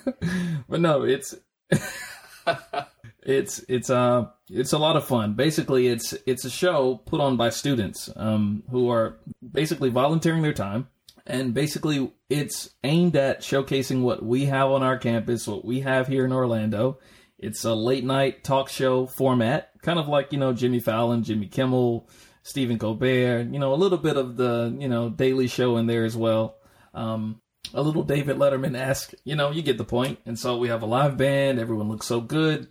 but 0.68 0.80
no, 0.80 1.04
it's 1.04 1.36
it's 3.22 3.64
it's 3.68 3.90
uh 3.90 4.26
it's 4.50 4.72
a 4.72 4.78
lot 4.78 4.96
of 4.96 5.06
fun. 5.06 5.34
Basically, 5.34 5.86
it's 5.86 6.14
it's 6.26 6.44
a 6.44 6.50
show 6.50 6.96
put 7.06 7.20
on 7.20 7.36
by 7.36 7.50
students 7.50 8.10
um 8.16 8.64
who 8.72 8.90
are 8.90 9.16
basically 9.52 9.90
volunteering 9.90 10.42
their 10.42 10.52
time 10.52 10.88
and 11.26 11.54
basically 11.54 12.12
it's 12.28 12.70
aimed 12.82 13.14
at 13.14 13.40
showcasing 13.40 14.02
what 14.02 14.24
we 14.24 14.46
have 14.46 14.68
on 14.70 14.82
our 14.82 14.98
campus, 14.98 15.46
what 15.46 15.64
we 15.64 15.80
have 15.80 16.08
here 16.08 16.24
in 16.24 16.32
Orlando. 16.32 16.98
It's 17.44 17.64
a 17.64 17.74
late 17.74 18.04
night 18.04 18.42
talk 18.42 18.70
show 18.70 19.06
format, 19.06 19.70
kind 19.82 19.98
of 19.98 20.08
like, 20.08 20.32
you 20.32 20.38
know, 20.38 20.54
Jimmy 20.54 20.80
Fallon, 20.80 21.24
Jimmy 21.24 21.46
Kimmel, 21.46 22.08
Stephen 22.42 22.78
Colbert, 22.78 23.48
you 23.50 23.58
know, 23.58 23.74
a 23.74 23.76
little 23.76 23.98
bit 23.98 24.16
of 24.16 24.36
the, 24.36 24.74
you 24.78 24.88
know, 24.88 25.10
Daily 25.10 25.46
Show 25.46 25.76
in 25.76 25.86
there 25.86 26.04
as 26.04 26.16
well. 26.16 26.56
Um, 26.94 27.42
a 27.74 27.82
little 27.82 28.02
David 28.02 28.38
Letterman 28.38 28.74
esque, 28.74 29.12
you 29.24 29.36
know, 29.36 29.50
you 29.50 29.60
get 29.60 29.76
the 29.76 29.84
point. 29.84 30.20
And 30.24 30.38
so 30.38 30.56
we 30.56 30.68
have 30.68 30.82
a 30.82 30.86
live 30.86 31.18
band, 31.18 31.58
everyone 31.58 31.90
looks 31.90 32.06
so 32.06 32.22
good. 32.22 32.68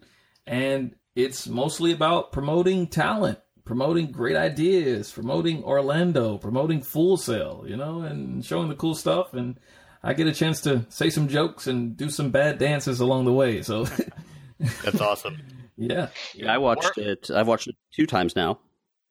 And 0.47 0.95
it's 1.15 1.47
mostly 1.47 1.91
about 1.91 2.31
promoting 2.31 2.87
talent, 2.87 3.39
promoting 3.65 4.11
great 4.11 4.35
ideas, 4.35 5.11
promoting 5.11 5.63
Orlando, 5.63 6.39
promoting 6.39 6.81
Full 6.81 7.17
Sail, 7.17 7.63
you 7.67 7.77
know, 7.77 8.01
and 8.01 8.43
showing 8.43 8.69
the 8.69 8.75
cool 8.75 8.95
stuff. 8.95 9.35
And 9.35 9.59
I 10.01 10.13
get 10.13 10.25
a 10.25 10.33
chance 10.33 10.61
to 10.61 10.85
say 10.89 11.11
some 11.11 11.27
jokes 11.27 11.67
and 11.67 11.95
do 11.95 12.09
some 12.09 12.31
bad 12.31 12.57
dances 12.57 12.99
along 12.99 13.25
the 13.25 13.33
way. 13.33 13.61
So, 13.61 13.85
That's 14.59 15.01
awesome. 15.01 15.37
yeah. 15.77 16.09
Yeah, 16.33 16.53
I 16.53 16.57
watched 16.57 16.97
it. 16.97 17.29
I've 17.31 17.47
watched 17.47 17.67
it 17.67 17.75
two 17.93 18.05
times 18.05 18.35
now 18.35 18.59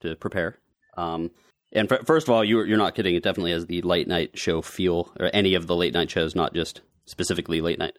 to 0.00 0.16
prepare. 0.16 0.58
Um, 0.96 1.30
and 1.72 1.90
f- 1.90 2.06
first 2.06 2.28
of 2.28 2.34
all, 2.34 2.44
you're 2.44 2.66
you're 2.66 2.78
not 2.78 2.94
kidding. 2.94 3.14
It 3.14 3.22
definitely 3.22 3.52
has 3.52 3.66
the 3.66 3.82
late 3.82 4.08
night 4.08 4.38
show 4.38 4.62
feel, 4.62 5.12
or 5.18 5.30
any 5.32 5.54
of 5.54 5.66
the 5.66 5.76
late 5.76 5.94
night 5.94 6.10
shows, 6.10 6.34
not 6.34 6.54
just 6.54 6.80
specifically 7.06 7.60
late 7.60 7.78
night. 7.78 7.98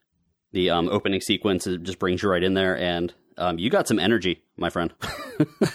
The 0.52 0.70
um, 0.70 0.90
opening 0.90 1.22
sequence 1.22 1.66
it 1.66 1.84
just 1.84 2.00
brings 2.00 2.22
you 2.22 2.30
right 2.30 2.44
in 2.44 2.54
there, 2.54 2.78
and 2.78 3.14
um, 3.38 3.58
you 3.58 3.70
got 3.70 3.88
some 3.88 4.00
energy, 4.00 4.44
my 4.58 4.70
friend. 4.70 4.94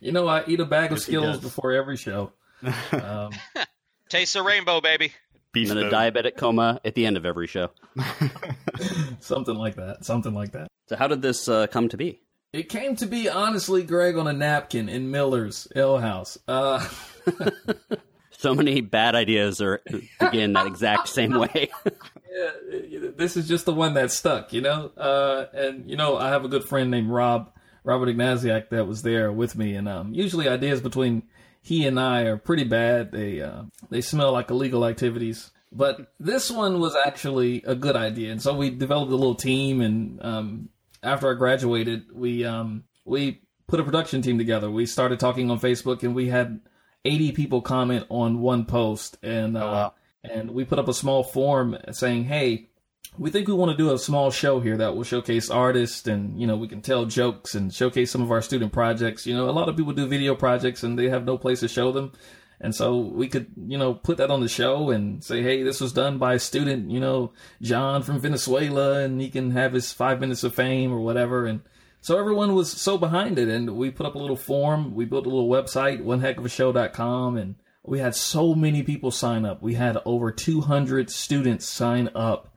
You 0.00 0.12
know, 0.12 0.28
I 0.28 0.44
eat 0.46 0.60
a 0.60 0.64
bag 0.66 0.92
of 0.92 0.98
Yes, 0.98 1.04
Skittles 1.04 1.40
before 1.40 1.72
every 1.72 1.96
show. 1.96 2.32
Um, 2.92 3.32
Taste 4.10 4.34
the 4.34 4.42
rainbow, 4.42 4.80
baby. 4.82 5.14
Beast 5.52 5.70
and 5.70 5.80
then 5.80 5.86
a 5.86 5.90
diabetic 5.90 6.36
coma 6.36 6.80
at 6.84 6.94
the 6.94 7.06
end 7.06 7.16
of 7.16 7.26
every 7.26 7.46
show. 7.46 7.70
something 9.20 9.56
like 9.56 9.76
that. 9.76 10.04
Something 10.04 10.34
like 10.34 10.52
that. 10.52 10.68
So, 10.88 10.96
how 10.96 11.08
did 11.08 11.22
this 11.22 11.48
uh, 11.48 11.66
come 11.66 11.88
to 11.88 11.96
be? 11.96 12.20
It 12.52 12.68
came 12.68 12.96
to 12.96 13.06
be 13.06 13.28
honestly, 13.28 13.82
Greg, 13.82 14.16
on 14.16 14.26
a 14.26 14.32
napkin 14.32 14.88
in 14.88 15.10
Miller's 15.10 15.68
Ale 15.74 15.98
House. 15.98 16.38
Uh, 16.48 16.86
So 18.40 18.54
many 18.54 18.80
bad 18.80 19.14
ideas 19.14 19.60
are 19.60 19.82
begin 20.18 20.54
that 20.54 20.66
exact 20.66 21.08
same 21.08 21.38
way. 21.38 21.68
yeah, 21.84 23.10
this 23.14 23.36
is 23.36 23.46
just 23.46 23.66
the 23.66 23.74
one 23.74 23.92
that 23.94 24.10
stuck, 24.10 24.54
you 24.54 24.62
know. 24.62 24.90
Uh, 24.96 25.44
and 25.52 25.90
you 25.90 25.94
know, 25.94 26.16
I 26.16 26.28
have 26.30 26.42
a 26.42 26.48
good 26.48 26.64
friend 26.64 26.90
named 26.90 27.10
Rob, 27.10 27.52
Robert 27.84 28.06
Ignatiak, 28.06 28.70
that 28.70 28.86
was 28.86 29.02
there 29.02 29.30
with 29.30 29.58
me. 29.58 29.74
And 29.74 29.86
um, 29.86 30.14
usually, 30.14 30.48
ideas 30.48 30.80
between 30.80 31.24
he 31.62 31.86
and 31.86 31.98
I 31.98 32.22
are 32.22 32.36
pretty 32.36 32.64
bad. 32.64 33.12
They 33.12 33.40
uh, 33.40 33.64
they 33.90 34.00
smell 34.00 34.32
like 34.32 34.50
illegal 34.50 34.84
activities. 34.86 35.50
But 35.72 36.12
this 36.18 36.50
one 36.50 36.80
was 36.80 36.96
actually 36.96 37.62
a 37.64 37.76
good 37.76 37.94
idea, 37.94 38.32
and 38.32 38.42
so 38.42 38.54
we 38.56 38.70
developed 38.70 39.12
a 39.12 39.16
little 39.16 39.36
team. 39.36 39.80
And 39.80 40.20
um, 40.24 40.68
after 41.02 41.30
I 41.30 41.34
graduated, 41.34 42.06
we 42.12 42.44
um, 42.44 42.84
we 43.04 43.42
put 43.68 43.78
a 43.78 43.84
production 43.84 44.20
team 44.20 44.36
together. 44.36 44.70
We 44.70 44.86
started 44.86 45.20
talking 45.20 45.50
on 45.50 45.60
Facebook, 45.60 46.02
and 46.02 46.14
we 46.14 46.28
had 46.28 46.60
80 47.04 47.32
people 47.32 47.62
comment 47.62 48.06
on 48.08 48.40
one 48.40 48.64
post, 48.64 49.16
and 49.22 49.56
uh, 49.56 49.60
wow. 49.60 49.94
and 50.24 50.50
we 50.50 50.64
put 50.64 50.80
up 50.80 50.88
a 50.88 50.94
small 50.94 51.22
form 51.22 51.76
saying, 51.92 52.24
"Hey, 52.24 52.69
we 53.20 53.30
think 53.30 53.46
we 53.46 53.52
want 53.54 53.70
to 53.70 53.76
do 53.76 53.92
a 53.92 53.98
small 53.98 54.30
show 54.30 54.60
here 54.60 54.78
that 54.78 54.96
will 54.96 55.04
showcase 55.04 55.50
artists, 55.50 56.06
and 56.06 56.40
you 56.40 56.46
know, 56.46 56.56
we 56.56 56.66
can 56.66 56.80
tell 56.80 57.04
jokes 57.04 57.54
and 57.54 57.72
showcase 57.72 58.10
some 58.10 58.22
of 58.22 58.30
our 58.30 58.40
student 58.40 58.72
projects. 58.72 59.26
You 59.26 59.34
know, 59.34 59.50
a 59.50 59.52
lot 59.52 59.68
of 59.68 59.76
people 59.76 59.92
do 59.92 60.06
video 60.06 60.34
projects 60.34 60.82
and 60.82 60.98
they 60.98 61.10
have 61.10 61.26
no 61.26 61.36
place 61.36 61.60
to 61.60 61.68
show 61.68 61.92
them." 61.92 62.12
And 62.62 62.74
so 62.74 62.96
we 62.98 63.28
could, 63.28 63.48
you 63.66 63.76
know, 63.76 63.92
put 63.92 64.16
that 64.16 64.30
on 64.30 64.40
the 64.40 64.48
show 64.48 64.90
and 64.90 65.22
say, 65.24 65.42
hey, 65.42 65.62
this 65.62 65.80
was 65.80 65.94
done 65.94 66.18
by 66.18 66.34
a 66.34 66.38
student, 66.38 66.90
you 66.90 67.00
know, 67.00 67.32
John 67.62 68.02
from 68.02 68.20
Venezuela, 68.20 69.00
and 69.00 69.20
he 69.20 69.30
can 69.30 69.52
have 69.52 69.72
his 69.72 69.92
five 69.92 70.20
minutes 70.20 70.44
of 70.44 70.54
fame 70.54 70.92
or 70.92 71.00
whatever. 71.00 71.46
And 71.46 71.60
so 72.02 72.18
everyone 72.18 72.54
was 72.54 72.70
so 72.70 72.98
behind 72.98 73.38
it. 73.38 73.48
And 73.48 73.76
we 73.76 73.90
put 73.90 74.04
up 74.04 74.14
a 74.14 74.18
little 74.18 74.36
form. 74.36 74.94
We 74.94 75.06
built 75.06 75.24
a 75.24 75.30
little 75.30 75.48
website, 75.48 76.02
oneheckofashow.com. 76.02 77.38
And 77.38 77.54
we 77.82 77.98
had 77.98 78.14
so 78.14 78.54
many 78.54 78.82
people 78.82 79.10
sign 79.10 79.46
up. 79.46 79.62
We 79.62 79.74
had 79.74 79.96
over 80.04 80.30
200 80.30 81.10
students 81.10 81.66
sign 81.66 82.10
up 82.14 82.50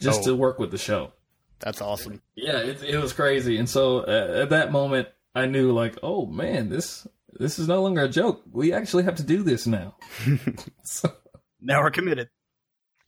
just 0.00 0.20
Oh. 0.22 0.24
to 0.26 0.34
work 0.36 0.58
with 0.58 0.70
the 0.70 0.78
show. 0.78 1.12
That's 1.60 1.80
awesome. 1.80 2.20
Yeah, 2.34 2.58
it, 2.58 2.82
it 2.82 2.98
was 2.98 3.12
crazy. 3.12 3.56
And 3.58 3.68
so 3.68 4.00
uh, 4.00 4.42
at 4.42 4.50
that 4.50 4.70
moment, 4.72 5.08
I 5.34 5.46
knew 5.46 5.72
like, 5.72 5.98
oh 6.02 6.26
man, 6.26 6.68
this 6.68 7.06
this 7.38 7.58
is 7.58 7.66
no 7.68 7.82
longer 7.82 8.02
a 8.02 8.08
joke. 8.08 8.42
We 8.50 8.72
actually 8.72 9.04
have 9.04 9.16
to 9.16 9.22
do 9.22 9.42
this 9.42 9.66
now. 9.66 9.96
so, 10.84 11.12
Now 11.60 11.82
we're 11.82 11.90
committed. 11.90 12.28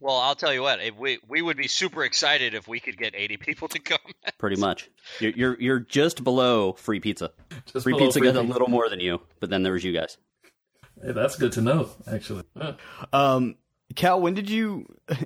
Well, 0.00 0.16
I'll 0.16 0.34
tell 0.36 0.52
you 0.54 0.62
what. 0.62 0.80
If 0.80 0.96
we 0.96 1.18
we 1.28 1.42
would 1.42 1.56
be 1.56 1.68
super 1.68 2.04
excited 2.04 2.54
if 2.54 2.68
we 2.68 2.78
could 2.80 2.96
get 2.96 3.14
80 3.14 3.36
people 3.38 3.68
to 3.68 3.78
come. 3.80 3.98
Pretty 4.38 4.56
much. 4.56 4.88
You're 5.20 5.32
you're, 5.32 5.60
you're 5.60 5.80
just 5.80 6.22
below 6.24 6.72
free 6.74 7.00
pizza. 7.00 7.32
Just 7.72 7.84
Free 7.84 7.94
pizza 7.98 8.18
free 8.20 8.28
gets 8.28 8.38
a 8.38 8.42
little 8.42 8.68
more 8.68 8.88
than 8.88 9.00
you, 9.00 9.20
but 9.40 9.50
then 9.50 9.62
there 9.62 9.72
was 9.72 9.84
you 9.84 9.92
guys. 9.92 10.16
Hey, 11.02 11.12
that's 11.12 11.36
good 11.36 11.52
to 11.52 11.60
know, 11.60 11.90
actually. 12.10 12.44
Um, 13.12 13.56
Cal, 13.94 14.20
when 14.20 14.34
did 14.34 14.48
you? 14.50 14.86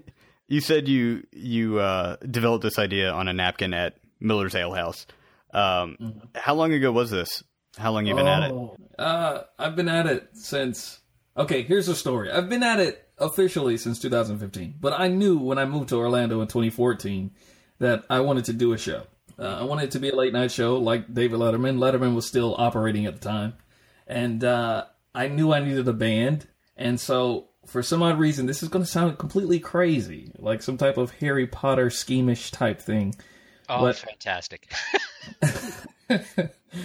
You 0.53 0.61
said 0.61 0.87
you 0.87 1.27
you 1.33 1.79
uh, 1.79 2.17
developed 2.31 2.63
this 2.63 2.79
idea 2.79 3.11
on 3.11 3.27
a 3.27 3.33
napkin 3.33 3.73
at 3.73 3.97
Miller's 4.21 4.55
Ale 4.55 4.75
House. 4.75 5.07
Um, 5.55 6.21
How 6.35 6.55
long 6.55 6.75
ago 6.75 6.93
was 6.93 7.11
this? 7.11 7.43
How 7.79 7.91
long 7.91 8.05
you 8.05 8.15
been 8.15 8.27
at 8.27 8.43
it? 8.43 8.53
Oh, 8.53 8.77
Uh, 8.99 9.45
I've 9.59 9.77
been 9.77 9.89
at 9.89 10.05
it 10.05 10.29
since. 10.35 11.01
Okay, 11.39 11.63
here's 11.63 11.87
the 11.87 11.95
story. 11.95 12.31
I've 12.31 12.51
been 12.51 12.63
at 12.63 12.81
it 12.81 13.09
officially 13.17 13.79
since 13.79 13.99
2015, 14.01 14.75
but 14.79 14.93
I 14.93 15.09
knew 15.09 15.39
when 15.39 15.57
I 15.57 15.65
moved 15.65 15.89
to 15.89 15.97
Orlando 15.97 16.43
in 16.43 16.49
2014 16.49 17.31
that 17.79 18.05
I 18.11 18.21
wanted 18.21 18.45
to 18.45 18.53
do 18.53 18.75
a 18.75 18.79
show. 18.79 19.05
Uh, 19.39 19.57
I 19.61 19.63
wanted 19.63 19.85
it 19.85 19.91
to 19.93 20.01
be 20.01 20.11
a 20.11 20.15
late 20.15 20.35
night 20.35 20.51
show 20.51 20.77
like 20.77 21.15
David 21.15 21.39
Letterman. 21.41 21.79
Letterman 21.79 22.15
was 22.15 22.27
still 22.27 22.55
operating 22.59 23.07
at 23.07 23.15
the 23.15 23.27
time, 23.27 23.55
and 24.07 24.45
uh, 24.45 24.85
I 25.15 25.29
knew 25.29 25.51
I 25.55 25.61
needed 25.61 25.89
a 25.89 25.95
band, 25.95 26.47
and 26.77 27.01
so 27.01 27.49
for 27.67 27.83
some 27.83 28.03
odd 28.03 28.19
reason, 28.19 28.47
this 28.47 28.63
is 28.63 28.69
going 28.69 28.85
to 28.85 28.91
sound 28.91 29.19
completely 29.19 29.59
crazy, 29.61 30.33
like 30.39 30.63
some 30.63 30.77
type 30.77 30.97
of 30.97 31.11
Harry 31.13 31.47
Potter 31.47 31.91
schemish 31.91 32.51
type 32.51 32.81
thing. 32.81 33.15
Oh, 33.69 33.83
What? 33.83 33.97
fantastic! 33.97 34.71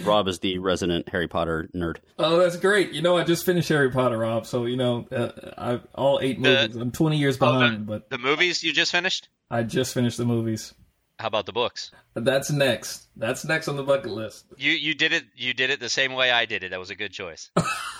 Rob 0.04 0.28
is 0.28 0.38
the 0.38 0.58
resident 0.58 1.08
Harry 1.08 1.28
Potter 1.28 1.68
nerd. 1.74 1.96
Oh, 2.18 2.38
that's 2.38 2.56
great. 2.56 2.92
You 2.92 3.02
know, 3.02 3.16
I 3.16 3.24
just 3.24 3.44
finished 3.44 3.68
Harry 3.68 3.90
Potter, 3.90 4.18
Rob. 4.18 4.46
So 4.46 4.64
you 4.66 4.76
know, 4.76 5.06
uh, 5.10 5.30
I 5.58 5.80
all 5.94 6.18
eight 6.22 6.42
The- 6.42 6.48
movies. 6.68 6.76
I'm 6.76 6.92
20 6.92 7.16
years 7.18 7.36
Oh, 7.40 7.46
the- 7.46 7.52
behind, 7.58 7.86
but 7.86 8.10
The 8.10 8.18
movies 8.18 8.62
you 8.62 8.72
just 8.72 8.92
finished? 8.92 9.28
I 9.50 9.62
just 9.62 9.94
finished 9.94 10.16
the 10.18 10.24
movies. 10.24 10.74
How 11.18 11.26
about 11.28 11.46
the 11.46 11.52
books? 11.52 11.90
That's 12.14 12.50
next. 12.50 13.08
That's 13.16 13.44
next 13.44 13.66
on 13.66 13.76
the 13.76 13.82
bucket 13.82 14.12
list. 14.12 14.44
You 14.56 14.70
you 14.72 14.94
did 14.94 15.12
it 15.12 15.24
you 15.34 15.52
did 15.52 15.70
it 15.70 15.80
the 15.80 15.88
same 15.88 16.12
way 16.14 16.30
I 16.30 16.44
did 16.46 16.62
it. 16.62 16.70
That 16.70 16.78
was 16.80 16.90
a 16.90 16.94
good 16.94 17.12
choice. 17.12 17.50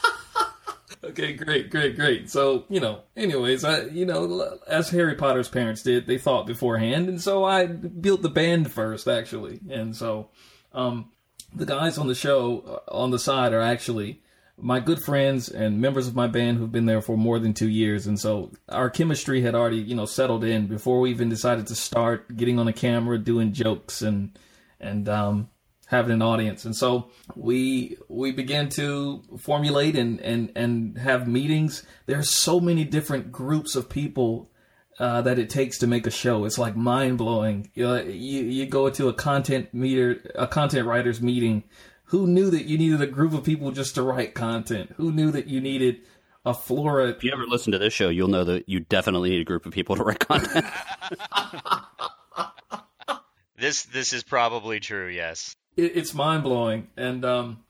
Okay, 1.03 1.33
great, 1.33 1.71
great, 1.71 1.97
great. 1.97 2.29
So 2.29 2.65
you 2.69 2.81
know, 2.81 3.03
anyways, 3.17 3.65
I 3.65 3.83
you 3.83 4.05
know, 4.05 4.59
as 4.67 4.91
Harry 4.91 5.15
Potter's 5.15 5.49
parents 5.49 5.83
did, 5.83 6.07
they 6.07 6.19
thought 6.19 6.47
beforehand, 6.47 7.09
and 7.09 7.21
so 7.21 7.45
I 7.45 7.67
built 7.67 8.23
the 8.23 8.29
band 8.29 8.73
first, 8.73 9.07
actually, 9.07 9.61
and 9.71 9.95
so 9.95 10.31
um, 10.73 11.11
the 11.55 11.67
guys 11.67 11.99
on 11.99 12.09
the 12.09 12.15
show 12.15 12.83
uh, 12.89 12.95
on 12.95 13.11
the 13.11 13.19
side 13.19 13.53
are 13.53 13.61
actually 13.61 14.23
my 14.61 14.81
good 14.81 15.01
friends 15.01 15.49
and 15.49 15.81
members 15.81 16.09
of 16.09 16.17
my 16.17 16.27
band 16.27 16.59
who've 16.59 16.73
been 16.73 16.87
there 16.87 17.01
for 17.01 17.17
more 17.17 17.39
than 17.39 17.55
two 17.55 17.69
years, 17.69 18.09
and 18.09 18.19
so 18.19 18.51
our 18.69 18.91
chemistry 18.91 19.41
had 19.43 19.55
already 19.55 19.79
you 19.79 19.95
know 19.95 20.07
settled 20.07 20.43
in 20.43 20.67
before 20.67 20.99
we 21.01 21.11
even 21.11 21.29
decided 21.29 21.69
to 21.69 21.77
start 21.77 22.37
getting 22.37 22.59
on 22.59 22.67
a 22.67 22.73
camera, 22.73 23.19
doing 23.19 23.53
jokes, 23.53 24.03
and 24.03 24.37
and 24.81 25.09
um, 25.09 25.49
having 25.89 26.13
an 26.13 26.23
audience. 26.23 26.65
And 26.65 26.77
so 26.77 27.11
we 27.35 27.97
we 28.09 28.31
began 28.31 28.69
to 28.71 29.23
formulate 29.39 29.97
and 29.97 30.21
and 30.21 30.53
and 30.55 30.99
have 30.99 31.27
meetings. 31.27 31.83
There's 32.07 32.31
so 32.31 32.61
many 32.61 32.85
different 32.85 33.33
groups 33.33 33.75
of 33.75 33.89
people 33.89 34.51
uh, 34.99 35.23
that 35.23 35.39
it 35.39 35.49
takes 35.51 35.79
to 35.79 35.87
make 35.87 36.07
a 36.07 36.11
show. 36.11 36.45
It's 36.45 36.59
like 36.59 36.77
mind 36.77 37.19
blowing. 37.19 37.71
You, 37.75 37.85
know, 37.85 38.03
you 38.03 38.45
you 38.45 38.67
go 38.67 38.91
to 38.91 39.09
a 39.09 39.15
content 39.15 39.73
meter, 39.73 40.31
a 40.35 40.47
content 40.47 40.87
writers 40.87 41.21
meeting. 41.21 41.65
Who 42.05 42.27
knew 42.27 42.51
that 42.51 42.65
you 42.65 42.79
needed 42.79 43.03
a 43.03 43.07
group 43.07 43.35
of 43.35 43.45
people 43.45 43.71
just 43.71 43.95
to 43.97 44.03
write 44.03 44.35
content? 44.35 44.93
Who 44.97 45.13
knew 45.13 45.31
that 45.31 45.47
you 45.47 45.61
needed 45.61 46.01
a 46.45 46.55
flora? 46.55 47.09
If 47.09 47.23
you 47.23 47.33
ever 47.33 47.45
listen 47.47 47.73
to 47.73 47.79
this 47.79 47.93
show, 47.93 48.09
you'll 48.09 48.29
know 48.29 48.45
that 48.45 48.69
you 48.69 48.81
definitely 48.81 49.31
need 49.31 49.41
a 49.41 49.45
group 49.45 49.67
of 49.67 49.73
people 49.73 49.97
to 49.97 50.05
write 50.05 50.21
content. 50.21 50.67
This 53.59 53.83
this 53.85 54.13
is 54.13 54.23
probably 54.23 54.79
true. 54.79 55.09
Yes. 55.09 55.57
It, 55.79 55.97
it's 55.97 56.13
mind 56.13 56.43
blowing. 56.43 56.89
And 56.97 57.25
um, 57.25 57.65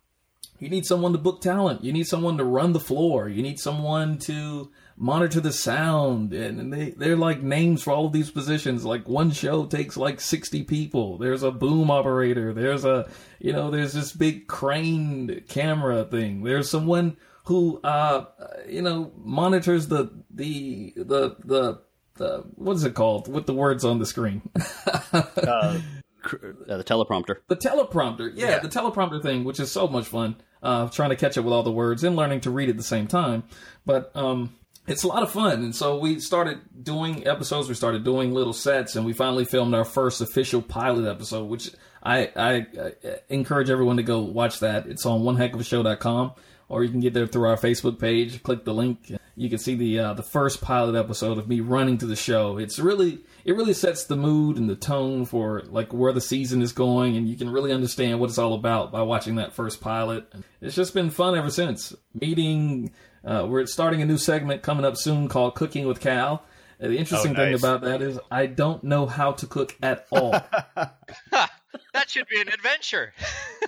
you 0.58 0.68
need 0.68 0.86
someone 0.86 1.12
to 1.12 1.18
book 1.18 1.40
talent. 1.40 1.84
You 1.84 1.92
need 1.92 2.06
someone 2.06 2.38
to 2.38 2.44
run 2.44 2.72
the 2.72 2.80
floor. 2.80 3.28
You 3.28 3.42
need 3.42 3.60
someone 3.60 4.18
to 4.20 4.72
monitor 4.96 5.40
the 5.40 5.52
sound. 5.52 6.32
And, 6.32 6.58
and 6.58 6.72
they 6.72 6.90
they're 6.90 7.16
like 7.16 7.42
names 7.42 7.82
for 7.82 7.92
all 7.92 8.06
of 8.06 8.12
these 8.12 8.30
positions. 8.30 8.84
Like 8.84 9.08
one 9.08 9.30
show 9.30 9.66
takes 9.66 9.96
like 9.96 10.20
sixty 10.20 10.64
people. 10.64 11.18
There's 11.18 11.44
a 11.44 11.52
boom 11.52 11.90
operator. 11.90 12.52
There's 12.52 12.84
a 12.84 13.08
you 13.38 13.52
know 13.52 13.70
there's 13.70 13.92
this 13.92 14.12
big 14.12 14.48
crane 14.48 15.44
camera 15.48 16.04
thing. 16.04 16.42
There's 16.42 16.70
someone 16.70 17.16
who 17.44 17.80
uh 17.82 18.24
you 18.68 18.82
know 18.82 19.12
monitors 19.16 19.88
the 19.88 20.10
the 20.30 20.92
the 20.96 21.36
the 21.44 21.80
the 22.16 22.44
what 22.56 22.76
is 22.76 22.84
it 22.84 22.94
called 22.94 23.32
with 23.32 23.46
the 23.46 23.54
words 23.54 23.84
on 23.84 24.00
the 24.00 24.04
screen 24.04 24.42
uh, 25.12 25.80
the 26.22 26.84
teleprompter. 26.84 27.36
the 27.48 27.56
teleprompter, 27.56 28.32
yeah, 28.34 28.58
the 28.58 28.68
teleprompter 28.68 29.22
thing, 29.22 29.44
which 29.44 29.60
is 29.60 29.70
so 29.70 29.88
much 29.88 30.06
fun. 30.06 30.36
Uh, 30.62 30.88
trying 30.88 31.10
to 31.10 31.16
catch 31.16 31.38
up 31.38 31.44
with 31.44 31.54
all 31.54 31.62
the 31.62 31.70
words 31.70 32.02
and 32.02 32.16
learning 32.16 32.40
to 32.40 32.50
read 32.50 32.68
at 32.68 32.76
the 32.76 32.82
same 32.82 33.06
time, 33.06 33.44
but 33.86 34.10
um, 34.16 34.52
it's 34.88 35.04
a 35.04 35.06
lot 35.06 35.22
of 35.22 35.30
fun. 35.30 35.62
And 35.62 35.76
so 35.76 35.98
we 35.98 36.18
started 36.18 36.60
doing 36.82 37.26
episodes. 37.28 37.68
We 37.68 37.74
started 37.74 38.02
doing 38.04 38.32
little 38.32 38.52
sets, 38.52 38.96
and 38.96 39.06
we 39.06 39.12
finally 39.12 39.44
filmed 39.44 39.74
our 39.74 39.84
first 39.84 40.20
official 40.20 40.60
pilot 40.62 41.08
episode, 41.08 41.44
which 41.44 41.70
I, 42.02 42.30
I, 42.34 42.66
I 42.82 42.92
encourage 43.28 43.70
everyone 43.70 43.98
to 43.98 44.02
go 44.02 44.20
watch 44.20 44.60
that. 44.60 44.86
It's 44.86 45.06
on 45.06 45.20
oneheckofashow.com, 45.20 46.32
or 46.68 46.82
you 46.82 46.90
can 46.90 47.00
get 47.00 47.14
there 47.14 47.26
through 47.26 47.48
our 47.48 47.56
Facebook 47.56 47.98
page. 48.00 48.42
Click 48.42 48.64
the 48.64 48.74
link. 48.74 49.12
You 49.36 49.48
can 49.48 49.58
see 49.58 49.74
the 49.74 49.98
uh, 50.00 50.14
the 50.14 50.22
first 50.22 50.60
pilot 50.60 50.98
episode 50.98 51.38
of 51.38 51.48
me 51.48 51.60
running 51.60 51.98
to 51.98 52.06
the 52.06 52.16
show. 52.16 52.58
It's 52.58 52.78
really 52.78 53.20
it 53.44 53.56
really 53.56 53.74
sets 53.74 54.04
the 54.04 54.16
mood 54.16 54.56
and 54.56 54.68
the 54.68 54.76
tone 54.76 55.24
for 55.24 55.62
like 55.68 55.92
where 55.92 56.12
the 56.12 56.20
season 56.20 56.62
is 56.62 56.72
going, 56.72 57.16
and 57.16 57.28
you 57.28 57.36
can 57.36 57.50
really 57.50 57.72
understand 57.72 58.20
what 58.20 58.30
it's 58.30 58.38
all 58.38 58.54
about 58.54 58.92
by 58.92 59.02
watching 59.02 59.36
that 59.36 59.52
first 59.52 59.80
pilot. 59.80 60.32
It's 60.60 60.76
just 60.76 60.94
been 60.94 61.10
fun 61.10 61.36
ever 61.36 61.50
since. 61.50 61.94
Meeting, 62.14 62.92
uh, 63.24 63.46
we're 63.48 63.66
starting 63.66 64.02
a 64.02 64.06
new 64.06 64.18
segment 64.18 64.62
coming 64.62 64.84
up 64.84 64.96
soon 64.96 65.28
called 65.28 65.54
Cooking 65.54 65.86
with 65.86 66.00
Cal. 66.00 66.44
Uh, 66.80 66.88
the 66.88 66.98
interesting 66.98 67.34
thing 67.34 67.52
nice. 67.52 67.60
about 67.60 67.82
that 67.82 68.02
is 68.02 68.18
I 68.30 68.46
don't 68.46 68.84
know 68.84 69.06
how 69.06 69.32
to 69.32 69.46
cook 69.46 69.76
at 69.82 70.06
all. 70.10 70.40
That 71.92 72.10
should 72.10 72.28
be 72.28 72.40
an 72.40 72.48
adventure. 72.48 73.12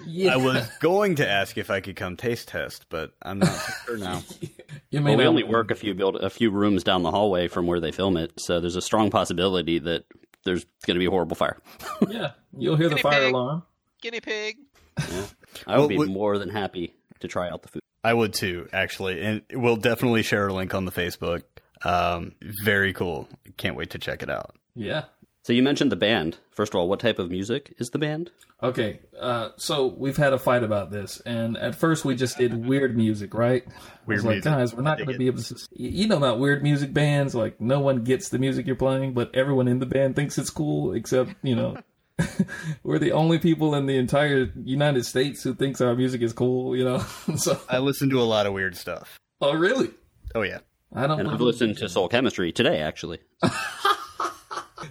yeah, 0.07 0.35
I 0.35 0.37
was 0.37 0.69
going 0.79 1.17
to 1.17 1.29
ask 1.29 1.59
if 1.59 1.71
I 1.71 1.81
could 1.81 1.97
come 1.97 2.17
taste 2.17 2.49
test, 2.49 2.87
but 2.89 3.13
I'm 3.23 3.41
not 3.41 3.61
sure 3.85 3.97
now. 3.97 4.23
you 4.91 5.01
may 5.01 5.11
Well, 5.11 5.19
we 5.19 5.25
only 5.27 5.43
work 5.45 5.71
a 5.71 5.75
few 5.75 5.95
build 5.95 6.17
a 6.17 6.31
few 6.31 6.51
rooms 6.51 6.83
down 6.85 7.03
the 7.03 7.11
hallway 7.11 7.49
from 7.49 7.67
where 7.67 7.81
they 7.81 7.93
film 7.93 8.17
it, 8.17 8.33
so 8.39 8.61
there's 8.61 8.77
a 8.77 8.83
strong 8.83 9.11
possibility 9.11 9.79
that 9.79 10.05
there's 10.45 10.65
going 10.87 10.95
to 10.95 10.99
be 10.99 11.07
a 11.07 11.11
horrible 11.11 11.37
fire. 11.37 11.59
Yeah, 12.09 12.33
you'll 12.57 12.77
hear 12.77 12.89
the 12.89 12.97
fire 12.97 13.21
pig. 13.27 13.35
alarm. 13.35 13.63
Guinea 14.03 14.21
pig. 14.21 14.57
I 14.99 15.05
would 15.05 15.79
Well, 15.79 15.89
be 15.89 15.99
would- 15.99 16.11
more 16.11 16.39
than 16.39 16.49
happy 16.51 16.95
to 17.21 17.29
try 17.29 17.49
out 17.51 17.63
the 17.63 17.69
food. 17.69 17.83
I 18.03 18.15
would 18.15 18.33
too, 18.33 18.67
actually, 18.73 19.21
and 19.21 19.43
we'll 19.53 19.77
definitely 19.77 20.23
share 20.23 20.49
a 20.49 20.55
link 20.55 20.73
on 20.75 20.87
the 20.87 20.93
Facebook. 20.93 21.43
Um, 21.85 22.33
very 22.65 22.93
cool. 22.95 23.29
Can't 23.59 23.77
wait 23.77 23.91
to 23.91 23.99
check 23.99 24.23
it 24.23 24.31
out. 24.31 24.55
Yeah. 24.75 25.05
So 25.43 25.53
you 25.55 25.63
mentioned 25.63 25.91
the 25.91 25.97
band. 25.97 26.37
First 26.51 26.75
of 26.75 26.79
all, 26.81 26.89
what 26.89 27.01
type 27.01 27.19
of 27.19 27.31
music 27.31 27.75
is 27.79 27.91
the 27.91 27.99
band? 27.99 28.31
Okay, 28.63 29.01
uh, 29.19 29.49
so 29.57 29.87
we've 29.87 30.19
had 30.19 30.35
a 30.35 30.39
fight 30.39 30.63
about 30.63 30.91
this, 30.91 31.19
and 31.25 31.57
at 31.57 31.75
first 31.75 32.05
we 32.05 32.15
just 32.15 32.37
did 32.37 32.67
weird 32.67 32.95
music, 32.95 33.33
right? 33.33 33.65
I 33.67 33.73
Weird 34.07 34.19
was 34.19 34.25
like, 34.27 34.35
music. 34.35 34.53
guys, 34.53 34.75
we're 34.75 34.83
not 34.83 34.99
going 34.99 35.09
to 35.11 35.17
be 35.19 35.27
able 35.29 35.43
to. 35.43 35.57
You 35.73 36.09
know 36.09 36.19
about 36.19 36.39
weird 36.41 36.63
music 36.63 36.93
bands? 36.93 37.35
Like, 37.35 37.59
no 37.59 37.81
one 37.81 38.05
gets 38.05 38.29
the 38.29 38.39
music 38.39 38.67
you're 38.67 38.77
playing, 38.77 39.15
but 39.15 39.35
everyone 39.35 39.67
in 39.67 39.79
the 39.79 39.87
band 39.87 40.15
thinks 40.15 40.37
it's 40.37 40.51
cool, 40.51 40.93
except 40.93 41.33
you 41.43 41.57
know, 41.57 41.79
we're 42.83 42.99
the 42.99 43.13
only 43.13 43.39
people 43.39 43.75
in 43.75 43.87
the 43.87 43.97
entire 43.97 44.53
United 44.63 45.07
States 45.07 45.43
who 45.43 45.55
thinks 45.55 45.81
our 45.81 45.95
music 45.95 46.21
is 46.21 46.35
cool. 46.35 46.77
You 46.77 46.85
know, 46.85 46.99
so 47.37 47.59
I 47.67 47.79
listen 47.79 48.11
to 48.11 48.21
a 48.21 48.25
lot 48.25 48.45
of 48.47 48.53
weird 48.53 48.77
stuff. 48.77 49.19
oh 49.41 49.55
really? 49.55 49.89
Oh 50.35 50.43
yeah. 50.43 50.59
I 50.95 51.07
don't. 51.07 51.21
And 51.21 51.31
I've 51.31 51.41
listened 51.41 51.79
to 51.79 51.89
Soul 51.89 52.09
Chemistry 52.09 52.53
today, 52.53 52.81
actually. 52.83 53.21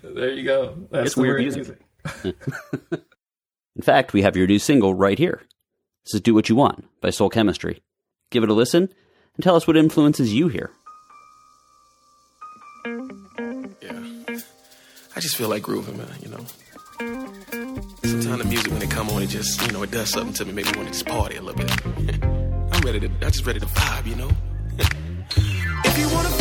There 0.04 0.32
you 0.32 0.43
go. 0.43 0.75
That's 0.91 1.08
It's 1.08 1.17
weird 1.17 1.39
weird 1.39 1.56
music. 1.56 1.80
In 3.75 3.82
fact, 3.82 4.13
we 4.13 4.21
have 4.23 4.36
your 4.36 4.47
new 4.47 4.60
single 4.60 4.93
right 4.93 5.17
here. 5.17 5.41
This 6.06 6.15
is 6.15 6.21
Do 6.21 6.34
What 6.34 6.49
You 6.49 6.56
Want 6.56 6.86
by 7.02 7.12
Soul 7.12 7.30
Chemistry. 7.30 7.82
Give 8.32 8.43
it 8.43 8.49
a 8.49 8.54
listen 8.54 8.89
and 9.36 9.43
tell 9.43 9.56
us 9.56 9.67
what 9.67 9.78
influences 9.78 10.34
you 10.34 10.47
here. 10.47 10.71
Yeah. 13.82 14.39
I 15.16 15.20
just 15.20 15.36
feel 15.36 15.49
like 15.49 15.64
grooving, 15.64 15.97
man, 15.97 16.07
you 16.22 16.30
know. 16.30 16.45
Sometimes 18.03 18.38
the 18.39 18.45
music 18.49 18.72
when 18.72 18.82
it 18.82 18.89
come 18.91 19.09
on, 19.09 19.24
it 19.24 19.28
just, 19.28 19.66
you 19.66 19.72
know, 19.72 19.84
it 19.84 19.91
does 19.91 20.09
something 20.09 20.34
to 20.34 20.45
me, 20.45 20.53
make 20.53 20.66
me 20.66 20.72
want 20.78 20.88
to 20.88 20.93
just 20.93 21.05
party 21.05 21.38
a 21.38 21.41
little 21.41 21.64
bit. 21.64 21.86
I'm 22.24 22.82
ready 22.82 22.99
to, 23.01 23.07
I'm 23.07 23.32
just 23.32 23.45
ready 23.45 23.59
to 23.59 23.66
vibe, 23.66 24.07
you 24.07 24.16
know. 24.16 24.30
if 25.86 25.97
you 25.97 26.09
wanna 26.14 26.30
feel 26.30 26.39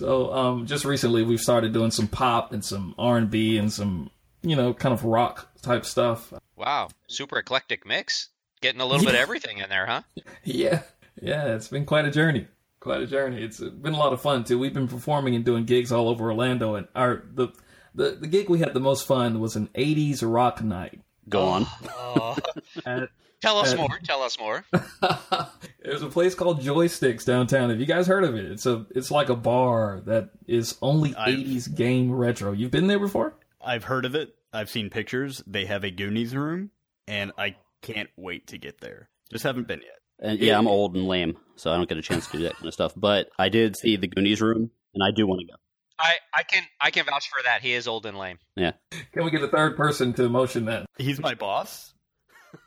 know, 0.00 0.32
um, 0.32 0.66
just 0.66 0.84
recently 0.84 1.22
we've 1.22 1.40
started 1.40 1.72
doing 1.72 1.90
some 1.90 2.08
pop 2.08 2.52
and 2.52 2.64
some 2.64 2.94
R 2.98 3.16
and 3.16 3.30
B 3.30 3.58
and 3.58 3.72
some 3.72 4.10
you 4.42 4.56
know 4.56 4.72
kind 4.74 4.92
of 4.92 5.04
rock 5.04 5.48
type 5.62 5.84
stuff. 5.84 6.32
Wow, 6.56 6.88
super 7.06 7.38
eclectic 7.38 7.86
mix. 7.86 8.28
Getting 8.60 8.80
a 8.80 8.86
little 8.86 9.06
bit 9.06 9.14
of 9.14 9.20
everything 9.20 9.58
in 9.58 9.70
there, 9.70 9.86
huh? 9.86 10.02
Yeah, 10.44 10.82
yeah, 11.20 11.54
it's 11.54 11.68
been 11.68 11.86
quite 11.86 12.04
a 12.04 12.10
journey. 12.10 12.46
Quite 12.80 13.02
a 13.02 13.06
journey. 13.06 13.42
It's 13.42 13.60
been 13.60 13.94
a 13.94 13.98
lot 13.98 14.12
of 14.12 14.20
fun 14.20 14.44
too. 14.44 14.58
We've 14.58 14.74
been 14.74 14.88
performing 14.88 15.34
and 15.34 15.44
doing 15.44 15.64
gigs 15.64 15.92
all 15.92 16.08
over 16.08 16.24
Orlando, 16.24 16.74
and 16.74 16.88
our 16.94 17.24
the 17.32 17.48
the, 17.94 18.12
the 18.12 18.26
gig 18.26 18.48
we 18.48 18.58
had 18.58 18.74
the 18.74 18.80
most 18.80 19.06
fun 19.06 19.40
was 19.40 19.56
an 19.56 19.68
'80s 19.74 20.22
rock 20.22 20.62
night. 20.62 21.00
Go 21.28 21.44
on. 21.44 21.66
Oh. 21.88 22.36
At, 22.86 23.10
Tell 23.40 23.58
us 23.58 23.72
Uh, 23.72 23.76
more. 23.78 23.98
Tell 24.04 24.22
us 24.22 24.38
more. 24.38 24.64
There's 25.82 26.02
a 26.02 26.08
place 26.08 26.34
called 26.34 26.60
Joysticks 26.60 27.24
downtown. 27.24 27.70
Have 27.70 27.80
you 27.80 27.86
guys 27.86 28.06
heard 28.06 28.24
of 28.24 28.34
it? 28.34 28.44
It's 28.46 28.66
a 28.66 28.86
it's 28.94 29.10
like 29.10 29.28
a 29.28 29.34
bar 29.36 30.02
that 30.06 30.30
is 30.46 30.76
only 30.82 31.14
I've- 31.14 31.42
80s 31.42 31.74
game 31.74 32.12
retro. 32.12 32.52
You've 32.52 32.70
been 32.70 32.86
there 32.86 32.98
before? 32.98 33.34
I've 33.60 33.84
heard 33.84 34.04
of 34.04 34.14
it. 34.14 34.34
I've 34.52 34.68
seen 34.70 34.90
pictures. 34.90 35.42
They 35.46 35.66
have 35.66 35.84
a 35.84 35.90
Goonies 35.90 36.34
room, 36.34 36.70
and 37.06 37.32
I 37.38 37.56
can't 37.82 38.10
wait 38.16 38.48
to 38.48 38.58
get 38.58 38.80
there. 38.80 39.08
Just 39.30 39.44
haven't 39.44 39.68
been 39.68 39.80
yet. 39.80 39.98
And 40.18 40.38
yeah, 40.38 40.58
I'm 40.58 40.66
old 40.66 40.94
and 40.96 41.06
lame, 41.06 41.36
so 41.56 41.72
I 41.72 41.76
don't 41.76 41.88
get 41.88 41.96
a 41.98 42.02
chance 42.02 42.26
to 42.28 42.36
do 42.38 42.42
that 42.44 42.56
kind 42.56 42.66
of 42.66 42.74
stuff. 42.74 42.92
But 42.96 43.28
I 43.38 43.48
did 43.48 43.76
see 43.76 43.96
the 43.96 44.06
Goonies 44.08 44.40
room, 44.42 44.70
and 44.94 45.02
I 45.02 45.12
do 45.14 45.26
want 45.26 45.40
to 45.40 45.46
go. 45.46 45.54
I, 45.98 46.16
I 46.34 46.42
can 46.42 46.62
I 46.80 46.90
can 46.90 47.04
vouch 47.06 47.28
for 47.28 47.42
that. 47.44 47.60
He 47.62 47.74
is 47.74 47.86
old 47.86 48.06
and 48.06 48.18
lame. 48.18 48.38
Yeah. 48.56 48.72
Can 49.12 49.24
we 49.24 49.30
get 49.30 49.42
a 49.42 49.48
third 49.48 49.76
person 49.76 50.12
to 50.14 50.28
motion 50.28 50.64
that? 50.64 50.86
He's 50.98 51.20
my 51.20 51.34
boss, 51.34 51.89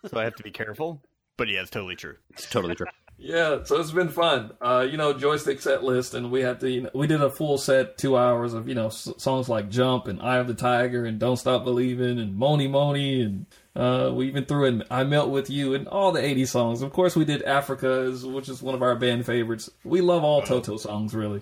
so 0.10 0.20
I 0.20 0.24
have 0.24 0.36
to 0.36 0.44
be 0.44 0.52
careful. 0.52 1.02
But 1.38 1.48
yeah, 1.50 1.62
it's 1.62 1.72
totally 1.72 1.96
true. 1.96 2.16
It's 2.32 2.50
totally 2.50 2.76
true. 2.76 2.86
Yeah, 3.18 3.64
so 3.64 3.80
it's 3.80 3.92
been 3.92 4.10
fun. 4.10 4.52
Uh, 4.60 4.86
you 4.90 4.98
know, 4.98 5.14
joystick 5.14 5.62
set 5.62 5.84
list, 5.84 6.14
and 6.14 6.32
we 6.32 6.42
had 6.42 6.60
to. 6.62 6.70
You 6.70 6.82
know, 6.82 6.90
we 6.94 7.08
did 7.08 7.22
a 7.22 7.30
full 7.30 7.58
set, 7.58 7.98
two 7.98 8.18
hours 8.18 8.54
of 8.54 8.68
you 8.68 8.76
know 8.76 8.88
s- 8.88 9.08
songs 9.18 9.48
like 9.48 9.70
"Jump" 9.70 10.08
and 10.08 10.22
"Eye 10.22 10.38
of 10.38 10.48
the 10.48 10.54
Tiger" 10.56 11.06
and 11.06 11.20
"Don't 11.20 11.38
Stop 11.38 11.64
Believing" 11.64 12.20
and 12.20 12.36
"Mony 12.36 12.68
Mony," 12.68 13.22
and 13.22 13.46
uh, 13.76 14.12
we 14.14 14.28
even 14.28 14.46
threw 14.46 14.66
in 14.66 14.84
"I 14.92 15.04
Melt 15.04 15.30
with 15.30 15.50
You" 15.50 15.74
and 15.76 15.88
all 15.88 16.12
the 16.12 16.22
'80s 16.22 16.48
songs. 16.50 16.82
Of 16.82 16.92
course, 16.92 17.16
we 17.16 17.24
did 17.24 17.44
"Africa," 17.44 18.12
which 18.24 18.50
is 18.50 18.62
one 18.62 18.76
of 18.76 18.82
our 18.82 18.96
band 18.96 19.26
favorites. 19.26 19.70
We 19.84 20.02
love 20.02 20.24
all 20.24 20.42
Toto 20.42 20.78
songs, 20.78 21.14
really. 21.14 21.42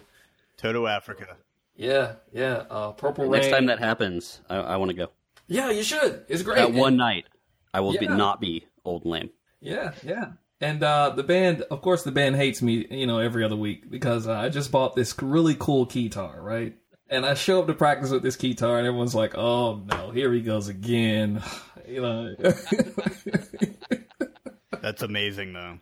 Toto 0.57 0.87
Africa. 0.87 1.37
Yeah, 1.75 2.13
yeah. 2.33 2.63
Uh, 2.69 2.91
Purple 2.91 3.23
Rain. 3.25 3.41
Next 3.41 3.49
time 3.49 3.65
that 3.67 3.79
happens, 3.79 4.41
I, 4.49 4.57
I 4.57 4.77
want 4.77 4.89
to 4.91 4.95
go. 4.95 5.07
yeah, 5.47 5.71
you 5.71 5.83
should. 5.83 6.25
It's 6.27 6.43
great. 6.43 6.57
That 6.57 6.73
one 6.73 6.97
night, 6.97 7.25
I 7.74 7.80
will 7.80 7.97
be, 7.97 8.07
not 8.07 8.41
be 8.41 8.65
old 8.84 9.03
and 9.03 9.11
lame. 9.11 9.30
Yeah, 9.59 9.93
yeah. 10.03 10.32
And 10.59 10.84
uh, 10.84 11.09
the 11.09 11.24
band, 11.24 11.63
of 11.72 11.82
course, 11.82 12.03
the 12.03 12.11
band 12.11 12.36
hates 12.36 12.61
me, 12.61 12.86
you 12.91 13.07
know, 13.07 13.17
every 13.19 13.43
other 13.43 13.55
week 13.55 13.89
because 13.89 14.28
uh, 14.28 14.34
I 14.34 14.49
just 14.49 14.72
bought 14.72 14.95
this 14.95 15.15
really 15.22 15.55
cool 15.55 15.86
guitar, 15.86 16.39
right? 16.39 16.76
And 17.09 17.26
I 17.26 17.34
show 17.34 17.59
up 17.59 17.67
to 17.67 17.74
practice 17.74 18.11
with 18.11 18.24
this 18.24 18.36
guitar, 18.38 18.78
and 18.78 18.88
everyone's 18.88 19.15
like, 19.15 19.38
"Oh 19.38 19.84
no, 19.86 20.11
here 20.11 20.32
he 20.32 20.41
goes 20.41 20.69
again," 20.69 21.43
you 21.88 22.01
know. 22.01 22.36
That's 24.82 25.01
amazing, 25.03 25.53
though. 25.53 25.78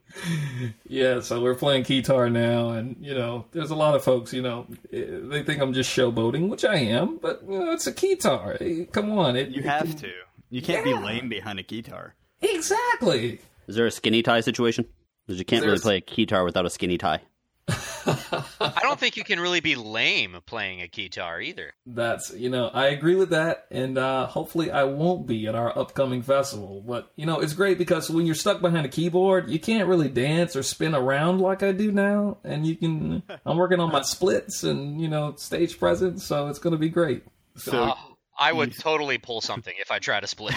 yeah, 0.87 1.21
so 1.21 1.41
we're 1.41 1.55
playing 1.55 1.83
guitar 1.83 2.29
now, 2.29 2.71
and 2.71 2.97
you 2.99 3.13
know, 3.13 3.45
there's 3.51 3.69
a 3.69 3.75
lot 3.75 3.95
of 3.95 4.03
folks, 4.03 4.33
you 4.33 4.41
know, 4.41 4.65
eh, 4.91 5.05
they 5.23 5.43
think 5.43 5.61
I'm 5.61 5.71
just 5.73 5.95
showboating, 5.95 6.49
which 6.49 6.65
I 6.65 6.75
am, 6.75 7.17
but 7.17 7.41
you 7.47 7.59
know, 7.59 7.71
it's 7.71 7.87
a 7.87 7.93
guitar. 7.93 8.57
Come 8.91 9.11
on, 9.17 9.35
it, 9.37 9.49
You 9.49 9.61
have 9.63 9.95
to. 10.01 10.11
You 10.49 10.61
can't 10.61 10.83
be 10.83 10.93
lame 10.93 11.29
behind 11.29 11.59
a 11.59 11.63
guitar. 11.63 12.15
exactly. 12.41 13.39
Is 13.67 13.75
there 13.75 13.85
a 13.87 13.91
skinny 13.91 14.21
tie 14.23 14.41
situation? 14.41 14.85
Because 15.27 15.37
you 15.39 15.45
can't 15.45 15.61
really 15.61 15.71
There's- 15.77 15.81
play 15.83 15.97
a 15.97 16.01
guitar 16.01 16.43
without 16.43 16.65
a 16.65 16.69
skinny 16.69 16.97
tie. 16.97 17.21
I 17.69 18.79
don't 18.81 18.99
think 18.99 19.15
you 19.17 19.23
can 19.23 19.39
really 19.39 19.59
be 19.59 19.75
lame 19.75 20.37
playing 20.47 20.81
a 20.81 20.87
guitar 20.87 21.39
either. 21.39 21.73
That's 21.85 22.33
you 22.33 22.49
know 22.49 22.67
I 22.69 22.87
agree 22.87 23.13
with 23.13 23.29
that, 23.29 23.67
and 23.69 23.95
uh, 23.97 24.25
hopefully 24.25 24.71
I 24.71 24.85
won't 24.85 25.27
be 25.27 25.45
at 25.47 25.53
our 25.53 25.77
upcoming 25.77 26.23
festival. 26.23 26.81
But 26.85 27.11
you 27.15 27.27
know 27.27 27.39
it's 27.39 27.53
great 27.53 27.77
because 27.77 28.09
when 28.09 28.25
you're 28.25 28.33
stuck 28.33 28.61
behind 28.61 28.87
a 28.87 28.89
keyboard, 28.89 29.49
you 29.51 29.59
can't 29.59 29.87
really 29.87 30.09
dance 30.09 30.55
or 30.55 30.63
spin 30.63 30.95
around 30.95 31.41
like 31.41 31.61
I 31.61 31.71
do 31.71 31.91
now. 31.91 32.37
And 32.43 32.65
you 32.65 32.75
can. 32.75 33.21
I'm 33.45 33.57
working 33.57 33.79
on 33.79 33.91
my 33.91 34.01
splits 34.01 34.63
and 34.63 34.99
you 34.99 35.07
know 35.07 35.35
stage 35.37 35.77
presence, 35.77 36.23
so 36.25 36.47
it's 36.47 36.59
going 36.59 36.71
to 36.73 36.79
be 36.79 36.89
great. 36.89 37.23
So 37.55 37.71
Oh, 37.95 38.08
I 38.39 38.53
would 38.53 38.77
totally 38.77 39.17
pull 39.17 39.41
something 39.41 39.73
if 39.79 39.91
I 39.91 39.99
tried 39.99 40.21
to 40.21 40.27
split. 40.27 40.55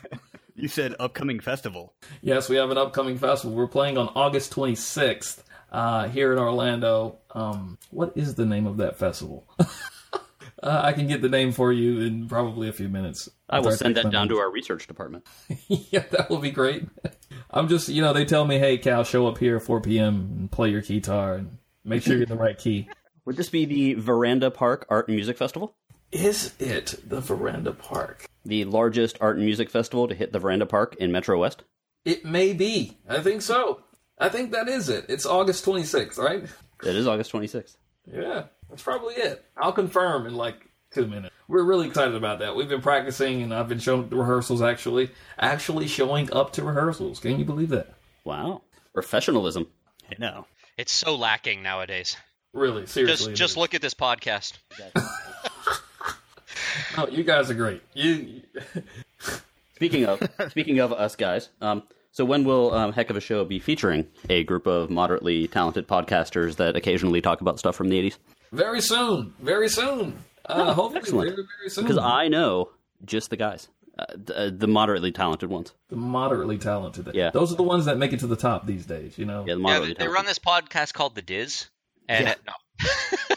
you 0.56 0.68
said 0.68 0.96
upcoming 0.98 1.38
festival. 1.38 1.94
Yes, 2.22 2.48
we 2.48 2.56
have 2.56 2.70
an 2.70 2.78
upcoming 2.78 3.18
festival. 3.18 3.56
We're 3.56 3.68
playing 3.68 3.96
on 3.96 4.08
August 4.16 4.52
26th 4.52 5.42
uh, 5.70 6.08
here 6.08 6.32
in 6.32 6.38
Orlando. 6.38 7.18
Um, 7.30 7.78
what 7.90 8.12
is 8.16 8.34
the 8.34 8.46
name 8.46 8.66
of 8.66 8.78
that 8.78 8.98
festival? 8.98 9.46
uh, 9.60 9.66
I 10.62 10.92
can 10.92 11.06
get 11.06 11.22
the 11.22 11.28
name 11.28 11.52
for 11.52 11.72
you 11.72 12.00
in 12.00 12.28
probably 12.28 12.68
a 12.68 12.72
few 12.72 12.88
minutes. 12.88 13.28
I 13.48 13.60
will 13.60 13.72
send 13.72 13.96
that 13.96 14.10
down 14.10 14.26
notes. 14.26 14.30
to 14.30 14.38
our 14.38 14.50
research 14.50 14.88
department. 14.88 15.24
yeah, 15.68 16.04
that 16.10 16.30
will 16.30 16.38
be 16.38 16.50
great. 16.50 16.88
I'm 17.50 17.68
just, 17.68 17.88
you 17.88 18.02
know, 18.02 18.12
they 18.12 18.24
tell 18.24 18.44
me, 18.44 18.58
hey, 18.58 18.76
Cal, 18.78 19.04
show 19.04 19.28
up 19.28 19.38
here 19.38 19.56
at 19.56 19.62
4 19.62 19.80
p.m. 19.80 20.36
and 20.36 20.50
play 20.50 20.70
your 20.70 20.82
guitar 20.82 21.34
and 21.34 21.58
make 21.84 22.02
sure 22.02 22.14
you're 22.14 22.24
in 22.24 22.28
the 22.28 22.36
right 22.36 22.58
key. 22.58 22.88
Would 23.24 23.36
this 23.36 23.48
be 23.48 23.64
the 23.66 23.94
Veranda 23.94 24.50
Park 24.50 24.86
Art 24.88 25.06
and 25.06 25.16
Music 25.16 25.36
Festival? 25.36 25.76
Is 26.12 26.54
it 26.58 26.96
the 27.06 27.20
Veranda 27.20 27.72
Park? 27.72 28.26
The 28.44 28.64
largest 28.64 29.18
art 29.20 29.36
and 29.36 29.44
music 29.44 29.70
festival 29.70 30.08
to 30.08 30.14
hit 30.14 30.32
the 30.32 30.38
Veranda 30.38 30.66
Park 30.66 30.96
in 30.96 31.12
Metro 31.12 31.38
West? 31.38 31.62
It 32.04 32.24
may 32.24 32.52
be. 32.52 32.98
I 33.08 33.20
think 33.20 33.42
so. 33.42 33.82
I 34.18 34.28
think 34.28 34.50
that 34.52 34.68
is 34.68 34.88
it. 34.88 35.06
It's 35.08 35.24
August 35.24 35.64
26th, 35.64 36.18
right? 36.18 36.42
It 36.82 36.96
is 36.96 37.06
August 37.06 37.32
26th. 37.32 37.76
Yeah, 38.12 38.44
that's 38.68 38.82
probably 38.82 39.14
it. 39.14 39.44
I'll 39.56 39.72
confirm 39.72 40.26
in 40.26 40.34
like 40.34 40.66
two 40.90 41.06
minutes. 41.06 41.34
We're 41.46 41.62
really 41.62 41.86
excited 41.86 42.14
about 42.14 42.40
that. 42.40 42.56
We've 42.56 42.68
been 42.68 42.80
practicing, 42.80 43.42
and 43.42 43.54
I've 43.54 43.68
been 43.68 43.78
showing 43.78 44.04
up 44.04 44.10
to 44.10 44.16
rehearsals. 44.16 44.62
Actually, 44.62 45.10
actually 45.38 45.86
showing 45.86 46.32
up 46.32 46.52
to 46.54 46.64
rehearsals. 46.64 47.20
Can 47.20 47.38
you 47.38 47.44
believe 47.44 47.68
that? 47.68 47.94
Wow. 48.24 48.62
Professionalism. 48.94 49.68
I 50.10 50.14
know. 50.18 50.46
it's 50.76 50.92
so 50.92 51.14
lacking 51.14 51.62
nowadays. 51.62 52.16
Really, 52.52 52.86
seriously. 52.86 53.32
Just 53.32 53.38
just 53.38 53.56
look 53.56 53.74
at 53.74 53.82
this 53.82 53.94
podcast. 53.94 54.54
Oh, 56.96 57.06
you 57.08 57.22
guys 57.24 57.50
are 57.50 57.54
great. 57.54 57.82
You. 57.94 58.42
Speaking 59.74 60.04
of 60.06 60.22
speaking 60.50 60.78
of 60.80 60.92
us 60.92 61.16
guys, 61.16 61.48
um, 61.60 61.82
so 62.12 62.24
when 62.24 62.44
will 62.44 62.72
um, 62.74 62.92
Heck 62.92 63.10
of 63.10 63.16
a 63.16 63.20
Show 63.20 63.44
be 63.44 63.58
featuring 63.58 64.06
a 64.28 64.44
group 64.44 64.66
of 64.66 64.90
moderately 64.90 65.48
talented 65.48 65.88
podcasters 65.88 66.56
that 66.56 66.76
occasionally 66.76 67.20
talk 67.20 67.40
about 67.40 67.58
stuff 67.58 67.76
from 67.76 67.88
the 67.88 68.00
80s? 68.10 68.18
Very 68.52 68.80
soon. 68.80 69.32
Very 69.40 69.68
soon. 69.68 70.18
Uh, 70.44 70.74
hopefully, 70.74 70.98
excellent. 71.00 71.30
very, 71.30 71.46
very 71.58 71.70
soon. 71.70 71.84
Because 71.84 71.98
I 71.98 72.28
know 72.28 72.70
just 73.04 73.30
the 73.30 73.36
guys, 73.36 73.68
uh, 73.98 74.06
the, 74.12 74.54
the 74.56 74.66
moderately 74.66 75.12
talented 75.12 75.48
ones. 75.48 75.72
the 75.88 75.96
moderately 75.96 76.58
talented. 76.58 77.08
Yeah. 77.14 77.30
those 77.30 77.52
are 77.52 77.56
the 77.56 77.62
ones 77.62 77.84
that 77.84 77.96
make 77.98 78.12
it 78.12 78.20
to 78.20 78.26
the 78.26 78.36
top 78.36 78.66
these 78.66 78.84
days. 78.86 79.16
You 79.16 79.24
know. 79.26 79.40
Yeah, 79.46 79.54
the 79.54 79.60
Yeah, 79.60 79.62
moderately 79.62 79.88
they, 79.88 79.92
they 79.94 79.98
talented. 80.10 80.14
run 80.14 80.26
this 80.26 80.38
podcast 80.38 80.92
called 80.94 81.14
The 81.14 81.22
Diz, 81.22 81.68
and 82.08 82.26
Yeah. 82.26 82.32
it, 82.32 82.38
no, 82.46 83.36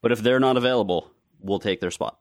But 0.00 0.12
if 0.12 0.22
they're 0.22 0.40
not 0.40 0.56
available, 0.56 1.10
we'll 1.40 1.58
take 1.58 1.80
their 1.80 1.90
spot. 1.90 2.18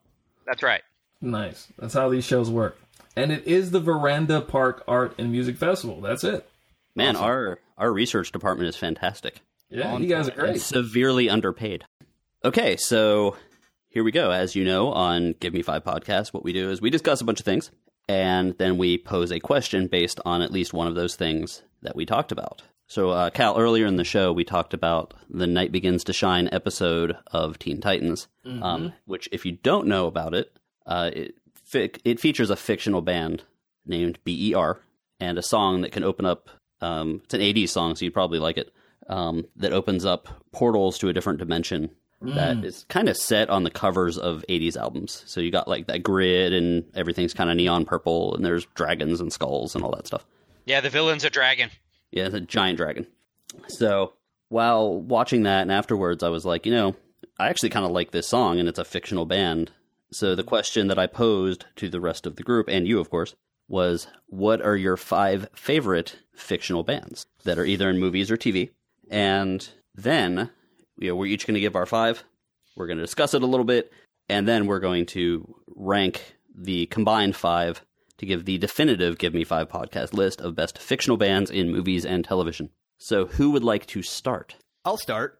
That's 0.48 0.64
right. 0.64 0.82
Nice. 1.22 1.68
That's 1.78 1.93
how 1.93 2.10
these 2.10 2.26
shows 2.26 2.50
work. 2.50 2.80
And 3.16 3.32
it 3.32 3.45
is 3.45 3.72
the 3.72 3.80
Veranda 3.80 4.41
Park 4.41 4.84
Art 4.88 5.16
and 5.18 5.32
Music 5.32 5.58
Festival. 5.58 6.02
That's 6.02 6.24
it. 6.24 6.48
Man, 6.95 7.16
our 7.16 7.60
our 7.78 7.91
research 7.91 8.32
department 8.32 8.70
is 8.70 8.76
fantastic. 8.76 9.41
Yeah, 9.70 9.98
you 9.98 10.08
guys 10.08 10.28
are 10.30 10.32
and 10.32 10.39
great. 10.54 10.62
severely 10.62 11.30
underpaid. 11.30 11.84
Okay, 12.45 12.78
so 12.78 13.36
here 13.89 14.04
we 14.04 14.12
go. 14.12 14.32
As 14.32 14.56
you 14.56 14.64
know, 14.64 14.91
on 14.91 15.34
Give 15.39 15.54
Me 15.54 15.62
Five 15.62 15.84
podcast, 15.84 16.34
what 16.34 16.43
we 16.43 16.54
do 16.54 16.72
is 16.72 16.82
we 16.82 16.89
discuss 16.89 17.22
a 17.22 17.26
bunch 17.26 17.39
of 17.39 17.45
things, 17.45 17.72
and 18.08 18.58
then 18.58 18.78
we 18.78 18.98
pose 18.98 19.32
a 19.32 19.39
question 19.39 19.88
based 19.88 20.20
on 20.26 20.41
at 20.41 20.52
least 20.52 20.74
one 20.74 20.88
of 20.88 20.95
those 20.95 21.16
things 21.16 21.64
that 21.82 21.95
we 21.95 22.06
talked 22.06 22.32
about. 22.32 22.62
So, 22.89 23.09
uh, 23.09 23.29
Cal, 23.31 23.57
earlier 23.59 23.85
in 23.85 23.97
the 23.97 24.05
show, 24.05 24.31
we 24.31 24.45
talked 24.45 24.73
about 24.73 25.13
the 25.29 25.45
Night 25.47 25.71
Begins 25.73 26.05
to 26.05 26.13
Shine 26.13 26.47
episode 26.53 27.17
of 27.27 27.59
Teen 27.59 27.81
Titans, 27.81 28.27
um, 28.45 28.93
which, 29.05 29.27
if 29.33 29.45
you 29.45 29.51
don't 29.51 29.88
know 29.88 30.07
about 30.07 30.33
it, 30.33 30.53
uh, 30.85 31.11
it, 31.13 31.35
fic- 31.69 31.99
it 32.05 32.19
features 32.21 32.49
a 32.49 32.55
fictional 32.55 33.01
band 33.01 33.43
named 33.85 34.19
BER 34.23 34.79
and 35.19 35.38
a 35.38 35.41
song 35.43 35.81
that 35.81 35.91
can 35.91 36.03
open 36.05 36.25
up. 36.25 36.49
Um, 36.79 37.21
it's 37.25 37.33
an 37.33 37.41
80s 37.41 37.69
song, 37.69 37.95
so 37.95 38.05
you'd 38.05 38.13
probably 38.13 38.39
like 38.39 38.57
it. 38.57 38.71
Um, 39.09 39.45
that 39.57 39.73
opens 39.73 40.05
up 40.05 40.27
portals 40.51 40.97
to 40.99 41.09
a 41.09 41.13
different 41.13 41.39
dimension 41.39 41.91
that 42.21 42.65
is 42.65 42.83
kind 42.89 43.07
of 43.09 43.15
set 43.15 43.49
on 43.49 43.63
the 43.63 43.69
covers 43.69 44.17
of 44.17 44.43
80s 44.49 44.75
albums. 44.75 45.23
So 45.27 45.39
you 45.39 45.51
got 45.51 45.67
like 45.67 45.88
that 45.88 46.03
grid 46.03 46.51
and 46.51 46.83
everything's 46.95 47.33
kind 47.33 47.49
of 47.49 47.55
neon 47.55 47.85
purple 47.85 48.35
and 48.35 48.43
there's 48.43 48.65
dragons 48.73 49.21
and 49.21 49.31
skulls 49.31 49.75
and 49.75 49.83
all 49.83 49.91
that 49.91 50.07
stuff. 50.07 50.25
Yeah, 50.65 50.81
the 50.81 50.89
villain's 50.89 51.23
a 51.23 51.29
dragon. 51.29 51.69
Yeah, 52.12 52.26
it's 52.26 52.36
a 52.36 52.41
giant 52.41 52.78
dragon. 52.78 53.08
So 53.68 54.14
while 54.49 54.99
watching 55.01 55.43
that 55.43 55.64
and 55.64 55.72
afterwards, 55.72 56.24
I 56.24 56.30
was 56.30 56.45
like, 56.45 56.66
you 56.66 56.72
know, 56.72 56.95
I 57.39 57.49
actually 57.49 57.70
kind 57.70 57.86
of 57.86 57.91
like 57.91 58.12
this 58.12 58.28
song 58.28 58.60
and 58.60 58.68
it's 58.68 58.80
a 58.80 58.86
fictional 58.86 59.26
band. 59.26 59.72
So 60.12 60.36
the 60.36 60.43
question 60.43 60.88
that 60.88 60.99
I 60.99 61.08
posed 61.08 61.66
to 61.78 61.89
the 61.89 61.99
rest 61.99 62.26
of 62.26 62.36
the 62.36 62.43
group 62.43 62.68
and 62.70 62.88
you, 62.88 62.99
of 62.99 63.10
course, 63.10 63.36
was 63.68 64.08
what 64.28 64.62
are 64.62 64.76
your 64.76 64.95
five 64.95 65.49
favorite 65.53 66.18
fictional 66.34 66.84
bands 66.84 67.26
that 67.43 67.60
are 67.60 67.66
either 67.66 67.89
in 67.89 67.99
movies 67.99 68.32
or 68.32 68.38
TV? 68.38 68.70
And 69.10 69.68
then 69.93 70.49
you 70.97 71.10
know, 71.10 71.16
we're 71.16 71.28
each 71.28 71.45
going 71.45 71.55
to 71.55 71.62
give 71.62 71.76
our 71.76 71.86
five. 71.86 72.24
We're 72.76 72.88
going 72.88 72.97
to 72.97 73.03
discuss 73.03 73.34
it 73.34 73.43
a 73.43 73.47
little 73.47 73.66
bit, 73.66 73.91
and 74.30 74.47
then 74.47 74.68
we're 74.68 74.80
going 74.80 75.05
to 75.08 75.55
rank 75.76 76.36
the 76.55 76.86
combined 76.88 77.36
five 77.36 77.82
to 78.18 78.26
give 78.26 78.45
the 78.45 78.57
definitive 78.57 79.18
Give 79.18 79.34
Me 79.34 79.43
Five 79.43 79.70
podcast 79.70 80.13
list 80.13 80.41
of 80.41 80.55
best 80.55 80.78
fictional 80.78 81.18
bands 81.18 81.51
in 81.51 81.72
movies 81.72 82.05
and 82.05 82.24
television. 82.24 82.70
So, 82.97 83.26
who 83.28 83.51
would 83.51 83.63
like 83.63 83.86
to 83.88 84.01
start? 84.01 84.55
I'll 84.86 84.97
start. 84.97 85.39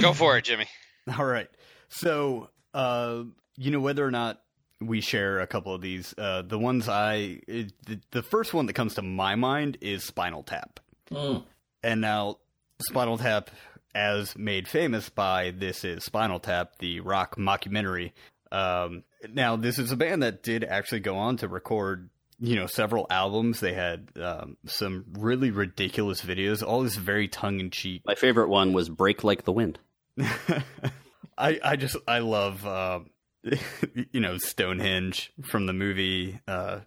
Go 0.00 0.12
for 0.12 0.38
it, 0.38 0.44
Jimmy. 0.44 0.66
All 1.18 1.26
right. 1.26 1.48
So, 1.88 2.50
uh, 2.72 3.24
you 3.56 3.70
know, 3.70 3.80
whether 3.80 4.04
or 4.04 4.10
not 4.10 4.40
we 4.80 5.00
share 5.00 5.40
a 5.40 5.46
couple 5.46 5.74
of 5.74 5.82
these, 5.82 6.14
uh, 6.16 6.42
the 6.42 6.58
ones 6.58 6.88
I, 6.88 7.40
the, 7.46 8.00
the 8.12 8.22
first 8.22 8.54
one 8.54 8.66
that 8.66 8.72
comes 8.72 8.94
to 8.94 9.02
my 9.02 9.34
mind 9.34 9.76
is 9.80 10.04
Spinal 10.04 10.42
Tap. 10.42 10.80
Mm. 11.10 11.44
And 11.82 12.00
now, 12.00 12.38
Spinal 12.88 13.18
Tap, 13.18 13.50
as 13.94 14.36
made 14.38 14.68
famous 14.68 15.08
by 15.08 15.50
This 15.50 15.84
Is 15.84 16.04
Spinal 16.04 16.40
Tap, 16.40 16.78
the 16.78 17.00
rock 17.00 17.36
mockumentary. 17.36 18.12
Um, 18.52 19.04
now, 19.32 19.56
this 19.56 19.78
is 19.78 19.92
a 19.92 19.96
band 19.96 20.22
that 20.22 20.42
did 20.42 20.64
actually 20.64 21.00
go 21.00 21.16
on 21.16 21.36
to 21.38 21.48
record, 21.48 22.08
you 22.38 22.56
know, 22.56 22.66
several 22.66 23.06
albums. 23.10 23.60
They 23.60 23.74
had 23.74 24.08
um, 24.20 24.56
some 24.66 25.04
really 25.18 25.50
ridiculous 25.50 26.22
videos, 26.22 26.62
all 26.62 26.82
this 26.82 26.96
very 26.96 27.28
tongue 27.28 27.60
in 27.60 27.70
cheek. 27.70 28.02
My 28.06 28.14
favorite 28.14 28.48
one 28.48 28.72
was 28.72 28.88
Break 28.88 29.24
Like 29.24 29.44
the 29.44 29.52
Wind. 29.52 29.78
I 31.38 31.58
I 31.62 31.76
just 31.76 31.96
I 32.06 32.18
love 32.18 32.66
uh, 32.66 33.00
you 34.12 34.20
know 34.20 34.36
Stonehenge 34.38 35.32
from 35.42 35.66
the 35.66 35.72
movie. 35.72 36.38
Uh, 36.46 36.80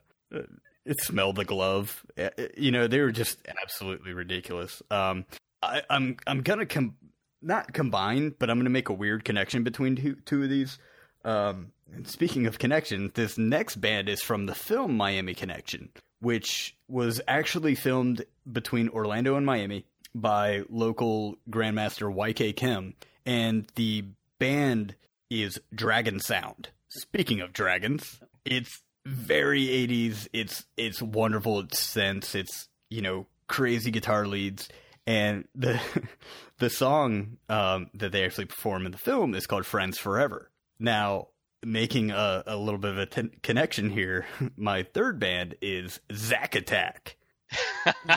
it 0.85 0.99
smelled 1.01 1.35
the 1.37 1.45
glove. 1.45 2.03
Uh, 2.17 2.29
You 2.57 2.71
know 2.71 2.87
they 2.87 2.99
were 2.99 3.11
just 3.11 3.39
absolutely 3.61 4.13
ridiculous. 4.13 4.81
Um, 4.91 5.25
I, 5.61 5.81
I'm 5.89 6.17
I'm 6.27 6.41
gonna 6.41 6.65
com- 6.65 6.95
not 7.41 7.73
combine, 7.73 8.33
but 8.37 8.49
I'm 8.49 8.57
gonna 8.59 8.69
make 8.69 8.89
a 8.89 8.93
weird 8.93 9.23
connection 9.25 9.63
between 9.63 9.95
two 9.95 10.15
two 10.25 10.43
of 10.43 10.49
these. 10.49 10.77
Um, 11.25 11.71
and 11.95 12.07
speaking 12.07 12.47
of 12.47 12.59
connection, 12.59 13.11
this 13.13 13.37
next 13.37 13.77
band 13.77 14.09
is 14.09 14.21
from 14.21 14.45
the 14.45 14.55
film 14.55 14.97
Miami 14.97 15.33
Connection, 15.33 15.89
which 16.19 16.75
was 16.87 17.21
actually 17.27 17.75
filmed 17.75 18.25
between 18.51 18.89
Orlando 18.89 19.35
and 19.35 19.45
Miami 19.45 19.85
by 20.15 20.63
local 20.69 21.35
Grandmaster 21.49 22.13
YK 22.13 22.55
Kim, 22.55 22.95
and 23.25 23.67
the 23.75 24.05
band 24.39 24.95
is 25.29 25.59
Dragon 25.73 26.19
Sound. 26.19 26.69
Speaking 26.89 27.41
of 27.41 27.53
dragons, 27.53 28.19
it's 28.45 28.81
very 29.05 29.65
80s. 29.65 30.27
It's 30.33 30.65
it's 30.77 31.01
wonderful. 31.01 31.59
It's 31.61 31.79
sense. 31.79 32.35
It's 32.35 32.67
you 32.89 33.01
know 33.01 33.27
crazy 33.47 33.91
guitar 33.91 34.27
leads, 34.27 34.69
and 35.07 35.47
the 35.55 35.79
the 36.59 36.69
song 36.69 37.37
um, 37.49 37.89
that 37.95 38.11
they 38.11 38.25
actually 38.25 38.45
perform 38.45 38.85
in 38.85 38.91
the 38.91 38.97
film 38.97 39.35
is 39.35 39.47
called 39.47 39.65
"Friends 39.65 39.97
Forever." 39.97 40.49
Now, 40.79 41.27
making 41.63 42.11
a, 42.11 42.43
a 42.47 42.57
little 42.57 42.77
bit 42.79 42.91
of 42.91 42.97
a 42.97 43.05
t- 43.05 43.29
connection 43.41 43.89
here, 43.89 44.25
my 44.57 44.83
third 44.83 45.19
band 45.19 45.55
is 45.61 45.99
Zack 46.13 46.55
Attack. 46.55 47.17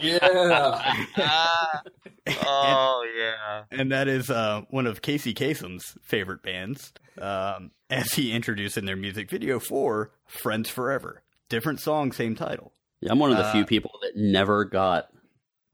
Yeah. 0.02 0.18
Ah. 1.18 1.82
oh 2.46 3.06
yeah. 3.18 3.64
and 3.70 3.92
that 3.92 4.08
is 4.08 4.30
uh, 4.30 4.62
one 4.70 4.86
of 4.86 5.02
Casey 5.02 5.34
Kasem's 5.34 5.96
favorite 6.02 6.42
bands, 6.42 6.92
um, 7.20 7.70
as 7.90 8.14
he 8.14 8.32
introduced 8.32 8.78
in 8.78 8.86
their 8.86 8.96
music 8.96 9.28
video 9.30 9.58
for 9.60 10.10
"Friends 10.26 10.70
Forever." 10.70 11.22
Different 11.48 11.80
song, 11.80 12.12
same 12.12 12.34
title. 12.34 12.72
Yeah, 13.00 13.12
I'm 13.12 13.18
one 13.18 13.30
of 13.30 13.36
the 13.36 13.44
Uh, 13.44 13.52
few 13.52 13.64
people 13.66 13.92
that 14.02 14.16
never 14.16 14.64
got 14.64 15.08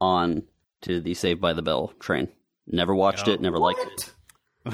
on 0.01 0.43
to 0.81 0.99
the 0.99 1.13
Saved 1.13 1.39
by 1.39 1.53
the 1.53 1.61
Bell 1.61 1.93
train. 1.99 2.27
Never 2.67 2.93
watched 2.93 3.27
it, 3.29 3.39
never 3.41 3.57
liked 3.57 3.79
it. 4.65 4.73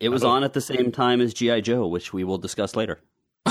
It 0.00 0.08
was 0.10 0.24
on 0.24 0.44
at 0.44 0.52
the 0.52 0.60
same 0.60 0.92
time 0.92 1.20
as 1.20 1.34
G.I. 1.34 1.60
Joe, 1.60 1.86
which 1.86 2.12
we 2.12 2.24
will 2.24 2.38
discuss 2.38 2.76
later. 2.76 3.00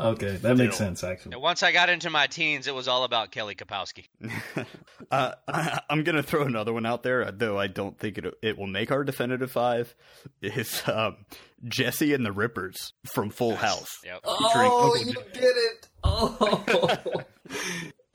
Okay, 0.00 0.36
that 0.36 0.56
makes 0.56 0.76
sense 0.76 1.02
actually. 1.02 1.34
Once 1.34 1.64
I 1.64 1.72
got 1.72 1.88
into 1.88 2.08
my 2.08 2.28
teens, 2.28 2.68
it 2.68 2.74
was 2.74 2.86
all 2.86 3.02
about 3.02 3.32
Kelly 3.32 3.56
Kapowski. 3.56 4.06
Uh, 5.10 5.32
I, 5.48 5.80
I'm 5.88 6.02
gonna 6.04 6.22
throw 6.22 6.42
another 6.42 6.72
one 6.72 6.84
out 6.84 7.02
there, 7.02 7.30
though 7.32 7.58
I 7.58 7.66
don't 7.66 7.98
think 7.98 8.18
it 8.18 8.26
it 8.42 8.58
will 8.58 8.66
make 8.66 8.90
our 8.92 9.02
definitive 9.04 9.50
five. 9.50 9.94
Is 10.42 10.82
um, 10.86 11.16
Jesse 11.64 12.12
and 12.12 12.26
the 12.26 12.30
Rippers 12.32 12.92
from 13.12 13.30
Full 13.30 13.56
House? 13.56 13.88
Yep. 14.04 14.20
featuring 14.24 14.70
Oh, 14.70 14.84
Uncle 14.92 14.98
you 14.98 15.12
Jim. 15.14 15.22
did 15.32 15.56
it! 15.56 15.88
Oh, 16.04 17.24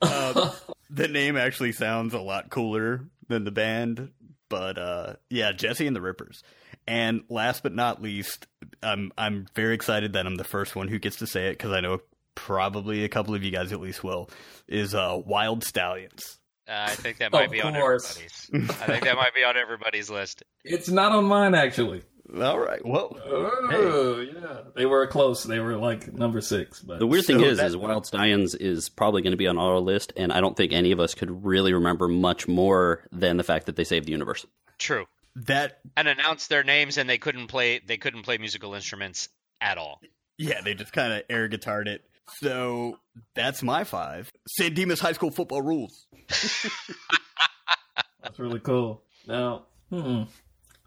Um, 0.02 0.50
the 0.88 1.08
name 1.08 1.36
actually 1.36 1.72
sounds 1.72 2.14
a 2.14 2.20
lot 2.20 2.48
cooler 2.50 3.08
than 3.28 3.44
the 3.44 3.50
band, 3.50 4.10
but 4.54 4.78
uh, 4.78 5.14
yeah, 5.30 5.50
Jesse 5.50 5.84
and 5.88 5.96
the 5.96 6.00
Rippers. 6.00 6.44
And 6.86 7.24
last 7.28 7.64
but 7.64 7.74
not 7.74 8.00
least, 8.00 8.46
I'm 8.84 9.10
I'm 9.18 9.46
very 9.56 9.74
excited 9.74 10.12
that 10.12 10.26
I'm 10.26 10.36
the 10.36 10.44
first 10.44 10.76
one 10.76 10.86
who 10.86 11.00
gets 11.00 11.16
to 11.16 11.26
say 11.26 11.48
it 11.48 11.58
because 11.58 11.72
I 11.72 11.80
know 11.80 11.98
probably 12.36 13.02
a 13.02 13.08
couple 13.08 13.34
of 13.34 13.42
you 13.42 13.50
guys 13.50 13.72
at 13.72 13.80
least 13.80 14.04
will. 14.04 14.30
Is 14.68 14.94
uh, 14.94 15.20
Wild 15.26 15.64
Stallions. 15.64 16.38
Uh, 16.68 16.86
I 16.86 16.90
think 16.94 17.18
that 17.18 17.32
might 17.32 17.46
Of 17.46 17.50
be 17.50 17.62
on 17.62 17.74
everybody's. 17.74 18.48
I 18.54 18.86
think 18.86 19.02
that 19.04 19.16
might 19.16 19.34
be 19.34 19.42
on 19.42 19.56
everybody's 19.56 20.08
list. 20.08 20.44
it's 20.62 20.88
not 20.88 21.10
on 21.10 21.24
mine 21.24 21.56
actually. 21.56 22.02
All 22.40 22.58
right, 22.58 22.84
well, 22.84 23.16
Oh, 23.24 24.20
yeah. 24.20 24.62
They 24.74 24.86
were 24.86 25.06
close. 25.06 25.44
They 25.44 25.60
were 25.60 25.76
like 25.76 26.12
number 26.12 26.40
six, 26.40 26.80
but 26.80 26.98
The 26.98 27.06
weird 27.06 27.26
thing 27.26 27.38
So 27.38 27.44
is, 27.44 27.58
that- 27.58 27.66
is 27.66 27.76
Wild 27.76 28.06
Stallions 28.06 28.54
is 28.54 28.88
probably 28.88 29.22
going 29.22 29.32
to 29.32 29.36
be 29.36 29.46
on 29.46 29.58
our 29.58 29.78
list, 29.78 30.12
and 30.16 30.32
I 30.32 30.40
don't 30.40 30.56
think 30.56 30.72
any 30.72 30.90
of 30.92 31.00
us 31.00 31.14
could 31.14 31.44
really 31.44 31.72
remember 31.74 32.08
much 32.08 32.48
more 32.48 33.04
than 33.12 33.36
the 33.36 33.44
fact 33.44 33.66
that 33.66 33.76
they 33.76 33.84
saved 33.84 34.06
the 34.06 34.12
universe. 34.12 34.46
True. 34.78 35.06
that 35.36 35.80
And 35.96 36.08
announced 36.08 36.48
their 36.48 36.64
names, 36.64 36.96
and 36.96 37.08
they 37.10 37.18
couldn't 37.18 37.48
play. 37.48 37.80
They 37.84 37.98
couldn't 37.98 38.22
play 38.22 38.38
musical 38.38 38.74
instruments 38.74 39.28
at 39.60 39.76
all. 39.78 40.00
yeah, 40.38 40.60
they 40.62 40.74
just 40.74 40.92
kind 40.92 41.12
of 41.12 41.22
air 41.28 41.48
guitared 41.48 41.86
it. 41.88 42.04
So 42.38 42.98
that's 43.34 43.62
my 43.62 43.84
five. 43.84 44.32
San 44.48 44.72
Dimas 44.74 44.98
High 44.98 45.12
School 45.12 45.30
football 45.30 45.60
rules. 45.62 46.06
that's 48.22 48.38
really 48.38 48.60
cool. 48.60 49.02
Now, 49.26 49.64
hmm, 49.90 50.22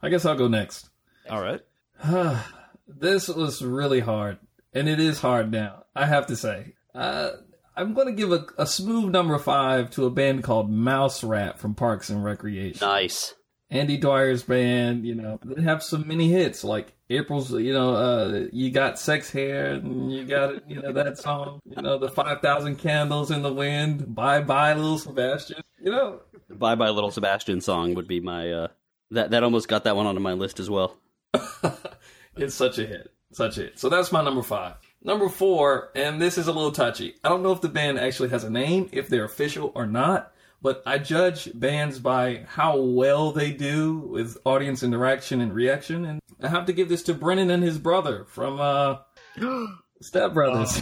I 0.01 0.09
guess 0.09 0.25
I'll 0.25 0.35
go 0.35 0.47
next. 0.47 0.89
All 1.29 1.41
right. 1.41 1.61
this 2.87 3.27
was 3.27 3.61
really 3.61 3.99
hard, 3.99 4.37
and 4.73 4.87
it 4.87 4.99
is 4.99 5.19
hard 5.19 5.51
now. 5.51 5.83
I 5.95 6.05
have 6.05 6.27
to 6.27 6.35
say. 6.35 6.73
Uh, 6.93 7.31
I'm 7.75 7.93
going 7.93 8.07
to 8.07 8.13
give 8.13 8.31
a, 8.31 8.45
a 8.57 8.65
smooth 8.65 9.11
number 9.11 9.37
five 9.37 9.91
to 9.91 10.05
a 10.05 10.09
band 10.09 10.43
called 10.43 10.71
Mouse 10.71 11.23
Rat 11.23 11.59
from 11.59 11.75
Parks 11.75 12.09
and 12.09 12.23
Recreation. 12.23 12.85
Nice. 12.85 13.35
Andy 13.69 13.99
Dwyer's 13.99 14.43
band, 14.43 15.05
you 15.05 15.13
know, 15.13 15.39
they 15.43 15.61
have 15.61 15.83
some 15.83 16.07
mini 16.07 16.29
hits 16.31 16.63
like 16.63 16.93
April's, 17.09 17.51
you 17.51 17.73
know, 17.73 17.95
uh, 17.95 18.47
you 18.53 18.71
got 18.71 18.97
sex 18.97 19.29
hair, 19.29 19.73
and 19.73 20.11
you 20.11 20.23
got, 20.25 20.69
you 20.69 20.81
know, 20.81 20.93
that 20.93 21.17
song, 21.17 21.59
you 21.65 21.81
know, 21.81 21.97
the 21.97 22.07
5,000 22.07 22.77
candles 22.77 23.29
in 23.29 23.41
the 23.41 23.51
wind, 23.51 24.15
bye 24.15 24.39
bye, 24.39 24.73
little 24.73 24.97
Sebastian, 24.97 25.61
you 25.83 25.91
know, 25.91 26.21
Bye 26.49 26.75
Bye 26.75 26.89
Little 26.89 27.11
Sebastian 27.11 27.61
song 27.61 27.93
would 27.95 28.07
be 28.07 28.19
my. 28.19 28.51
Uh, 28.51 28.67
that 29.11 29.31
that 29.31 29.43
almost 29.43 29.67
got 29.67 29.83
that 29.83 29.95
one 29.95 30.05
onto 30.05 30.21
my 30.21 30.33
list 30.33 30.59
as 30.59 30.69
well. 30.69 30.97
it's 32.35 32.55
such 32.55 32.77
a 32.79 32.85
hit, 32.85 33.11
such 33.31 33.57
a 33.57 33.61
hit. 33.61 33.79
So 33.79 33.89
that's 33.89 34.11
my 34.11 34.23
number 34.23 34.41
five. 34.43 34.75
Number 35.03 35.29
four, 35.29 35.91
and 35.95 36.21
this 36.21 36.37
is 36.37 36.47
a 36.47 36.51
little 36.53 36.71
touchy. 36.71 37.15
I 37.23 37.29
don't 37.29 37.43
know 37.43 37.51
if 37.51 37.61
the 37.61 37.69
band 37.69 37.99
actually 37.99 38.29
has 38.29 38.43
a 38.43 38.49
name, 38.49 38.89
if 38.91 39.07
they're 39.09 39.23
official 39.25 39.71
or 39.75 39.85
not, 39.85 40.33
but 40.61 40.81
I 40.85 40.97
judge 40.97 41.49
bands 41.57 41.99
by 41.99 42.45
how 42.47 42.77
well 42.77 43.31
they 43.31 43.51
do 43.51 43.99
with 43.99 44.37
audience 44.43 44.83
interaction 44.83 45.39
and 45.39 45.53
reaction. 45.53 46.03
And 46.03 46.19
I 46.41 46.47
have 46.49 46.65
to 46.65 46.73
give 46.73 46.89
this 46.89 47.03
to 47.03 47.13
Brennan 47.13 47.51
and 47.51 47.63
his 47.63 47.77
brother 47.77 48.25
from 48.25 48.59
uh, 48.59 48.97
Step 50.01 50.33
Brothers. 50.33 50.81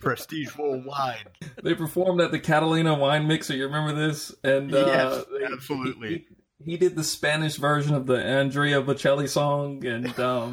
Prestige 0.00 0.56
worldwide. 0.56 1.28
they 1.62 1.74
performed 1.74 2.20
at 2.20 2.32
the 2.32 2.38
Catalina 2.40 2.94
Wine 2.98 3.28
Mixer. 3.28 3.54
You 3.54 3.66
remember 3.66 3.94
this? 3.94 4.34
And 4.42 4.74
uh, 4.74 5.24
they- 5.38 5.44
absolutely. 5.44 6.08
He, 6.08 6.26
he 6.66 6.76
did 6.76 6.96
the 6.96 7.04
Spanish 7.04 7.56
version 7.56 7.94
of 7.94 8.06
the 8.06 8.22
Andrea 8.22 8.82
Bocelli 8.82 9.28
song, 9.28 9.86
and 9.86 10.18
um, 10.18 10.52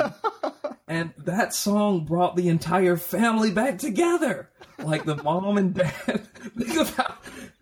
and 0.88 1.12
that 1.18 1.56
song 1.56 2.06
brought 2.06 2.36
the 2.36 2.50
entire 2.50 2.96
family 2.96 3.52
back 3.52 3.80
together. 3.80 4.50
Like 4.78 5.06
the 5.06 5.16
mom 5.16 5.58
and 5.58 5.74
dad. 5.74 5.92
think 6.58 6.78
about. 6.78 7.18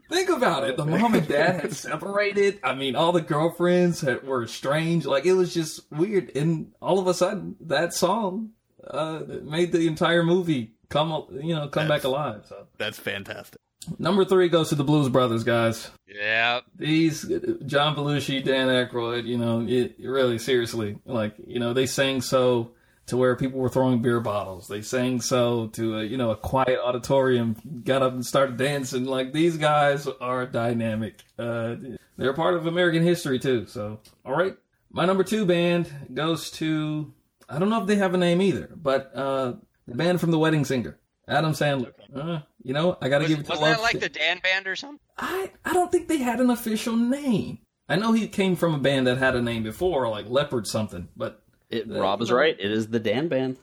Think 0.10 0.30
about 0.30 0.68
it. 0.68 0.76
The 0.76 0.86
mom 0.86 1.16
and 1.16 1.26
dad 1.26 1.62
had 1.62 1.74
separated. 1.74 2.60
I 2.66 2.76
mean, 2.76 2.98
all 2.98 3.14
the 3.14 3.22
girlfriends 3.22 4.02
had, 4.02 4.28
were 4.28 4.46
strange. 4.46 5.06
Like 5.06 5.26
it 5.26 5.34
was 5.34 5.54
just 5.54 5.90
weird. 5.90 6.36
And 6.36 6.74
all 6.82 7.00
of 7.00 7.08
a 7.08 7.14
sudden, 7.14 7.56
that 7.62 7.94
song 7.94 8.50
uh, 8.86 9.22
made 9.44 9.72
the 9.72 9.88
entire 9.88 10.24
movie 10.24 10.74
come, 10.90 11.28
you 11.42 11.56
know, 11.56 11.70
come 11.70 11.88
back 11.88 12.04
alive. 12.04 12.44
So 12.50 12.68
That's 12.78 13.00
fantastic. 13.00 13.62
Number 14.00 14.26
three 14.26 14.50
goes 14.50 14.70
to 14.70 14.76
the 14.76 14.84
Blues 14.84 15.10
Brothers, 15.10 15.44
guys 15.44 15.90
Yeah. 16.08 16.62
these 16.76 17.22
John 17.66 17.96
Belushi, 17.96 18.44
Dan 18.44 18.68
Aykroyd, 18.68 19.26
you 19.26 19.38
know, 19.38 19.66
it, 19.68 19.96
really 20.00 20.38
seriously, 20.38 20.98
like 21.06 21.36
you 21.46 21.60
know, 21.60 21.74
they 21.74 21.86
sang 21.86 22.22
so 22.22 22.72
to 23.08 23.18
where 23.18 23.36
people 23.36 23.60
were 23.60 23.70
throwing 23.70 24.02
beer 24.02 24.20
bottles. 24.20 24.68
They 24.68 24.82
sang 24.82 25.20
so 25.22 25.68
to 25.70 25.98
a, 25.98 26.04
you 26.04 26.18
know 26.18 26.32
a 26.32 26.36
quiet 26.38 26.80
auditorium, 26.84 27.56
got 27.84 28.02
up 28.04 28.14
and 28.14 28.26
started 28.26 28.58
dancing. 28.58 29.06
Like 29.06 29.34
these 29.34 29.58
guys 29.58 30.08
are 30.08 30.46
dynamic. 30.46 31.16
Uh, 31.38 31.76
they're 32.18 32.34
part 32.34 32.54
of 32.54 32.68
American 32.68 33.04
history 33.04 33.40
too. 33.40 33.66
So, 33.66 34.00
all 34.26 34.34
right, 34.38 34.56
My 34.92 35.06
number 35.06 35.24
two 35.24 35.46
band 35.46 35.92
goes 36.14 36.52
to 36.52 37.12
I 37.50 37.60
don't 37.60 37.70
know 37.70 37.82
if 37.82 37.88
they 37.88 37.96
have 37.96 38.14
a 38.14 38.18
name 38.18 38.42
either, 38.42 38.70
but 38.76 39.12
uh, 39.16 39.54
the 39.88 39.96
band 39.96 40.22
from 40.22 40.32
The 40.32 40.38
Wedding 40.40 40.64
Singer, 40.64 40.98
Adam 41.28 41.52
Sandler. 41.54 41.92
Uh, 42.16 42.40
you 42.64 42.74
know, 42.74 42.98
I 43.02 43.10
got 43.10 43.20
to 43.20 43.24
Was, 43.24 43.30
give 43.30 43.40
it 43.40 43.44
to 43.46 43.50
wasn't 43.50 43.68
love. 43.68 43.78
that 43.78 43.82
like 43.84 44.00
the 44.00 44.10
Dan 44.10 44.40
Band 44.44 44.68
or 44.68 44.76
something? 44.76 45.00
I 45.18 45.52
I 45.66 45.74
don't 45.74 45.92
think 45.92 46.08
they 46.08 46.18
had 46.18 46.40
an 46.40 46.50
official 46.50 46.96
name. 46.96 47.60
I 47.90 47.96
know 47.98 48.14
he 48.14 48.28
came 48.28 48.56
from 48.56 48.74
a 48.74 48.80
band 48.80 49.08
that 49.08 49.18
had 49.18 49.36
a 49.36 49.42
name 49.42 49.64
before, 49.64 50.08
like 50.10 50.26
Leopard 50.30 50.66
something, 50.68 51.10
but 51.18 51.44
It, 51.70 51.90
Rob 51.90 52.22
is 52.22 52.32
right. 52.32 52.56
It 52.58 52.72
is 52.72 52.88
the 52.88 53.00
Dan 53.00 53.28
Band. 53.28 53.58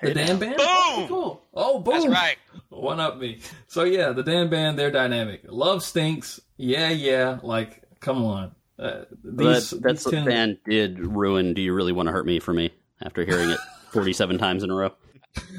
the 0.00 0.14
Dan 0.14 0.38
Band. 0.38 0.56
Boom! 0.56 0.66
Oh, 0.68 1.04
cool. 1.08 1.42
Oh, 1.54 1.78
boom! 1.80 1.94
That's 1.94 2.06
right. 2.06 2.36
One 2.68 3.00
up 3.00 3.18
me. 3.18 3.40
So 3.68 3.84
yeah, 3.84 4.12
the 4.12 4.22
Dan 4.22 4.48
Band, 4.50 4.78
they're 4.78 4.90
dynamic. 4.90 5.42
Love 5.48 5.82
stinks. 5.82 6.40
Yeah, 6.56 6.90
yeah. 6.90 7.38
Like, 7.42 7.82
come 8.00 8.24
on. 8.24 8.54
Uh, 8.78 9.04
these, 9.24 9.72
But 9.72 9.82
that's 9.82 10.04
these 10.04 10.04
what 10.06 10.10
tunes- 10.12 10.26
band 10.26 10.58
did 10.64 10.98
ruin. 10.98 11.54
Do 11.54 11.62
you 11.62 11.72
really 11.72 11.92
want 11.92 12.06
to 12.08 12.12
hurt 12.12 12.26
me 12.26 12.38
for 12.40 12.52
me? 12.52 12.70
After 13.00 13.24
hearing 13.24 13.50
it 13.50 13.58
47 13.90 14.38
times 14.38 14.62
in 14.62 14.70
a 14.70 14.74
row, 14.74 14.90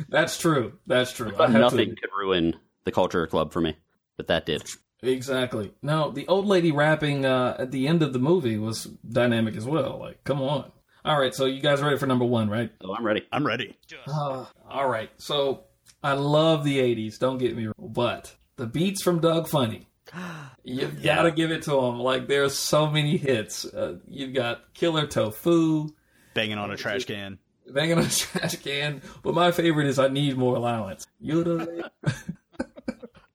That's 0.10 0.38
true. 0.38 0.74
That's 0.88 1.12
true. 1.12 1.34
I 1.40 1.48
have 1.50 1.60
nothing 1.62 1.90
to, 1.90 1.96
could 2.02 2.10
ruin 2.18 2.56
the 2.86 2.92
Culture 2.92 3.26
Club 3.28 3.52
for 3.54 3.62
me. 3.62 3.76
But 4.18 4.28
that 4.28 4.46
did. 4.46 4.64
exactly. 5.02 5.74
No, 5.82 6.12
the 6.12 6.28
old 6.28 6.46
lady 6.46 6.72
rapping 6.72 7.26
uh, 7.26 7.56
at 7.60 7.72
the 7.72 7.88
end 7.88 8.04
of 8.04 8.14
the 8.14 8.20
movie 8.20 8.58
was 8.58 8.86
dynamic 8.86 9.56
as 9.56 9.66
well. 9.66 10.00
Like, 10.00 10.24
come 10.24 10.42
on. 10.42 10.72
All 11.06 11.20
right, 11.20 11.34
so 11.34 11.46
you 11.46 11.62
guys 11.62 11.82
ready 11.82 11.98
for 11.98 12.06
number 12.08 12.24
one, 12.26 12.50
right? 12.50 12.72
So 12.82 12.96
I'm 12.96 13.06
ready. 13.06 13.24
I'm 13.32 13.46
ready. 13.46 13.76
Uh, 14.08 14.46
all 14.70 14.88
right. 14.88 15.10
So 15.18 15.66
I 16.02 16.14
love 16.14 16.64
the 16.64 16.80
'80s. 16.80 17.20
Don't 17.20 17.40
get 17.40 17.58
me 17.58 17.66
wrong, 17.66 17.74
but 17.94 18.34
the 18.56 18.66
Beets 18.68 19.02
from 19.04 19.20
Doug 19.20 19.48
Funnie. 19.48 19.88
You 20.66 20.88
gotta 20.88 21.32
give 21.32 21.52
it 21.52 21.64
to 21.64 21.78
him. 21.78 22.00
Like 22.00 22.30
there's 22.30 22.54
so 22.58 22.90
many 22.90 23.18
hits. 23.18 23.66
Uh, 23.66 23.98
you've 24.08 24.34
got 24.34 24.74
Killer 24.74 25.06
Tofu, 25.06 25.90
Banging 26.34 26.58
on 26.58 26.72
a 26.72 26.78
trash 26.78 27.04
can. 27.04 27.38
banging 27.68 27.98
on 27.98 28.06
a 28.06 28.10
trash 28.10 28.56
can. 28.58 29.02
But 29.24 29.34
my 29.34 29.52
favorite 29.52 29.88
is 29.88 30.00
I 30.00 30.08
need 30.08 30.38
more 30.38 30.56
allowance. 30.56 31.06
You 31.20 31.44
the 31.44 31.92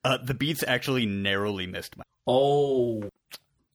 Uh, 0.05 0.18
the 0.22 0.34
Beets 0.34 0.62
actually 0.66 1.07
narrowly 1.07 1.66
missed 1.66 1.96
my. 1.96 2.05
oh 2.26 3.03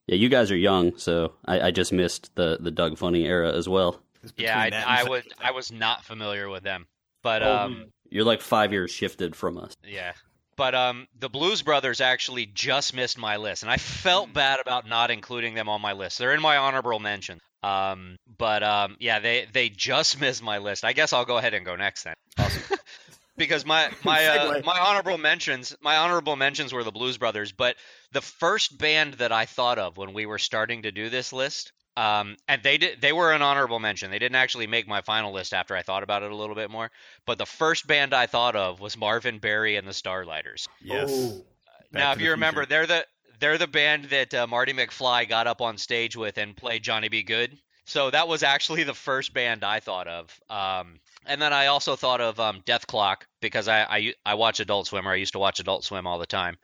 Yeah, 0.07 0.15
you 0.15 0.29
guys 0.29 0.51
are 0.51 0.55
young, 0.57 0.97
so 0.97 1.33
I, 1.45 1.67
I 1.67 1.71
just 1.71 1.91
missed 1.93 2.33
the 2.35 2.57
the 2.59 2.71
Doug 2.71 2.97
Funnie 2.97 3.25
era 3.25 3.51
as 3.53 3.67
well. 3.69 4.01
Yeah, 4.37 4.57
I, 4.59 4.69
Between 4.69 4.83
I 4.87 5.03
was 5.03 5.23
I 5.39 5.51
was 5.51 5.71
not 5.71 6.05
familiar 6.05 6.49
with 6.49 6.63
them, 6.63 6.87
but 7.23 7.43
Oh, 7.43 7.55
um, 7.57 7.85
You're 8.09 8.23
like 8.23 8.41
five 8.41 8.71
years 8.71 8.89
shifted 8.91 9.35
from 9.35 9.57
us. 9.57 9.73
yeah, 9.85 10.13
but 10.55 10.73
um, 10.73 11.07
the 11.19 11.29
Blues 11.29 11.61
Brothers 11.61 11.99
actually 11.99 12.45
just 12.45 12.93
missed 12.95 13.17
my 13.17 13.35
list, 13.37 13.63
and 13.63 13.71
I 13.71 13.77
felt 13.77 14.27
Hmm. 14.27 14.33
bad 14.33 14.59
about 14.61 14.87
not 14.87 15.11
including 15.11 15.55
them 15.55 15.67
on 15.67 15.81
my 15.81 15.91
list. 15.93 16.19
They're 16.19 16.33
in 16.33 16.41
my 16.41 16.55
honorable 16.57 16.99
mention. 16.99 17.39
Um, 17.63 18.17
but 18.37 18.61
um, 18.63 18.95
yeah, 18.99 19.19
they 19.19 19.45
they 19.51 19.67
just 19.69 20.19
missed 20.21 20.41
my 20.41 20.57
list. 20.59 20.85
I 20.85 20.93
guess 20.93 21.11
I'll 21.11 21.25
go 21.25 21.37
ahead 21.37 21.53
and 21.53 21.65
go 21.65 21.75
next 21.75 22.03
then. 22.03 22.13
Awesome. 22.37 22.77
because 23.37 23.65
my 23.65 23.89
my 24.03 24.25
uh, 24.25 24.61
my 24.65 24.79
honorable 24.79 25.17
mentions 25.17 25.75
my 25.81 25.97
honorable 25.97 26.35
mentions 26.35 26.73
were 26.73 26.83
the 26.83 26.91
Blues 26.91 27.17
Brothers, 27.17 27.51
but 27.51 27.75
the 28.11 28.21
first 28.21 28.77
band 28.77 29.15
that 29.15 29.31
I 29.31 29.45
thought 29.45 29.79
of 29.79 29.97
when 29.97 30.13
we 30.13 30.25
were 30.25 30.39
starting 30.39 30.83
to 30.83 30.91
do 30.91 31.09
this 31.09 31.33
list, 31.33 31.71
um, 31.97 32.35
and 32.47 32.61
they 32.63 32.77
did 32.77 33.01
they 33.01 33.13
were 33.13 33.31
an 33.31 33.41
honorable 33.41 33.79
mention. 33.79 34.11
They 34.11 34.19
didn't 34.19 34.35
actually 34.35 34.67
make 34.67 34.87
my 34.87 35.01
final 35.01 35.31
list 35.31 35.53
after 35.53 35.75
I 35.75 35.81
thought 35.81 36.03
about 36.03 36.23
it 36.23 36.31
a 36.31 36.35
little 36.35 36.55
bit 36.55 36.71
more. 36.71 36.91
But 37.25 37.37
the 37.37 37.45
first 37.45 37.87
band 37.87 38.13
I 38.13 38.27
thought 38.27 38.55
of 38.55 38.79
was 38.79 38.97
Marvin 38.97 39.39
Berry 39.39 39.75
and 39.75 39.87
the 39.87 39.91
Starlighters. 39.91 40.67
Yes. 40.81 41.09
oh. 41.11 41.45
Now, 41.91 42.07
to 42.07 42.11
if 42.13 42.17
the 42.17 42.23
you 42.25 42.31
remember, 42.31 42.61
Future. 42.61 42.69
they're 42.69 42.87
the 42.87 43.05
they're 43.39 43.57
the 43.57 43.67
band 43.67 44.05
that 44.05 44.33
uh, 44.33 44.47
Marty 44.47 44.73
McFly 44.73 45.27
got 45.27 45.47
up 45.47 45.61
on 45.61 45.77
stage 45.77 46.15
with 46.15 46.37
and 46.37 46.55
played 46.55 46.83
Johnny 46.83 47.09
B. 47.09 47.23
Goode. 47.23 47.57
So 47.85 48.09
that 48.09 48.27
was 48.27 48.43
actually 48.43 48.83
the 48.83 48.93
first 48.93 49.33
band 49.33 49.63
I 49.63 49.79
thought 49.79 50.07
of. 50.07 50.39
Um, 50.49 50.99
and 51.25 51.41
then 51.41 51.53
I 51.53 51.67
also 51.67 51.95
thought 51.95 52.21
of 52.21 52.39
um, 52.39 52.61
Dethklok 52.65 53.23
because 53.41 53.67
I, 53.67 53.81
I 53.83 54.13
I 54.25 54.33
watch 54.35 54.59
Adult 54.59 54.87
Swim 54.87 55.07
or 55.07 55.11
I 55.11 55.15
used 55.15 55.33
to 55.33 55.39
watch 55.39 55.59
Adult 55.59 55.83
Swim 55.83 56.07
all 56.07 56.19
the 56.19 56.25
time, 56.25 56.57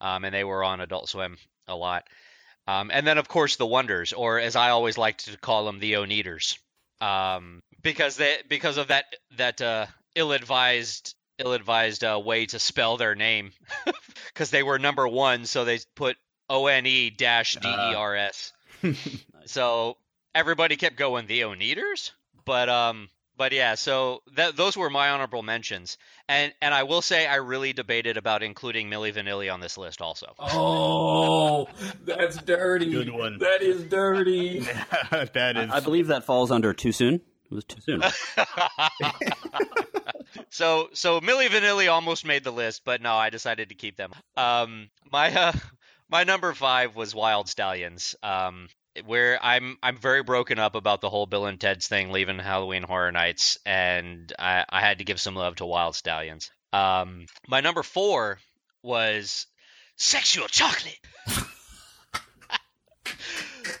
um, 0.00 0.24
and 0.24 0.34
they 0.34 0.44
were 0.44 0.62
on 0.64 0.80
Adult 0.80 1.08
Swim 1.08 1.38
a 1.66 1.74
lot. 1.74 2.04
Um, 2.66 2.90
and 2.92 3.06
then 3.06 3.18
of 3.18 3.28
course 3.28 3.56
the 3.56 3.66
Wonders, 3.66 4.12
or 4.12 4.38
as 4.38 4.56
I 4.56 4.70
always 4.70 4.98
liked 4.98 5.26
to 5.26 5.38
call 5.38 5.64
them, 5.64 5.78
the 5.78 5.94
Oneders, 5.94 6.58
um, 7.00 7.62
because 7.82 8.16
they 8.16 8.38
because 8.48 8.76
of 8.76 8.88
that 8.88 9.04
that 9.36 9.60
uh, 9.62 9.86
ill-advised 10.14 11.14
ill-advised 11.38 12.02
uh, 12.02 12.20
way 12.22 12.46
to 12.46 12.58
spell 12.58 12.96
their 12.96 13.14
name, 13.14 13.52
because 14.28 14.50
they 14.50 14.62
were 14.62 14.78
number 14.78 15.06
one, 15.06 15.46
so 15.46 15.64
they 15.64 15.78
put 15.94 16.16
O 16.48 16.66
N 16.66 16.86
E 16.86 17.10
dash 17.10 17.54
D 17.54 17.68
E 17.68 17.94
R 17.94 18.16
S. 18.16 18.52
So 19.46 19.96
everybody 20.36 20.76
kept 20.76 20.96
going 20.96 21.26
the 21.26 21.40
Oneders, 21.40 22.12
but 22.44 22.68
um, 22.68 23.08
but 23.36 23.52
yeah, 23.52 23.74
so 23.74 24.22
that 24.34 24.56
those 24.56 24.76
were 24.76 24.90
my 24.90 25.10
honorable 25.10 25.42
mentions, 25.42 25.98
and 26.28 26.52
and 26.60 26.72
I 26.74 26.84
will 26.84 27.02
say 27.02 27.26
I 27.26 27.36
really 27.36 27.72
debated 27.72 28.16
about 28.16 28.42
including 28.42 28.88
Milli 28.88 29.12
Vanilli 29.12 29.52
on 29.52 29.60
this 29.60 29.76
list 29.78 30.00
also. 30.00 30.34
Oh, 30.38 31.68
that's 32.04 32.36
dirty. 32.36 32.90
Good 32.90 33.10
one. 33.10 33.38
That 33.38 33.62
is 33.62 33.84
dirty. 33.84 34.60
that 35.10 35.56
is. 35.56 35.70
I 35.70 35.80
believe 35.80 36.08
that 36.08 36.24
falls 36.24 36.50
under 36.50 36.72
too 36.72 36.92
soon. 36.92 37.14
It 37.50 37.54
was 37.54 37.64
too 37.64 37.80
soon. 37.80 38.02
so 40.50 40.88
so 40.92 41.20
Milli 41.20 41.48
Vanilli 41.48 41.90
almost 41.90 42.24
made 42.26 42.44
the 42.44 42.52
list, 42.52 42.82
but 42.84 43.00
no, 43.00 43.14
I 43.14 43.30
decided 43.30 43.70
to 43.70 43.74
keep 43.74 43.96
them. 43.96 44.12
Um, 44.36 44.90
my 45.10 45.34
uh, 45.34 45.52
my 46.08 46.24
number 46.24 46.52
five 46.52 46.94
was 46.94 47.14
Wild 47.14 47.48
Stallions. 47.48 48.14
Um, 48.22 48.68
where 49.04 49.38
I'm 49.44 49.76
I'm 49.82 49.96
very 49.96 50.22
broken 50.22 50.58
up 50.58 50.74
about 50.74 51.00
the 51.00 51.10
whole 51.10 51.26
Bill 51.26 51.46
and 51.46 51.60
Ted's 51.60 51.88
thing, 51.88 52.12
leaving 52.12 52.38
Halloween 52.38 52.82
Horror 52.82 53.12
Nights, 53.12 53.58
and 53.66 54.32
I, 54.38 54.64
I 54.68 54.80
had 54.80 54.98
to 54.98 55.04
give 55.04 55.20
some 55.20 55.34
love 55.34 55.56
to 55.56 55.66
Wild 55.66 55.94
Stallions. 55.94 56.50
Um, 56.72 57.26
my 57.48 57.60
number 57.60 57.82
four 57.82 58.38
was 58.82 59.46
Sexual 59.96 60.48
Chocolate. 60.48 60.98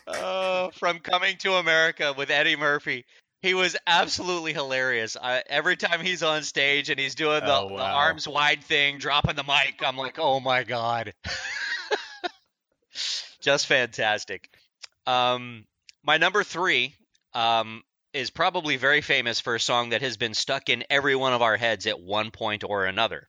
uh, 0.06 0.70
from 0.74 0.98
Coming 1.00 1.36
to 1.38 1.54
America 1.54 2.14
with 2.16 2.30
Eddie 2.30 2.56
Murphy. 2.56 3.04
He 3.42 3.54
was 3.54 3.76
absolutely 3.86 4.54
hilarious. 4.54 5.16
I, 5.20 5.42
every 5.48 5.76
time 5.76 6.00
he's 6.00 6.22
on 6.22 6.42
stage 6.42 6.90
and 6.90 6.98
he's 6.98 7.14
doing 7.14 7.44
the, 7.44 7.54
Oh, 7.54 7.68
the 7.68 7.82
arms 7.82 8.26
wide 8.26 8.64
thing, 8.64 8.98
dropping 8.98 9.36
the 9.36 9.44
mic, 9.44 9.82
I'm 9.84 9.96
like, 9.96 10.18
oh 10.18 10.40
my 10.40 10.64
god, 10.64 11.12
just 13.40 13.66
fantastic. 13.66 14.48
Um, 15.06 15.64
my 16.04 16.16
number 16.18 16.42
three 16.44 16.94
um, 17.34 17.82
is 18.12 18.30
probably 18.30 18.76
very 18.76 19.00
famous 19.00 19.40
for 19.40 19.54
a 19.54 19.60
song 19.60 19.90
that 19.90 20.02
has 20.02 20.16
been 20.16 20.34
stuck 20.34 20.68
in 20.68 20.84
every 20.90 21.14
one 21.16 21.32
of 21.32 21.42
our 21.42 21.56
heads 21.56 21.86
at 21.86 22.00
one 22.00 22.30
point 22.30 22.64
or 22.64 22.86
another. 22.86 23.28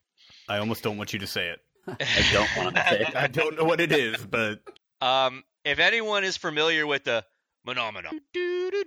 I 0.50 0.58
almost 0.60 0.84
don't 0.84 0.98
want 0.98 1.14
you 1.14 1.20
to 1.20 1.28
say 1.28 1.50
it. 1.50 1.60
I 1.88 2.26
don't 2.34 2.50
want 2.64 2.76
to 2.76 2.84
say. 2.90 3.06
I 3.16 3.28
don't 3.28 3.58
know 3.58 3.64
what 3.66 3.80
it 3.82 3.92
is, 3.92 4.18
but 4.26 4.60
Um, 5.02 5.44
if 5.66 5.80
anyone 5.80 6.24
is 6.24 6.38
familiar 6.38 6.86
with 6.88 7.04
the 7.04 7.24
Phenomena, 7.66 8.10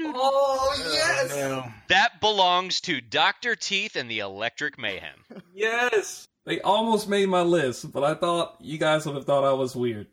Oh 0.03 0.75
yes, 0.95 1.35
no. 1.37 1.67
that 1.89 2.21
belongs 2.21 2.81
to 2.83 3.01
Dr. 3.03 3.55
Teeth 3.57 3.95
and 3.97 4.11
the 4.11 4.21
Electric 4.21 4.79
Mayhem. 4.79 5.25
yes. 5.55 6.27
They 6.47 6.61
almost 6.63 7.07
made 7.09 7.29
my 7.29 7.43
list, 7.43 7.93
but 7.93 8.03
I 8.03 8.15
thought 8.15 8.57
you 8.61 8.79
guys 8.79 9.05
would 9.05 9.15
have 9.17 9.27
thought 9.27 9.45
I 9.45 9.53
was 9.53 9.77
weird. 9.77 10.07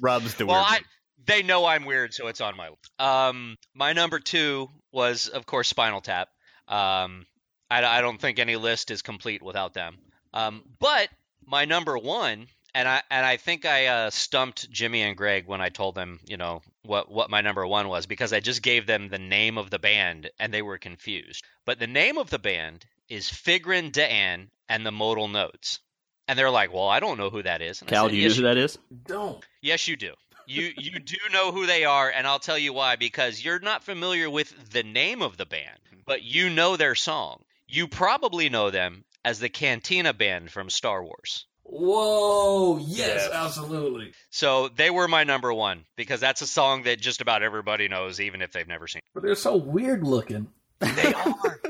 Rob's 0.00 0.34
the 0.34 0.46
Well, 0.46 0.56
weird 0.60 0.66
I, 0.68 0.72
one. 0.76 0.84
They 1.26 1.42
know 1.42 1.66
I'm 1.66 1.84
weird, 1.84 2.14
so 2.14 2.26
it's 2.28 2.40
on 2.40 2.56
my 2.56 2.68
list. 2.70 2.90
Um, 2.98 3.56
my 3.74 3.92
number 3.92 4.18
two 4.18 4.68
was, 4.92 5.28
of 5.28 5.46
course, 5.46 5.68
Spinal 5.68 6.00
Tap. 6.00 6.28
Um, 6.68 7.26
I, 7.70 7.84
I 7.84 8.00
don't 8.00 8.20
think 8.20 8.38
any 8.38 8.56
list 8.56 8.90
is 8.90 9.02
complete 9.02 9.42
without 9.42 9.74
them. 9.74 9.98
Um, 10.32 10.62
but 10.78 11.08
my 11.46 11.64
number 11.64 11.98
one, 11.98 12.46
and 12.74 12.88
I 12.88 13.02
and 13.10 13.26
I 13.26 13.36
think 13.36 13.64
I 13.66 13.86
uh, 13.86 14.10
stumped 14.10 14.70
Jimmy 14.70 15.02
and 15.02 15.16
Greg 15.16 15.46
when 15.46 15.60
I 15.60 15.68
told 15.68 15.94
them, 15.94 16.20
you 16.26 16.36
know, 16.36 16.62
what 16.84 17.10
what 17.10 17.30
my 17.30 17.40
number 17.40 17.66
one 17.66 17.88
was 17.88 18.06
because 18.06 18.32
I 18.32 18.40
just 18.40 18.62
gave 18.62 18.86
them 18.86 19.08
the 19.08 19.18
name 19.18 19.58
of 19.58 19.70
the 19.70 19.78
band 19.78 20.30
and 20.38 20.54
they 20.54 20.62
were 20.62 20.78
confused. 20.78 21.44
But 21.64 21.78
the 21.78 21.86
name 21.86 22.16
of 22.18 22.30
the 22.30 22.38
band 22.38 22.86
is 23.08 23.28
Figrin 23.28 23.90
D'an 23.92 24.50
and 24.68 24.86
the 24.86 24.92
Modal 24.92 25.28
Nodes. 25.28 25.80
And 26.28 26.38
they're 26.38 26.50
like, 26.50 26.72
"Well, 26.72 26.86
I 26.88 27.00
don't 27.00 27.18
know 27.18 27.30
who 27.30 27.42
that 27.42 27.60
is." 27.60 27.80
And 27.80 27.90
I 27.90 27.92
Cal, 27.92 28.04
said, 28.04 28.12
do 28.12 28.16
you 28.16 28.22
"Yes, 28.22 28.30
know 28.30 28.36
who 28.36 28.42
that 28.54 28.56
is? 28.56 28.78
Don't. 29.04 29.44
Yes, 29.62 29.88
you 29.88 29.96
do. 29.96 30.14
You 30.50 30.72
you 30.76 30.98
do 30.98 31.16
know 31.32 31.52
who 31.52 31.66
they 31.66 31.84
are, 31.84 32.10
and 32.10 32.26
I'll 32.26 32.40
tell 32.40 32.58
you 32.58 32.72
why. 32.72 32.96
Because 32.96 33.44
you're 33.44 33.60
not 33.60 33.84
familiar 33.84 34.28
with 34.28 34.72
the 34.72 34.82
name 34.82 35.22
of 35.22 35.36
the 35.36 35.46
band, 35.46 35.78
mm-hmm. 35.86 36.00
but 36.06 36.22
you 36.22 36.50
know 36.50 36.76
their 36.76 36.94
song. 36.96 37.42
You 37.68 37.86
probably 37.86 38.48
know 38.48 38.70
them 38.70 39.04
as 39.24 39.38
the 39.38 39.48
Cantina 39.48 40.12
Band 40.12 40.50
from 40.50 40.68
Star 40.68 41.04
Wars. 41.04 41.46
Whoa! 41.62 42.78
Yes, 42.78 42.88
Yes. 42.88 43.30
absolutely. 43.32 44.12
So 44.30 44.66
they 44.68 44.90
were 44.90 45.06
my 45.06 45.22
number 45.22 45.54
one 45.54 45.84
because 45.94 46.18
that's 46.18 46.42
a 46.42 46.48
song 46.48 46.82
that 46.82 47.00
just 47.00 47.20
about 47.20 47.44
everybody 47.44 47.86
knows, 47.86 48.20
even 48.20 48.42
if 48.42 48.50
they've 48.52 48.66
never 48.66 48.88
seen. 48.88 49.02
But 49.14 49.22
they're 49.22 49.36
so 49.36 49.56
weird 49.56 50.02
looking. 50.02 50.48
They 50.80 51.14
are, 51.14 51.60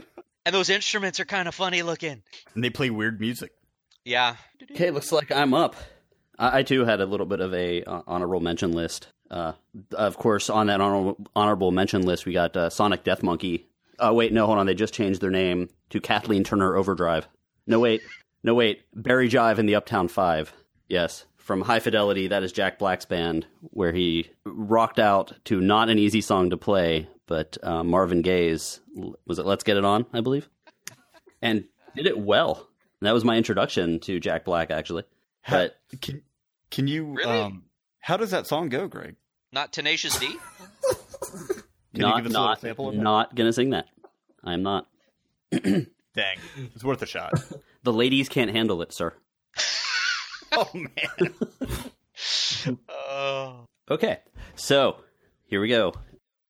and 0.46 0.54
those 0.54 0.70
instruments 0.70 1.20
are 1.20 1.26
kind 1.26 1.48
of 1.48 1.54
funny 1.54 1.82
looking. 1.82 2.22
And 2.54 2.64
they 2.64 2.70
play 2.70 2.88
weird 2.88 3.20
music. 3.20 3.52
Yeah. 4.06 4.36
Okay, 4.72 4.90
looks 4.90 5.12
like 5.12 5.30
I'm 5.30 5.52
up. 5.52 5.76
I, 6.40 6.58
I 6.58 6.62
too 6.64 6.84
had 6.84 7.00
a 7.00 7.06
little 7.06 7.26
bit 7.26 7.40
of 7.40 7.54
a 7.54 7.84
uh, 7.84 8.02
honorable 8.06 8.40
mention 8.40 8.72
list. 8.72 9.08
Uh, 9.30 9.52
of 9.92 10.16
course, 10.16 10.50
on 10.50 10.66
that 10.66 10.80
honorable, 10.80 11.16
honorable 11.36 11.70
mention 11.70 12.02
list, 12.02 12.26
we 12.26 12.32
got 12.32 12.56
uh, 12.56 12.70
Sonic 12.70 13.04
Death 13.04 13.22
Monkey. 13.22 13.68
Oh, 14.00 14.14
wait, 14.14 14.32
no, 14.32 14.46
hold 14.46 14.58
on. 14.58 14.66
They 14.66 14.74
just 14.74 14.94
changed 14.94 15.20
their 15.20 15.30
name 15.30 15.68
to 15.90 16.00
Kathleen 16.00 16.42
Turner 16.42 16.74
Overdrive. 16.74 17.28
No, 17.66 17.78
wait. 17.78 18.00
No, 18.42 18.54
wait. 18.54 18.82
Barry 18.94 19.28
Jive 19.28 19.58
and 19.58 19.68
the 19.68 19.74
Uptown 19.76 20.08
Five. 20.08 20.52
Yes. 20.88 21.26
From 21.36 21.60
High 21.60 21.80
Fidelity, 21.80 22.28
that 22.28 22.42
is 22.42 22.52
Jack 22.52 22.78
Black's 22.78 23.04
band, 23.04 23.46
where 23.60 23.92
he 23.92 24.30
rocked 24.44 24.98
out 24.98 25.32
to 25.46 25.60
not 25.60 25.88
an 25.88 25.98
easy 25.98 26.20
song 26.20 26.50
to 26.50 26.56
play, 26.56 27.08
but 27.26 27.58
uh, 27.62 27.82
Marvin 27.82 28.22
Gaye's, 28.22 28.80
was 29.26 29.38
it 29.38 29.46
Let's 29.46 29.64
Get 29.64 29.76
It 29.76 29.84
On, 29.84 30.06
I 30.12 30.20
believe? 30.20 30.48
And 31.42 31.64
did 31.96 32.06
it 32.06 32.18
well. 32.18 32.68
And 33.00 33.06
that 33.06 33.14
was 33.14 33.24
my 33.24 33.36
introduction 33.36 34.00
to 34.00 34.20
Jack 34.20 34.44
Black, 34.44 34.70
actually. 34.70 35.04
But 35.48 35.76
Can 36.00 36.22
can 36.70 36.86
you 36.86 37.14
Really? 37.14 37.40
um 37.40 37.64
how 38.00 38.16
does 38.16 38.30
that 38.30 38.46
song 38.46 38.68
go, 38.68 38.88
Greg? 38.88 39.16
Not 39.52 39.72
Tenacious 39.72 40.18
D? 40.18 40.26
Can 41.92 42.02
you 42.02 42.06
not, 42.06 42.16
give 42.18 42.26
us 42.26 42.30
a 42.30 42.34
not, 42.34 42.60
sample 42.60 42.88
of 42.88 42.94
that? 42.94 43.02
not 43.02 43.34
gonna 43.34 43.52
sing 43.52 43.70
that. 43.70 43.86
I'm 44.44 44.62
not. 44.62 44.86
Dang. 45.50 46.38
It's 46.74 46.84
worth 46.84 47.02
a 47.02 47.06
shot. 47.06 47.32
The 47.82 47.94
ladies 47.94 48.28
can't 48.28 48.50
handle 48.50 48.82
it, 48.82 48.92
sir. 48.92 49.14
oh 50.52 50.68
man. 50.74 51.34
Oh. 52.90 53.64
Okay, 53.90 54.18
so 54.54 54.96
here 55.46 55.62
we 55.62 55.68
go. 55.68 55.94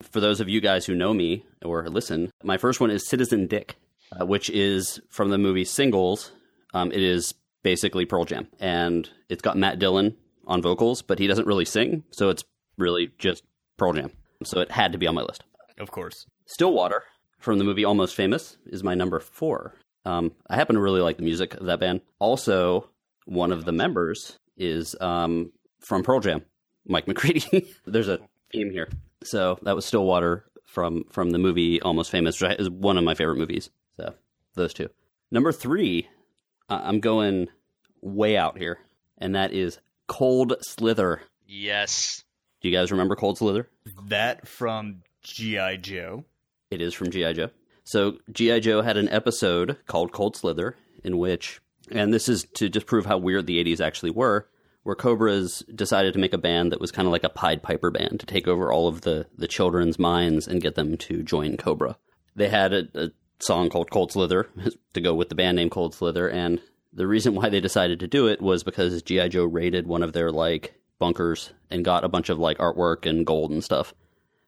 For 0.02 0.18
those 0.18 0.40
of 0.40 0.48
you 0.48 0.60
guys 0.60 0.86
who 0.86 0.94
know 0.96 1.14
me 1.14 1.46
or 1.64 1.88
listen, 1.88 2.32
my 2.42 2.56
first 2.58 2.80
one 2.80 2.90
is 2.90 3.06
Citizen 3.08 3.46
Dick, 3.46 3.76
uh, 4.20 4.26
which 4.26 4.50
is 4.50 5.00
from 5.08 5.30
the 5.30 5.38
movie 5.38 5.64
Singles. 5.64 6.32
Um, 6.74 6.90
it 6.90 7.00
is 7.00 7.34
basically 7.62 8.04
Pearl 8.04 8.24
Jam, 8.24 8.48
and 8.58 9.08
it's 9.28 9.42
got 9.42 9.56
Matt 9.56 9.78
Dillon 9.78 10.16
on 10.46 10.62
vocals, 10.62 11.02
but 11.02 11.18
he 11.18 11.26
doesn't 11.26 11.46
really 11.46 11.64
sing, 11.64 12.04
so 12.10 12.28
it's 12.28 12.44
really 12.78 13.12
just 13.18 13.44
Pearl 13.76 13.92
Jam. 13.92 14.10
So 14.44 14.60
it 14.60 14.70
had 14.70 14.92
to 14.92 14.98
be 14.98 15.06
on 15.06 15.14
my 15.14 15.22
list. 15.22 15.44
Of 15.78 15.90
course. 15.90 16.26
Stillwater 16.46 17.04
from 17.38 17.58
the 17.58 17.64
movie 17.64 17.84
Almost 17.84 18.14
Famous 18.14 18.56
is 18.66 18.82
my 18.82 18.94
number 18.94 19.20
four. 19.20 19.74
Um, 20.04 20.32
I 20.48 20.56
happen 20.56 20.76
to 20.76 20.82
really 20.82 21.00
like 21.00 21.16
the 21.16 21.22
music 21.22 21.54
of 21.54 21.66
that 21.66 21.80
band. 21.80 22.00
Also, 22.18 22.88
one 23.26 23.52
of 23.52 23.64
the 23.64 23.72
members 23.72 24.38
is 24.56 24.96
um, 25.00 25.52
from 25.80 26.02
Pearl 26.02 26.20
Jam, 26.20 26.42
Mike 26.86 27.06
McCready. 27.06 27.68
There's 27.86 28.08
a 28.08 28.20
theme 28.52 28.70
here. 28.70 28.88
So 29.22 29.58
that 29.62 29.76
was 29.76 29.84
Stillwater 29.84 30.46
from 30.64 31.04
from 31.10 31.30
the 31.30 31.38
movie 31.38 31.80
Almost 31.82 32.10
Famous, 32.10 32.40
which 32.40 32.58
is 32.58 32.70
one 32.70 32.96
of 32.96 33.04
my 33.04 33.14
favorite 33.14 33.36
movies. 33.38 33.70
So 33.96 34.14
those 34.54 34.72
two. 34.72 34.88
Number 35.30 35.52
three, 35.52 36.08
uh, 36.70 36.80
I'm 36.84 37.00
going 37.00 37.48
way 38.00 38.36
out 38.36 38.56
here, 38.56 38.78
and 39.18 39.34
that 39.34 39.52
is 39.52 39.78
Cold 40.06 40.54
Slither. 40.62 41.22
Yes. 41.46 42.24
Do 42.60 42.68
you 42.68 42.76
guys 42.76 42.90
remember 42.92 43.16
Cold 43.16 43.38
Slither? 43.38 43.68
That 44.06 44.46
from 44.46 45.02
G.I. 45.22 45.76
Joe. 45.76 46.24
It 46.70 46.80
is 46.80 46.94
from 46.94 47.10
G.I. 47.10 47.32
Joe. 47.32 47.50
So 47.84 48.18
G.I. 48.32 48.60
Joe 48.60 48.82
had 48.82 48.96
an 48.96 49.08
episode 49.08 49.76
called 49.86 50.12
Cold 50.12 50.36
Slither 50.36 50.76
in 51.02 51.18
which, 51.18 51.60
and 51.90 52.12
this 52.14 52.28
is 52.28 52.46
to 52.54 52.68
just 52.68 52.86
prove 52.86 53.06
how 53.06 53.18
weird 53.18 53.46
the 53.46 53.62
80s 53.62 53.80
actually 53.80 54.10
were, 54.10 54.46
where 54.82 54.94
Cobras 54.94 55.62
decided 55.74 56.12
to 56.12 56.18
make 56.18 56.32
a 56.32 56.38
band 56.38 56.72
that 56.72 56.80
was 56.80 56.92
kind 56.92 57.06
of 57.06 57.12
like 57.12 57.24
a 57.24 57.28
Pied 57.28 57.62
Piper 57.62 57.90
band 57.90 58.20
to 58.20 58.26
take 58.26 58.46
over 58.46 58.72
all 58.72 58.88
of 58.88 59.02
the, 59.02 59.26
the 59.36 59.48
children's 59.48 59.98
minds 59.98 60.46
and 60.46 60.62
get 60.62 60.74
them 60.74 60.96
to 60.98 61.22
join 61.22 61.56
Cobra. 61.56 61.96
They 62.36 62.48
had 62.48 62.72
a, 62.72 62.88
a 62.94 63.10
song 63.42 63.70
called 63.70 63.90
Cold 63.90 64.12
Slither 64.12 64.48
to 64.94 65.00
go 65.00 65.14
with 65.14 65.28
the 65.28 65.34
band 65.34 65.56
name 65.56 65.70
Cold 65.70 65.94
Slither, 65.94 66.28
and 66.28 66.60
the 66.92 67.06
reason 67.06 67.34
why 67.34 67.48
they 67.48 67.60
decided 67.60 68.00
to 68.00 68.08
do 68.08 68.26
it 68.26 68.40
was 68.40 68.64
because 68.64 69.02
G.I. 69.02 69.28
Joe 69.28 69.44
raided 69.44 69.86
one 69.86 70.02
of 70.02 70.12
their 70.12 70.30
like 70.30 70.74
bunkers 70.98 71.52
and 71.70 71.84
got 71.84 72.04
a 72.04 72.08
bunch 72.08 72.28
of 72.28 72.38
like 72.38 72.58
artwork 72.58 73.06
and 73.06 73.26
gold 73.26 73.50
and 73.50 73.62
stuff. 73.62 73.94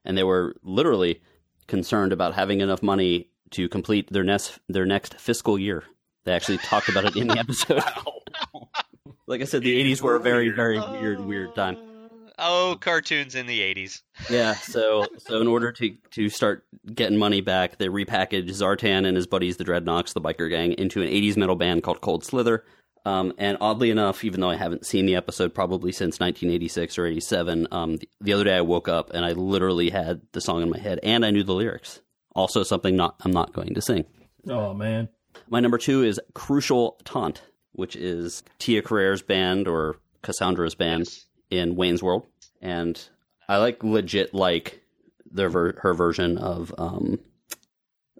And 0.04 0.18
they 0.18 0.24
were 0.24 0.56
literally 0.62 1.22
concerned 1.68 2.12
about 2.12 2.34
having 2.34 2.60
enough 2.60 2.82
money 2.82 3.28
to 3.50 3.68
complete 3.68 4.12
their 4.12 4.24
next 4.24 4.58
their 4.68 4.86
next 4.86 5.14
fiscal 5.14 5.58
year. 5.58 5.84
They 6.24 6.32
actually 6.32 6.58
talked 6.58 6.88
about 6.88 7.04
it 7.04 7.16
in 7.16 7.28
the 7.28 7.38
episode. 7.38 7.82
like 9.26 9.40
I 9.40 9.44
said, 9.44 9.62
the 9.62 9.92
80s 9.92 10.00
were 10.00 10.16
a 10.16 10.20
very 10.20 10.48
very 10.48 10.80
weird 10.80 11.20
weird 11.20 11.54
time. 11.54 11.91
Oh, 12.44 12.76
cartoons 12.80 13.34
in 13.34 13.46
the 13.46 13.60
80s. 13.60 14.02
Yeah, 14.28 14.54
so 14.54 15.06
so 15.18 15.40
in 15.40 15.46
order 15.46 15.70
to 15.72 15.94
to 16.12 16.28
start 16.28 16.64
getting 16.92 17.18
money 17.18 17.40
back, 17.40 17.78
they 17.78 17.86
repackaged 17.86 18.48
Zartan 18.50 19.06
and 19.06 19.16
his 19.16 19.26
buddies, 19.26 19.56
the 19.56 19.64
Dreadnoks, 19.64 20.12
the 20.12 20.20
biker 20.20 20.50
gang, 20.50 20.72
into 20.72 21.00
an 21.02 21.08
'80s 21.08 21.36
metal 21.36 21.56
band 21.56 21.82
called 21.82 22.00
Cold 22.00 22.24
Slither. 22.24 22.64
Um, 23.04 23.32
and 23.38 23.58
oddly 23.60 23.90
enough, 23.90 24.22
even 24.24 24.40
though 24.40 24.50
I 24.50 24.54
haven't 24.56 24.86
seen 24.86 25.06
the 25.06 25.16
episode 25.16 25.54
probably 25.54 25.90
since 25.90 26.20
1986 26.20 26.98
or 26.98 27.06
87, 27.06 27.66
um, 27.72 27.96
the, 27.96 28.08
the 28.20 28.32
other 28.32 28.44
day 28.44 28.56
I 28.56 28.60
woke 28.60 28.86
up 28.88 29.10
and 29.12 29.24
I 29.24 29.32
literally 29.32 29.90
had 29.90 30.20
the 30.30 30.40
song 30.40 30.62
in 30.62 30.70
my 30.70 30.78
head 30.78 31.00
and 31.02 31.24
I 31.26 31.30
knew 31.32 31.42
the 31.42 31.52
lyrics. 31.54 32.00
Also, 32.36 32.62
something 32.62 32.94
not 32.96 33.16
I'm 33.24 33.32
not 33.32 33.52
going 33.52 33.74
to 33.74 33.82
sing. 33.82 34.04
Oh 34.48 34.72
man. 34.74 35.08
My 35.48 35.58
number 35.60 35.78
two 35.78 36.02
is 36.04 36.20
Crucial 36.34 36.96
Taunt, 37.04 37.42
which 37.72 37.96
is 37.96 38.42
Tia 38.60 38.82
Carrere's 38.82 39.22
band 39.22 39.66
or 39.66 39.96
Cassandra's 40.22 40.74
band 40.76 41.00
Yes. 41.00 41.26
in 41.50 41.74
Wayne's 41.74 42.02
World, 42.02 42.26
and 42.62 42.98
I 43.48 43.58
like 43.58 43.82
legit 43.84 44.32
like 44.32 44.82
their 45.30 45.50
ver- 45.50 45.78
her 45.80 45.92
version 45.94 46.38
of. 46.38 46.72
Um, 46.78 47.18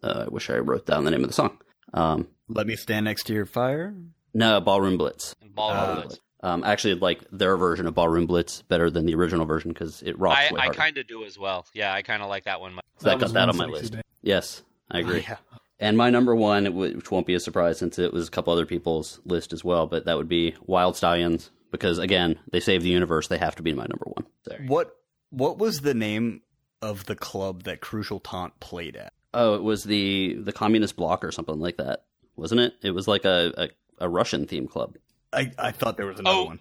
uh, 0.02 0.24
I 0.26 0.28
wish 0.28 0.50
I 0.50 0.58
wrote 0.58 0.84
down 0.84 1.04
the 1.04 1.10
name 1.12 1.22
of 1.22 1.28
the 1.28 1.34
song. 1.34 1.58
Um, 1.94 2.26
Let 2.48 2.66
me 2.66 2.74
stand 2.74 3.04
next 3.04 3.24
to 3.28 3.32
your 3.34 3.46
fire. 3.46 3.94
no, 4.34 4.60
Ballroom 4.60 4.98
Blitz. 4.98 5.34
And 5.40 5.54
Ball 5.54 5.70
Uh, 5.70 5.94
Blitz. 6.02 6.18
Um, 6.42 6.64
I 6.64 6.72
actually 6.72 6.94
like 6.94 7.20
their 7.30 7.56
version 7.56 7.86
of 7.86 7.94
Ballroom 7.94 8.26
Blitz 8.26 8.62
better 8.62 8.90
than 8.90 9.06
the 9.06 9.14
original 9.14 9.46
version 9.46 9.70
because 9.72 10.02
it 10.02 10.18
rocks 10.18 10.40
I, 10.58 10.66
I 10.66 10.68
kind 10.70 10.98
of 10.98 11.06
do 11.06 11.24
as 11.24 11.38
well. 11.38 11.64
Yeah, 11.72 11.94
I 11.94 12.02
kind 12.02 12.20
of 12.20 12.28
like 12.28 12.44
that 12.44 12.60
one. 12.60 12.80
So 12.98 13.08
that 13.10 13.20
was 13.20 13.32
got 13.32 13.34
that 13.34 13.48
on 13.48 13.56
my 13.56 13.66
list. 13.66 13.92
day. 13.92 14.00
Yes, 14.22 14.62
I 14.90 14.98
agree. 14.98 15.20
Yeah. 15.28 15.36
And 15.78 15.96
my 15.96 16.10
number 16.10 16.34
one, 16.34 16.74
which 16.74 17.10
won't 17.10 17.26
be 17.26 17.34
a 17.34 17.40
surprise 17.40 17.78
since 17.78 17.98
it 17.98 18.12
was 18.12 18.28
a 18.28 18.30
couple 18.30 18.52
other 18.52 18.66
people's 18.66 19.20
list 19.24 19.52
as 19.52 19.64
well, 19.64 19.86
but 19.88 20.04
that 20.04 20.16
would 20.16 20.28
be 20.28 20.54
Wild 20.64 20.96
Stallions 20.96 21.50
because 21.72 21.98
again, 21.98 22.38
they 22.52 22.60
save 22.60 22.84
the 22.84 22.88
universe. 22.90 23.26
They 23.26 23.38
have 23.38 23.56
to 23.56 23.62
be 23.64 23.72
my 23.72 23.82
number 23.82 24.04
one. 24.04 24.26
So. 24.48 24.56
What 24.68 24.94
what 25.30 25.58
was 25.58 25.80
the 25.80 25.94
name 25.94 26.42
of 26.80 27.06
the 27.06 27.16
club 27.16 27.64
that 27.64 27.80
Crucial 27.80 28.20
Taunt 28.20 28.60
played 28.60 28.94
at? 28.96 29.12
Oh, 29.34 29.54
it 29.56 29.62
was 29.64 29.82
the 29.82 30.34
the 30.34 30.52
Communist 30.52 30.94
Bloc 30.94 31.24
or 31.24 31.32
something 31.32 31.58
like 31.58 31.78
that, 31.78 32.04
wasn't 32.36 32.60
it? 32.60 32.74
It 32.82 32.92
was 32.92 33.08
like 33.08 33.24
a 33.24 33.52
a, 33.98 34.04
a 34.04 34.08
Russian 34.08 34.46
theme 34.46 34.68
club. 34.68 34.96
I, 35.32 35.50
I 35.58 35.72
thought 35.72 35.96
there 35.96 36.06
was 36.06 36.20
another 36.20 36.36
Oh. 36.36 36.44
one. 36.44 36.60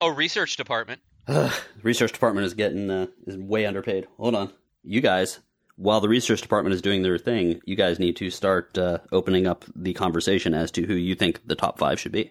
Oh, 0.00 0.08
research 0.08 0.56
department. 0.56 1.00
the 1.26 1.52
research 1.82 2.12
department 2.12 2.46
is 2.46 2.54
getting 2.54 2.90
uh, 2.90 3.06
is 3.26 3.36
way 3.36 3.66
underpaid. 3.66 4.06
Hold 4.18 4.34
on, 4.34 4.52
you 4.82 5.00
guys. 5.00 5.40
While 5.76 6.00
the 6.00 6.08
research 6.08 6.42
department 6.42 6.74
is 6.74 6.82
doing 6.82 7.02
their 7.02 7.18
thing, 7.18 7.60
you 7.64 7.74
guys 7.76 7.98
need 7.98 8.16
to 8.16 8.28
start 8.30 8.76
uh, 8.76 8.98
opening 9.10 9.46
up 9.46 9.64
the 9.74 9.94
conversation 9.94 10.54
as 10.54 10.70
to 10.72 10.82
who 10.86 10.94
you 10.94 11.14
think 11.14 11.40
the 11.46 11.54
top 11.56 11.78
five 11.78 11.98
should 11.98 12.12
be. 12.12 12.30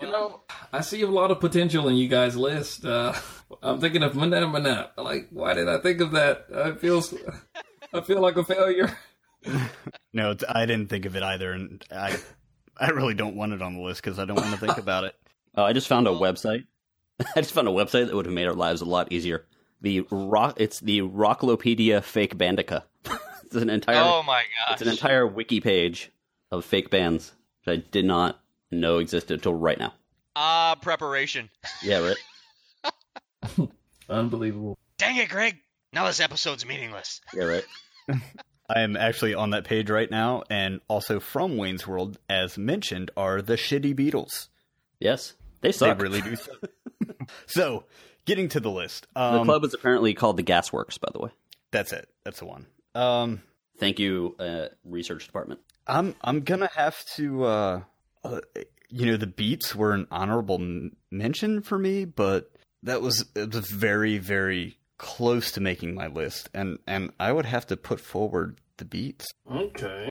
You 0.00 0.08
know, 0.08 0.40
I 0.72 0.80
see 0.80 1.02
a 1.02 1.06
lot 1.06 1.30
of 1.30 1.38
potential 1.40 1.88
in 1.88 1.94
you 1.96 2.08
guys' 2.08 2.36
list. 2.36 2.84
Uh, 2.84 3.12
I'm 3.62 3.80
thinking 3.80 4.02
of 4.02 4.16
Manette 4.16 4.48
Manette. 4.50 4.92
Like, 4.98 5.28
why 5.30 5.54
did 5.54 5.68
I 5.68 5.78
think 5.78 6.00
of 6.00 6.10
that? 6.12 6.46
I 6.54 6.72
feel, 6.72 7.02
I 7.92 8.00
feel 8.00 8.20
like 8.20 8.36
a 8.36 8.44
failure. 8.44 8.96
No, 10.14 10.30
it's, 10.30 10.44
I 10.48 10.64
didn't 10.64 10.88
think 10.88 11.04
of 11.06 11.16
it 11.16 11.22
either, 11.22 11.52
and 11.52 11.84
I 11.92 12.16
I 12.78 12.90
really 12.90 13.14
don't 13.14 13.34
want 13.36 13.52
it 13.52 13.60
on 13.60 13.74
the 13.74 13.82
list 13.82 14.00
because 14.02 14.18
I 14.18 14.24
don't 14.24 14.36
want 14.40 14.52
to 14.52 14.56
think 14.58 14.78
about 14.78 15.04
it. 15.04 15.14
Oh, 15.56 15.62
I 15.64 15.72
just 15.72 15.86
found 15.86 16.06
a 16.08 16.10
website. 16.12 16.64
I 17.36 17.40
just 17.40 17.52
found 17.52 17.68
a 17.68 17.72
website 17.72 18.06
that 18.06 18.14
would 18.14 18.24
have 18.26 18.34
made 18.34 18.46
our 18.46 18.54
lives 18.54 18.80
a 18.80 18.84
lot 18.86 19.12
easier. 19.12 19.44
The 19.82 20.04
rock, 20.10 20.54
it's 20.58 20.80
the 20.80 21.00
Rocklopedia 21.02 22.02
Fake 22.02 22.36
Bandica. 22.38 22.84
it's 23.44 23.54
an 23.54 23.70
entire, 23.70 23.96
Oh 24.02 24.22
my 24.24 24.42
gosh. 24.66 24.72
it's 24.72 24.82
an 24.82 24.88
entire 24.88 25.26
wiki 25.26 25.60
page 25.60 26.10
of 26.50 26.64
fake 26.64 26.90
bands 26.90 27.32
that 27.66 27.72
I 27.72 27.76
did 27.76 28.04
not 28.04 28.40
know 28.70 28.98
existed 28.98 29.34
until 29.34 29.54
right 29.54 29.78
now. 29.78 29.94
Ah, 30.36 30.76
preparation. 30.80 31.50
Yeah, 31.82 32.14
right. 32.84 33.68
Unbelievable. 34.08 34.78
Dang 34.98 35.16
it, 35.16 35.28
Greg. 35.28 35.58
Now 35.92 36.06
this 36.06 36.20
episode's 36.20 36.66
meaningless. 36.66 37.20
Yeah, 37.34 37.44
right. 37.44 37.64
I 38.68 38.80
am 38.80 38.96
actually 38.96 39.34
on 39.34 39.50
that 39.50 39.64
page 39.64 39.90
right 39.90 40.10
now, 40.10 40.42
and 40.50 40.80
also 40.88 41.20
from 41.20 41.56
Wayne's 41.56 41.86
World, 41.86 42.18
as 42.28 42.56
mentioned, 42.56 43.10
are 43.16 43.42
the 43.42 43.54
Shitty 43.56 43.94
Beatles. 43.94 44.48
Yes, 44.98 45.34
they 45.60 45.70
suck. 45.72 45.98
They 45.98 46.02
really 46.02 46.20
do. 46.22 46.36
suck. 46.36 46.64
so, 47.46 47.84
getting 48.24 48.48
to 48.50 48.60
the 48.60 48.70
list. 48.70 49.06
the 49.14 49.20
Um, 49.20 49.44
club 49.44 49.64
is 49.64 49.74
apparently 49.74 50.14
called 50.14 50.36
the 50.38 50.42
Gasworks, 50.42 50.98
by 50.98 51.08
the 51.12 51.18
way. 51.20 51.30
That's 51.72 51.92
it. 51.92 52.08
That's 52.24 52.38
the 52.38 52.46
one. 52.46 52.66
Um, 52.94 53.42
Thank 53.78 53.98
you, 53.98 54.36
uh, 54.38 54.68
research 54.84 55.26
department. 55.26 55.60
I'm 55.86 56.14
I'm 56.22 56.40
gonna 56.40 56.70
have 56.74 56.96
to. 57.16 57.44
Uh, 57.44 57.80
uh, 58.24 58.40
you 58.88 59.06
know, 59.06 59.16
the 59.16 59.26
Beets 59.26 59.74
were 59.74 59.92
an 59.92 60.06
honorable 60.10 60.56
m- 60.56 60.96
mention 61.10 61.62
for 61.62 61.78
me, 61.78 62.04
but 62.04 62.50
that 62.82 63.02
was 63.02 63.24
it 63.34 63.54
was 63.54 63.70
very 63.70 64.18
very 64.18 64.76
close 64.98 65.52
to 65.52 65.60
making 65.60 65.94
my 65.94 66.06
list, 66.06 66.48
and 66.54 66.78
and 66.86 67.12
I 67.18 67.32
would 67.32 67.46
have 67.46 67.66
to 67.68 67.76
put 67.76 68.00
forward 68.00 68.60
the 68.76 68.84
Beets. 68.84 69.26
Okay. 69.50 70.08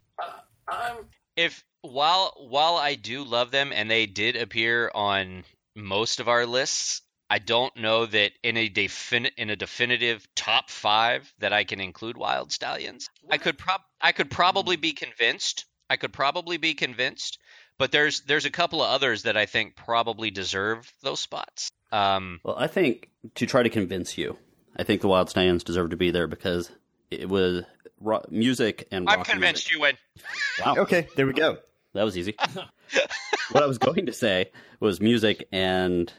I'm. 0.68 0.97
If 1.36 1.64
while 1.82 2.34
while 2.47 2.76
I 2.76 2.95
do 2.95 3.24
love 3.24 3.51
them 3.51 3.72
and 3.74 3.89
they 3.89 4.05
did 4.05 4.36
appear 4.36 4.91
on 4.93 5.43
most 5.76 6.20
of 6.20 6.28
our 6.28 6.45
lists, 6.45 7.01
I 7.30 7.39
don't 7.39 7.76
know 7.76 8.05
that 8.05 8.34
in 8.43 8.57
a 8.57 8.70
defin- 8.70 9.32
in 9.38 9.49
a 9.49 9.55
definitive 9.55 10.28
top 10.36 10.70
five 10.70 11.34
that 11.39 11.53
I 11.53 11.64
can 11.64 11.80
include 11.80 12.18
Wild 12.18 12.51
Stallions. 12.51 13.09
I 13.30 13.38
could 13.38 13.57
prob 13.57 13.82
I 14.01 14.11
could 14.11 14.30
probably 14.30 14.76
be 14.76 14.93
convinced. 14.93 15.66
I 15.89 15.97
could 15.97 16.14
probably 16.14 16.57
be 16.57 16.74
convinced, 16.74 17.39
but 17.84 17.91
there's 17.91 18.21
there's 18.21 18.45
a 18.45 18.49
couple 18.49 18.81
of 18.81 18.89
others 18.89 19.23
that 19.23 19.36
I 19.36 19.45
think 19.45 19.75
probably 19.75 20.31
deserve 20.31 20.89
those 21.01 21.19
spots. 21.19 21.69
Um, 21.91 22.39
Well, 22.43 22.55
I 22.57 22.67
think 22.67 23.09
to 23.36 23.45
try 23.45 23.61
to 23.61 23.69
convince 23.69 24.17
you, 24.17 24.38
I 24.77 24.84
think 24.84 25.01
the 25.01 25.09
Wild 25.09 25.29
Stallions 25.29 25.65
deserve 25.65 25.89
to 25.89 25.97
be 25.97 26.09
there 26.09 26.27
because 26.27 26.71
it 27.11 27.27
was 27.27 27.65
ro- 27.99 28.23
music 28.29 28.88
and 28.89 29.09
I'm 29.09 29.17
rock 29.19 29.27
convinced 29.27 29.69
you 29.69 29.81
win. 29.81 29.97
music. 30.15 30.65
Wow, 30.65 30.75
Okay, 30.84 31.07
there 31.17 31.27
we 31.27 31.34
go. 31.34 31.57
that 31.93 32.03
was 32.03 32.17
easy. 32.17 32.36
what 33.51 33.61
I 33.63 33.65
was 33.65 33.79
going 33.79 34.05
to 34.05 34.13
say 34.13 34.49
was 34.79 35.01
music 35.01 35.45
and 35.51 36.11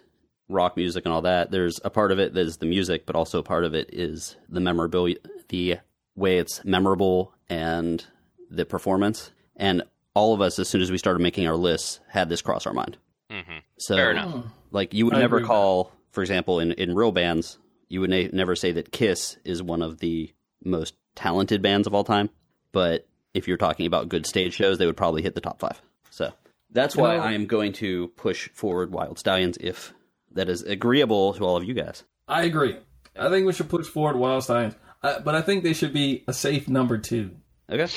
rock 0.51 0.77
music 0.77 1.07
and 1.07 1.15
all 1.15 1.23
that. 1.23 1.51
There's 1.51 1.81
a 1.83 1.89
part 1.89 2.13
of 2.13 2.19
it 2.19 2.35
that 2.35 2.41
is 2.47 2.59
the 2.59 2.67
music, 2.67 3.07
but 3.07 3.17
also 3.17 3.39
a 3.39 3.43
part 3.43 3.65
of 3.65 3.73
it 3.75 3.89
is 3.91 4.37
the 4.51 4.61
memorabilia, 4.61 5.17
the 5.49 5.79
way 6.15 6.37
it's 6.37 6.63
memorable 6.63 7.33
and 7.49 8.05
the 8.51 8.67
performance. 8.67 9.31
And 9.57 9.83
all 10.15 10.35
of 10.35 10.41
us, 10.41 10.59
as 10.59 10.69
soon 10.69 10.81
as 10.81 10.91
we 10.91 10.99
started 10.99 11.21
making 11.21 11.47
our 11.47 11.57
lists, 11.57 12.01
had 12.09 12.29
this 12.29 12.43
cross 12.43 12.67
our 12.67 12.73
mind. 12.73 12.97
hmm 13.31 13.41
So, 13.79 13.97
Fair 13.97 14.13
enough. 14.13 14.47
like, 14.71 14.95
you 14.95 15.07
would 15.07 15.15
I 15.15 15.21
never 15.21 15.41
call, 15.41 15.93
for 16.13 16.23
example, 16.23 16.61
in, 16.61 16.73
in 16.73 16.95
real 16.95 17.13
bands, 17.13 17.59
you 17.89 18.01
would 18.01 18.11
na- 18.11 18.29
never 18.33 18.55
say 18.57 18.73
that 18.73 18.93
Kiss 18.93 19.37
is 19.45 19.63
one 19.63 19.83
of 19.83 19.99
the 19.99 20.33
most 20.65 20.95
talented 21.15 21.63
bands 21.63 21.87
of 21.87 21.95
all 21.95 22.05
time. 22.05 22.31
But 22.73 23.07
if 23.35 23.47
you're 23.49 23.57
talking 23.57 23.87
about 23.87 24.09
good 24.09 24.27
stage 24.27 24.55
shows, 24.55 24.79
they 24.79 24.87
would 24.87 24.97
probably 24.97 25.23
hit 25.23 25.35
the 25.35 25.41
top 25.41 25.61
five. 25.61 25.81
So 26.11 26.33
that's 26.71 26.97
why 26.97 27.17
I 27.17 27.33
am 27.33 27.47
going 27.47 27.73
to 27.75 28.09
push 28.17 28.49
forward 28.51 28.93
Wild 28.93 29.19
Stallions 29.19 29.57
if 29.61 29.93
that 30.33 30.49
is 30.49 30.63
agreeable 30.63 31.35
to 31.35 31.45
all 31.45 31.57
of 31.57 31.65
you 31.65 31.75
guys. 31.75 32.05
I 32.27 32.45
agree. 32.45 32.77
I 33.17 33.29
think 33.29 33.47
we 33.47 33.53
should 33.53 33.69
push 33.69 33.87
forward 33.87 34.17
Wild 34.17 34.43
Stallions, 34.45 34.75
uh, 35.03 35.21
but 35.21 35.35
I 35.35 35.43
think 35.43 35.63
they 35.63 35.73
should 35.73 35.93
be 35.93 36.25
a 36.27 36.33
safe 36.33 36.69
number 36.69 36.99
two. 36.99 37.33
Okay. 37.71 37.93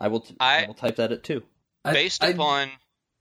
I 0.00 0.08
will. 0.08 0.26
I, 0.40 0.64
I- 0.64 0.66
will 0.66 0.74
type 0.74 0.96
that 0.96 1.12
at 1.12 1.22
two. 1.22 1.42
Based 1.84 2.22
I- 2.22 2.28
upon, 2.28 2.70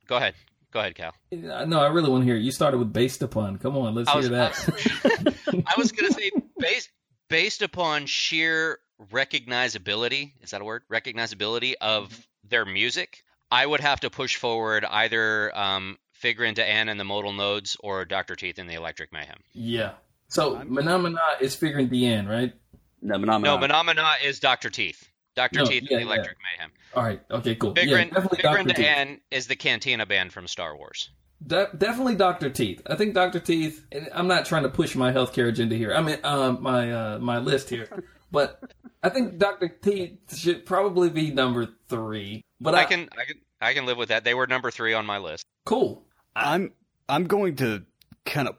go 0.08 0.18
ahead, 0.18 0.34
go 0.72 0.80
ahead, 0.80 0.96
Cal. 0.96 1.14
No, 1.32 1.80
I 1.80 1.88
really 1.88 2.10
want 2.10 2.22
to 2.24 2.26
hear. 2.26 2.36
You 2.36 2.52
started 2.52 2.78
with 2.78 2.92
based 2.92 3.22
upon. 3.22 3.58
Come 3.58 3.78
on, 3.78 3.96
let's 3.96 4.10
I 4.10 4.20
hear 4.22 4.30
that. 4.30 5.34
I 5.68 5.74
was 5.78 5.92
gonna 5.92 6.12
say 6.12 6.32
based 6.60 6.90
based 7.30 7.62
upon 7.62 8.06
sheer 8.08 8.80
recognizability. 9.12 10.34
Is 10.42 10.52
that 10.52 10.62
a 10.62 10.66
word? 10.66 10.84
Recognizability 10.92 11.74
of 11.82 12.28
their 12.44 12.66
music. 12.66 13.24
I 13.52 13.66
would 13.66 13.80
have 13.80 14.02
to 14.02 14.10
push 14.10 14.36
forward 14.36 14.84
either 14.86 15.58
um, 15.58 15.98
Figure 16.12 16.44
into 16.46 16.66
Anne 16.66 16.90
and 16.90 17.00
the 17.00 17.04
Modal 17.06 17.32
Nodes 17.32 17.78
or 17.80 18.04
Doctor 18.04 18.36
Teeth 18.36 18.58
and 18.58 18.70
the 18.70 18.74
Electric 18.74 19.14
Mayhem. 19.14 19.38
yeah. 19.54 19.92
So 20.30 20.58
Phenomena 20.60 21.22
is 21.40 21.56
figuring 21.56 21.88
the 21.88 22.06
end, 22.06 22.28
right? 22.28 22.54
No, 23.02 23.16
Manama. 23.16 23.44
No, 23.44 23.60
Phenomena 23.60 24.10
is 24.26 24.42
Doctor 24.42 24.70
Teeth. 24.70 25.10
Doctor 25.38 25.60
No, 25.60 25.66
Teeth 25.66 25.84
yeah, 25.90 26.00
and 26.00 26.08
the 26.08 26.12
Electric 26.12 26.38
Mayhem. 26.58 26.72
All 26.96 27.04
right. 27.04 27.22
Okay. 27.32 27.56
Cool. 27.56 27.74
Figure, 27.76 27.96
yeah, 27.96 28.02
in, 28.02 28.10
definitely 28.10 28.38
Figure 28.38 28.50
Doctor 28.50 28.60
into 28.62 28.74
Teeth. 28.74 28.86
Anne 28.86 29.22
is 29.32 29.48
the 29.48 29.56
Cantina 29.56 30.06
band 30.06 30.34
from 30.34 30.48
Star 30.48 30.76
Wars. 30.76 31.12
De- 31.46 31.70
definitely 31.78 32.16
Doctor 32.16 32.50
Teeth. 32.50 32.82
I 32.88 32.96
think 32.96 33.14
Doctor 33.14 33.40
Teeth. 33.40 33.86
and 33.92 34.10
I'm 34.14 34.28
not 34.28 34.46
trying 34.48 34.64
to 34.64 34.70
push 34.70 34.96
my 34.96 35.12
healthcare 35.14 35.48
agenda 35.48 35.76
here. 35.76 35.94
I 35.94 36.02
mean, 36.02 36.18
um, 36.24 36.62
my 36.62 36.92
uh, 36.92 37.20
my 37.20 37.38
list 37.38 37.70
here, 37.70 37.88
but 38.32 38.60
I 39.04 39.10
think 39.10 39.38
Doctor 39.38 39.68
Teeth 39.68 40.36
should 40.36 40.66
probably 40.66 41.12
be 41.12 41.30
number 41.32 41.68
three. 41.88 42.44
But 42.60 42.74
I, 42.74 42.82
I 42.82 42.86
can 42.86 43.08
I 43.16 43.26
can 43.26 43.36
I 43.62 43.74
can 43.74 43.86
live 43.86 43.98
with 43.98 44.10
that. 44.10 44.24
They 44.24 44.34
were 44.34 44.48
number 44.48 44.72
three 44.72 44.94
on 44.94 45.06
my 45.06 45.20
list. 45.20 45.46
cool. 45.66 46.04
I'm 46.36 46.74
I'm 47.08 47.26
going 47.26 47.56
to 47.58 47.84
kind 48.26 48.48
of 48.48 48.56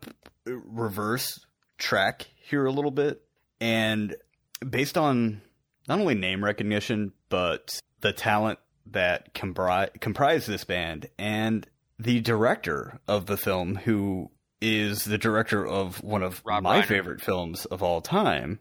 reverse 0.47 1.45
track 1.79 2.27
here 2.37 2.65
a 2.65 2.71
little 2.71 2.91
bit, 2.93 3.21
and 3.61 4.15
based 4.69 4.97
on 4.97 5.43
not 5.89 6.01
only 6.01 6.15
name 6.15 6.45
recognition 6.45 7.13
but 7.29 7.81
the 8.01 8.13
talent 8.13 8.59
that 8.87 9.35
compri- 9.35 10.01
comprise 10.01 10.47
this 10.47 10.65
band 10.65 11.09
and 11.19 11.67
the 11.99 12.21
director 12.21 13.01
of 13.09 13.27
the 13.27 13.37
film, 13.37 13.75
who 13.75 14.31
is 14.61 15.05
the 15.05 15.19
director 15.19 15.67
of 15.67 16.03
one 16.03 16.23
of 16.23 16.41
Rob 16.45 16.63
my 16.63 16.81
Reiner. 16.81 16.85
favorite 16.85 17.21
films 17.21 17.65
of 17.67 17.83
all 17.83 18.01
time, 18.01 18.61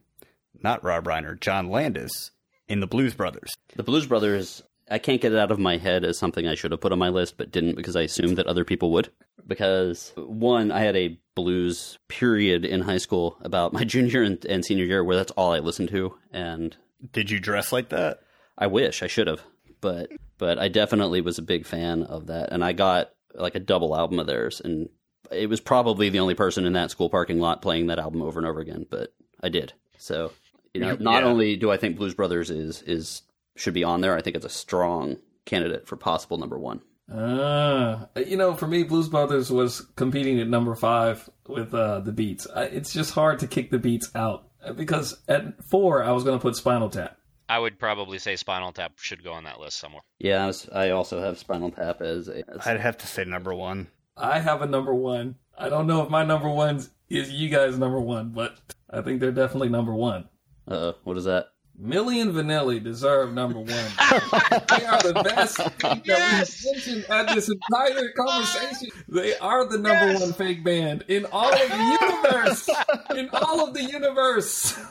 not 0.62 0.84
Rob 0.84 1.06
Reiner, 1.06 1.40
John 1.40 1.70
Landis 1.70 2.32
in 2.68 2.80
The 2.80 2.88
Blues 2.88 3.14
Brothers. 3.14 3.54
The 3.76 3.84
Blues 3.84 4.06
Brothers, 4.06 4.64
I 4.90 4.98
can't 5.00 5.22
get 5.22 5.34
it 5.34 5.38
out 5.38 5.52
of 5.52 5.60
my 5.60 5.78
head 5.78 6.04
as 6.04 6.18
something 6.18 6.48
I 6.48 6.56
should 6.56 6.72
have 6.72 6.82
put 6.82 6.92
on 6.92 7.00
my 7.00 7.10
list, 7.10 7.38
but 7.38 7.52
didn't 7.52 7.76
because 7.76 7.96
I 7.96 8.02
assumed 8.02 8.38
that 8.38 8.48
other 8.48 8.66
people 8.66 8.92
would. 8.94 9.10
Because, 9.46 10.12
one, 10.18 10.72
I 10.72 10.80
had 10.82 10.96
a 10.98 11.18
blues 11.36 12.00
period 12.08 12.66
in 12.66 12.82
high 12.82 12.98
school 12.98 13.38
about 13.42 13.72
my 13.72 13.84
junior 13.86 14.24
and, 14.24 14.44
and 14.46 14.66
senior 14.66 14.86
year 14.86 15.04
where 15.04 15.16
that's 15.16 15.32
all 15.32 15.54
I 15.54 15.60
listened 15.60 15.90
to. 15.90 16.16
And 16.32 16.76
Did 17.12 17.30
you 17.30 17.40
dress 17.40 17.72
like 17.72 17.90
that? 17.90 18.22
I 18.58 18.68
wish 18.68 19.04
I 19.04 19.08
should 19.08 19.28
have. 19.28 19.42
But, 19.82 20.10
but 20.38 20.58
I 20.58 20.68
definitely 20.68 21.22
was 21.22 21.38
a 21.38 21.44
big 21.44 21.66
fan 21.66 22.04
of 22.04 22.28
that. 22.28 22.52
And 22.52 22.64
I 22.64 22.74
got 22.74 23.12
like 23.36 23.56
a 23.56 23.60
double 23.60 23.96
album 23.96 24.18
of 24.20 24.26
theirs. 24.28 24.60
And 24.64 24.90
it 25.32 25.48
was 25.50 25.60
probably 25.62 26.10
the 26.10 26.20
only 26.20 26.34
person 26.34 26.66
in 26.66 26.74
that 26.74 26.90
school 26.92 27.10
parking 27.10 27.40
lot 27.40 27.62
playing 27.62 27.88
that 27.88 28.00
album 28.00 28.22
over 28.24 28.40
and 28.40 28.48
over 28.48 28.60
again, 28.60 28.86
but 28.90 29.14
I 29.44 29.50
did. 29.50 29.74
So, 30.00 30.32
you 30.74 30.82
know, 30.82 30.96
not 31.00 31.22
Yeah. 31.24 31.30
only 31.30 31.56
do 31.58 31.70
I 31.72 31.78
think 31.78 31.98
Blues 31.98 32.16
Brothers 32.16 32.50
is, 32.50 32.82
is, 32.84 33.22
should 33.56 33.74
be 33.76 33.84
on 33.84 34.02
there, 34.02 34.16
I 34.18 34.22
think 34.22 34.36
it's 34.36 34.46
a 34.46 34.50
strong 34.50 35.18
candidate 35.46 35.88
for 35.88 35.96
possible 35.96 36.38
number 36.38 36.58
one. 36.58 36.82
Uh, 37.14 38.06
you 38.26 38.36
know, 38.38 38.54
for 38.54 38.68
me, 38.68 38.84
Blues 38.84 39.08
Brothers 39.08 39.50
was 39.52 39.82
competing 39.96 40.40
at 40.40 40.48
number 40.48 40.76
five 40.76 41.30
with 41.48 41.74
uh, 41.74 42.00
the 42.02 42.12
Beets. 42.12 42.48
I, 42.54 42.64
it's 42.64 42.94
just 42.94 43.12
hard 43.14 43.40
to 43.40 43.48
kick 43.48 43.70
the 43.72 43.80
Beets 43.80 44.10
out 44.16 44.48
because 44.72 45.18
at 45.28 45.64
four, 45.64 46.04
I 46.04 46.12
was 46.12 46.24
going 46.24 46.38
to 46.38 46.42
put 46.42 46.56
Spinal 46.56 46.90
Tap. 46.90 47.18
I 47.50 47.60
would 47.60 47.80
probably 47.80 48.20
say 48.20 48.36
Spinal 48.36 48.74
Tap 48.74 48.94
should 48.98 49.24
go 49.24 49.32
on 49.34 49.46
that 49.46 49.60
list 49.60 49.78
somewhere. 49.80 50.02
Yeah, 50.20 50.44
I, 50.44 50.48
was, 50.48 50.70
I 50.70 50.90
also 50.90 51.22
have 51.22 51.38
Spinal 51.38 51.72
Tap 51.72 52.02
as 52.02 52.28
a. 52.28 52.44
As, 52.50 52.68
I'd 52.68 52.80
have 52.80 52.98
to 53.00 53.08
say 53.08 53.24
number 53.24 53.54
one. 53.54 53.88
I 54.18 54.40
have 54.40 54.62
a 54.62 54.66
number 54.68 54.94
one. 54.94 55.36
I 55.58 55.70
don't 55.70 55.88
know 55.88 56.04
if 56.04 56.10
my 56.10 56.24
number 56.24 56.50
one 56.50 56.84
is 57.10 57.32
you 57.32 57.50
guys' 57.50 57.78
number 57.78 58.00
one, 58.00 58.30
but 58.30 58.58
I 58.90 59.02
think 59.02 59.22
they're 59.22 59.32
definitely 59.32 59.70
number 59.70 59.94
one. 59.94 60.28
uh, 60.68 60.94
what 61.04 61.18
is 61.18 61.24
that? 61.26 61.48
Milli 61.82 62.22
and 62.22 62.32
Vanilli 62.34 62.84
deserve 62.84 63.34
number 63.34 63.60
one. 63.60 63.68
they 63.68 64.86
are 64.86 65.02
the 65.04 65.22
best 65.24 65.58
that 65.58 66.02
Yes! 66.06 66.64
we've 66.66 66.74
mentioned 66.74 67.06
at 67.10 67.36
this 67.36 67.50
entire 67.50 68.12
conversation. 68.18 68.90
They 69.08 69.38
are 69.38 69.66
the 69.70 69.78
number 69.78 70.12
Yes! 70.14 70.22
one 70.22 70.34
fake 70.34 70.64
band 70.64 71.04
in 71.08 71.26
all 71.32 71.54
of 71.54 71.70
the 71.70 71.98
universe. 72.02 72.70
in 73.16 73.30
all 73.32 73.68
of 73.68 73.74
the 73.74 73.84
universe. 73.84 74.78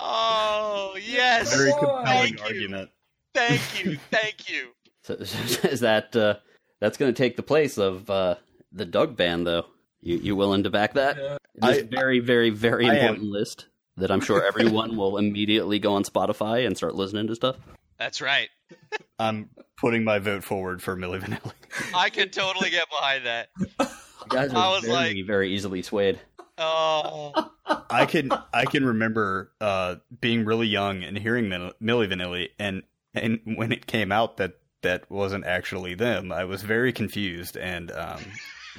Oh 0.00 0.96
yes, 1.04 1.56
Very 1.56 1.72
compelling 1.72 2.04
Thank 2.06 2.38
you. 2.38 2.44
argument. 2.44 2.90
thank 3.34 3.60
you, 3.84 3.98
thank 4.12 4.48
you. 4.48 4.68
So, 5.02 5.14
is 5.14 5.80
that 5.80 6.14
uh, 6.14 6.34
that's 6.80 6.96
going 6.98 7.12
to 7.12 7.16
take 7.16 7.36
the 7.36 7.42
place 7.42 7.78
of 7.78 8.08
uh, 8.08 8.36
the 8.70 8.84
Doug 8.84 9.16
band, 9.16 9.44
though? 9.44 9.66
You 10.00 10.18
you 10.18 10.36
willing 10.36 10.62
to 10.62 10.70
back 10.70 10.94
that? 10.94 11.16
Yeah. 11.16 11.38
This 11.56 11.78
I- 11.78 11.82
very 11.82 12.20
very 12.20 12.50
very 12.50 12.86
I 12.88 12.94
am. 12.94 12.96
important 13.14 13.24
list 13.32 13.66
that 13.98 14.10
I'm 14.10 14.20
sure 14.20 14.44
everyone 14.44 14.96
will 14.96 15.18
immediately 15.18 15.78
go 15.78 15.94
on 15.94 16.04
Spotify 16.04 16.66
and 16.66 16.76
start 16.76 16.94
listening 16.94 17.26
to 17.28 17.34
stuff. 17.34 17.56
That's 17.98 18.20
right. 18.20 18.48
I'm 19.18 19.50
putting 19.76 20.04
my 20.04 20.18
vote 20.18 20.44
forward 20.44 20.82
for 20.82 20.96
Milli 20.96 21.20
Vanilli. 21.20 21.52
I 21.94 22.10
can 22.10 22.30
totally 22.30 22.70
get 22.70 22.88
behind 22.90 23.26
that. 23.26 23.48
You 23.58 23.86
guys 24.28 24.52
I 24.52 24.66
are 24.66 24.70
was 24.76 24.84
very 24.84 25.14
like- 25.14 25.26
very 25.26 25.54
easily 25.54 25.82
swayed. 25.82 26.18
Oh, 26.60 27.32
I 27.88 28.04
can 28.06 28.30
I 28.52 28.64
can 28.64 28.84
remember 28.84 29.52
uh, 29.60 29.96
being 30.20 30.44
really 30.44 30.66
young 30.66 31.04
and 31.04 31.16
hearing 31.16 31.48
Mil- 31.48 31.72
Milli 31.80 32.12
Vanilli, 32.12 32.48
and 32.58 32.82
and 33.14 33.38
when 33.56 33.70
it 33.70 33.86
came 33.86 34.10
out 34.10 34.38
that 34.38 34.54
that 34.82 35.08
wasn't 35.08 35.44
actually 35.44 35.94
them, 35.94 36.32
I 36.32 36.44
was 36.44 36.62
very 36.62 36.92
confused 36.92 37.56
and 37.56 37.92
um, 37.92 38.20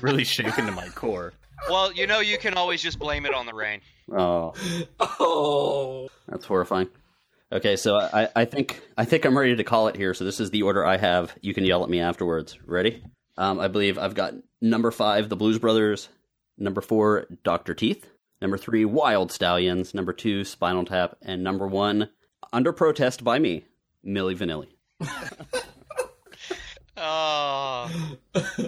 really 0.02 0.26
shaken 0.26 0.66
to 0.66 0.72
my 0.74 0.90
core. 0.90 1.32
well, 1.70 1.92
you 1.94 2.06
know, 2.06 2.20
you 2.20 2.38
can 2.38 2.54
always 2.56 2.82
just 2.82 3.00
blame 3.00 3.26
it 3.26 3.34
on 3.34 3.46
the 3.46 3.54
rain. 3.54 3.80
Oh, 4.12 4.54
Oh. 5.00 6.10
that's 6.28 6.46
horrifying. 6.46 6.88
Okay, 7.52 7.76
so 7.76 7.96
I, 7.98 8.30
I 8.36 8.46
think 8.46 8.82
I 8.98 9.06
think 9.06 9.26
I'm 9.26 9.38
ready 9.38 9.56
to 9.56 9.64
call 9.64 9.88
it 9.88 9.96
here. 9.96 10.14
So 10.14 10.24
this 10.24 10.40
is 10.40 10.52
the 10.52 10.62
order 10.64 10.86
I 10.86 10.98
have. 10.98 11.34
You 11.42 11.54
can 11.54 11.66
yell 11.66 11.84
at 11.84 11.90
me 11.90 12.00
afterwards. 12.00 12.58
Ready? 12.66 13.04
Um, 13.38 13.60
I 13.60 13.68
believe 13.68 13.98
I've 13.98 14.14
got 14.16 14.34
number 14.62 14.92
five, 14.92 15.30
the 15.30 15.36
Blues 15.36 15.58
Brothers. 15.60 16.10
Number 16.58 16.82
four, 16.82 17.26
Doctor 17.44 17.74
Teeth. 17.74 18.06
Number 18.42 18.58
three, 18.58 18.86
Wild 18.86 19.32
Stallions. 19.32 19.94
Number 19.94 20.14
two, 20.14 20.44
Spinal 20.44 20.86
Tap, 20.86 21.16
and 21.22 21.44
number 21.44 21.68
one, 21.68 22.10
under 22.54 22.72
protest 22.72 23.24
by 23.24 23.40
me, 23.40 23.66
Milli 24.06 24.36
Vanilli. 24.38 24.68
Oh, 27.02 27.90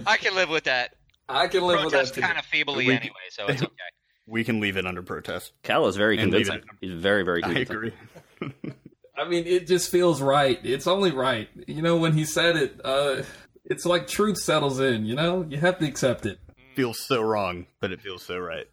I 0.08 0.16
can 0.18 0.36
live 0.36 0.50
with 0.50 0.64
that. 0.64 0.96
I 1.28 1.48
can 1.48 1.64
live 1.64 1.84
with 1.84 1.92
that 1.94 2.14
too. 2.14 2.22
kind 2.22 2.38
of 2.38 2.46
feebly 2.46 2.88
We- 2.88 2.94
anyway, 2.94 3.14
so 3.30 3.46
it's 3.48 3.62
okay. 3.64 3.74
We 4.28 4.44
can 4.44 4.60
leave 4.60 4.78
it 4.78 4.86
under 4.86 5.02
protest. 5.02 5.52
Cal 5.64 5.88
is 5.88 5.96
very 5.98 6.18
And 6.18 6.32
convincing. 6.32 6.56
it. 6.56 6.64
He's 6.80 6.94
very, 6.94 7.24
very 7.24 7.44
I 7.44 7.52
agree. 7.52 7.92
I 9.18 9.28
mean, 9.28 9.46
it 9.46 9.68
just 9.68 9.92
feels 9.92 10.22
right. 10.22 10.60
It's 10.64 10.88
only 10.88 11.12
right. 11.12 11.50
You 11.68 11.82
know, 11.82 11.98
when 11.98 12.14
he 12.14 12.26
said 12.26 12.56
it, 12.56 12.80
uh, 12.84 13.24
it's 13.66 13.86
like 13.86 14.08
truth 14.08 14.38
settles 14.38 14.80
in, 14.80 15.06
you 15.06 15.16
know? 15.16 15.46
You 15.48 15.58
have 15.58 15.80
to 15.80 15.86
accept 15.88 16.26
it. 16.26 16.40
Feels 16.76 17.00
so 17.00 17.22
wrong, 17.22 17.68
but 17.82 17.92
it 17.92 18.02
feels 18.02 18.24
so 18.24 18.38
right. 18.40 18.68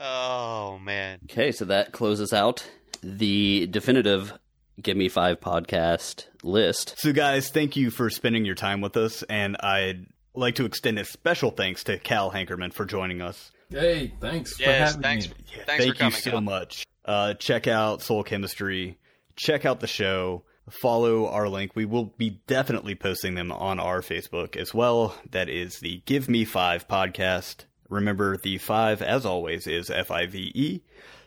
Oh 0.00 0.78
man. 0.78 1.18
Okay, 1.24 1.52
so 1.52 1.64
that 1.66 1.92
closes 1.92 2.32
out 2.32 2.68
the 3.02 3.66
definitive 3.66 4.32
Give 4.80 4.96
Me 4.96 5.08
Five 5.08 5.40
podcast 5.40 6.26
list. 6.42 6.94
So, 6.98 7.12
guys, 7.12 7.50
thank 7.50 7.76
you 7.76 7.90
for 7.90 8.10
spending 8.10 8.44
your 8.44 8.54
time 8.54 8.80
with 8.80 8.96
us, 8.96 9.22
and 9.24 9.56
I'd 9.58 10.06
like 10.34 10.56
to 10.56 10.64
extend 10.64 10.98
a 10.98 11.04
special 11.04 11.50
thanks 11.50 11.84
to 11.84 11.98
Cal 11.98 12.30
Hankerman 12.32 12.72
for 12.72 12.84
joining 12.84 13.20
us. 13.22 13.50
Hey, 13.74 14.12
thanks 14.20 14.56
for 14.56 14.64
having 14.64 15.02
thanks. 15.02 15.28
me. 15.28 15.34
Yeah, 15.56 15.64
Thanks 15.64 15.84
thank 15.84 15.94
for 15.96 15.98
coming, 15.98 16.14
you 16.14 16.20
so 16.22 16.30
Cal. 16.30 16.40
much. 16.40 16.86
Uh, 17.04 17.34
check 17.34 17.66
out 17.66 18.02
Soul 18.02 18.22
Chemistry. 18.22 18.98
Check 19.36 19.64
out 19.64 19.80
the 19.80 19.86
show. 19.86 20.44
Follow 20.70 21.28
our 21.28 21.48
link. 21.48 21.72
We 21.74 21.84
will 21.84 22.14
be 22.16 22.40
definitely 22.46 22.94
posting 22.94 23.34
them 23.34 23.52
on 23.52 23.78
our 23.80 24.00
Facebook 24.00 24.56
as 24.56 24.72
well. 24.72 25.14
That 25.30 25.48
is 25.48 25.80
the 25.80 26.02
Give 26.06 26.28
Me 26.28 26.44
Five 26.44 26.88
podcast. 26.88 27.64
Remember, 27.90 28.36
the 28.36 28.58
five, 28.58 29.02
as 29.02 29.26
always, 29.26 29.66
is 29.66 29.90
F 29.90 30.10
I 30.10 30.26
V 30.26 30.52
E. 30.54 30.80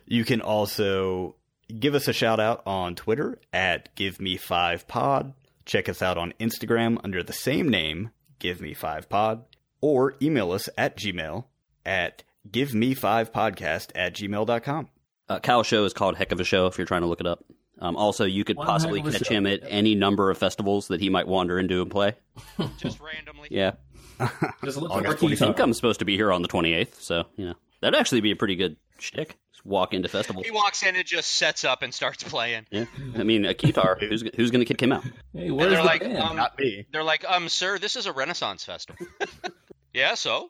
You 0.06 0.26
can 0.26 0.41
also 0.41 1.36
give 1.80 1.93
us 1.95 2.08
a 2.08 2.14
shout 2.14 2.39
out 2.39 2.64
on 2.66 2.95
Twitter 2.95 3.39
at 3.54 3.93
Give 3.95 4.20
Me 4.20 4.38
Five 4.38 4.88
Pod. 4.88 5.34
Check 5.66 5.88
us 5.89 6.02
out 6.02 6.18
on 6.18 6.34
Instagram 6.39 6.98
under 7.04 7.22
the 7.22 7.34
same 7.34 7.70
name, 7.70 8.10
Give 8.39 8.60
Me 8.62 8.74
Five 8.74 9.10
Pod, 9.10 9.43
or 9.82 10.16
email 10.22 10.52
us 10.52 10.70
at 10.78 10.98
Gmail 10.98 11.43
at 11.86 12.24
give 12.52 12.74
me 12.74 12.93
five 12.93 13.32
podcast 13.32 13.91
at 13.95 14.14
gmail.com. 14.16 14.89
Uh, 15.30 15.39
Cal 15.39 15.64
show 15.64 15.84
is 15.86 15.93
called 15.93 16.16
Heck 16.16 16.32
of 16.32 16.39
a 16.39 16.43
Show 16.43 16.68
if 16.68 16.78
you're 16.78 16.88
trying 16.88 17.02
to 17.02 17.08
look 17.08 17.20
it 17.20 17.28
up. 17.28 17.43
Um, 17.80 17.95
also, 17.95 18.26
you 18.26 18.43
could 18.43 18.58
One 18.58 18.66
possibly 18.66 19.00
heck 19.00 19.10
of 19.10 19.16
a 19.16 19.18
catch 19.20 19.28
show. 19.28 19.34
him 19.36 19.45
at 19.45 19.60
any 19.68 19.93
number 19.93 20.32
of 20.32 20.38
festivals 20.38 20.88
that 20.88 21.00
he 21.00 21.10
might 21.10 21.28
wander 21.28 21.60
into 21.60 21.82
and 21.82 21.91
play. 21.91 22.14
Just 22.78 23.00
randomly. 23.00 23.50
Yeah. 23.52 23.74
Just 24.64 24.78
look 24.78 24.91
for 24.91 25.08
I 25.08 25.14
Key 25.16 25.36
think 25.36 25.58
Talk. 25.58 25.60
I'm 25.60 25.74
supposed 25.74 26.00
to 26.00 26.06
be 26.06 26.16
here 26.16 26.32
on 26.32 26.41
the 26.41 26.48
28th, 26.48 26.95
so, 27.02 27.26
you 27.36 27.45
know, 27.45 27.54
that'd 27.82 28.00
actually 28.00 28.22
be 28.22 28.32
a 28.32 28.36
pretty 28.36 28.56
good 28.56 28.78
shtick. 28.98 29.38
Just 29.54 29.64
walk 29.66 29.93
into 29.93 30.10
festivals. 30.10 30.45
He 30.45 30.52
walks 30.52 30.82
in 30.82 30.95
and 30.95 31.06
just 31.06 31.30
sets 31.34 31.64
up 31.66 31.84
and 31.84 31.93
starts 31.93 32.24
playing. 32.24 32.66
Yeah. 32.72 32.86
I 33.16 33.22
mean, 33.24 33.45
a 33.45 33.54
Kitar, 33.54 34.00
who's, 34.00 34.24
who's 34.36 34.50
going 34.50 34.62
to 34.62 34.66
kick 34.66 34.82
him 34.82 34.91
out? 34.91 35.04
Hey, 35.34 35.52
where's 35.52 35.70
they're 35.72 35.82
the 35.82 35.86
like, 35.86 36.02
band? 36.02 36.18
um, 36.18 36.36
Not 36.36 36.58
me. 36.58 36.88
they're 36.91 37.04
like, 37.04 37.26
um, 37.30 37.48
sir, 37.48 37.78
this 37.78 37.95
is 37.95 38.08
a 38.08 38.12
Renaissance 38.12 38.64
festival. 38.66 39.06
yeah, 39.93 40.16
so 40.16 40.50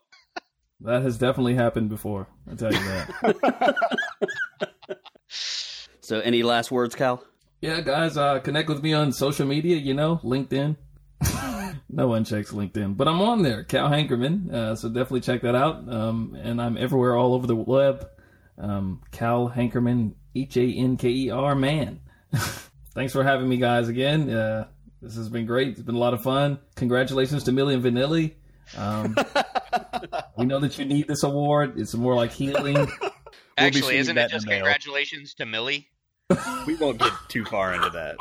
that 0.82 1.02
has 1.02 1.18
definitely 1.18 1.56
happened 1.56 1.90
before. 1.90 2.28
I 2.50 2.56
tell 2.56 2.72
you 2.74 2.80
that. 2.80 3.76
So, 6.02 6.22
any 6.22 6.42
last 6.42 6.72
words, 6.72 6.96
Cal? 6.96 7.22
yeah, 7.60 7.82
guys, 7.82 8.16
uh, 8.16 8.40
connect 8.40 8.70
with 8.70 8.82
me 8.82 8.94
on 8.94 9.12
social 9.12 9.46
media. 9.46 9.76
You 9.76 9.94
know, 9.94 10.22
LinkedIn. 10.24 10.78
no 11.90 12.08
one 12.08 12.24
checks 12.24 12.54
LinkedIn, 12.54 12.96
but 12.96 13.10
I'm 13.10 13.20
on 13.20 13.42
there, 13.42 13.66
Cal 13.66 13.90
Hankerman. 13.90 14.50
Uh, 14.54 14.76
so 14.78 14.88
definitely 14.88 15.20
check 15.20 15.42
that 15.42 15.54
out. 15.54 15.92
Um, 15.92 16.38
and 16.42 16.62
I'm 16.62 16.78
everywhere 16.78 17.18
all 17.18 17.34
over 17.34 17.46
the 17.46 17.58
web. 17.58 18.08
Um, 18.58 19.02
Cal 19.12 19.50
Hankerman, 19.54 20.14
H 20.34 20.56
A 20.56 20.64
N 20.64 20.96
K 20.96 21.10
E 21.10 21.30
R 21.30 21.56
man. 21.56 22.00
Thanks 22.96 23.12
for 23.12 23.26
having 23.26 23.50
me, 23.50 23.58
guys. 23.58 23.90
Again, 23.90 24.30
uh, 24.30 24.68
this 25.02 25.18
has 25.18 25.28
been 25.28 25.46
great. 25.46 25.70
It's 25.70 25.82
been 25.82 25.96
a 25.96 26.00
lot 26.00 26.14
of 26.14 26.24
fun. 26.24 26.58
Congratulations 26.76 27.44
to 27.44 27.52
Milli 27.52 27.74
and 27.74 27.84
Vanilli. 27.84 28.36
Um, 28.76 29.16
we 30.38 30.46
know 30.46 30.60
that 30.60 30.78
you 30.78 30.86
need 30.86 31.08
this 31.08 31.24
award. 31.24 31.80
It's 31.80 31.94
more 31.94 32.16
like 32.16 32.32
healing. 32.32 32.76
actually, 33.58 33.82
sending 33.82 34.00
isn't 34.00 34.18
it 34.18 34.30
just 34.30 34.46
in 34.46 34.50
the 34.50 34.56
mail. 34.56 34.60
congratulations 34.60 35.34
to 35.36 35.46
Milli? 35.46 35.86
We 36.66 36.76
won't 36.76 37.00
get 37.00 37.14
too 37.30 37.46
far 37.46 37.74
into 37.74 37.90
that. 37.92 38.18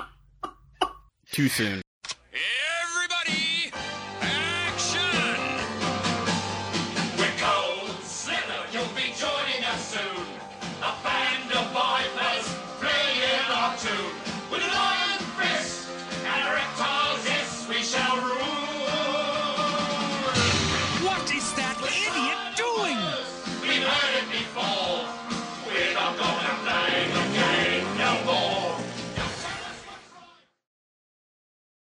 Too 1.32 1.48
soon. 1.48 1.82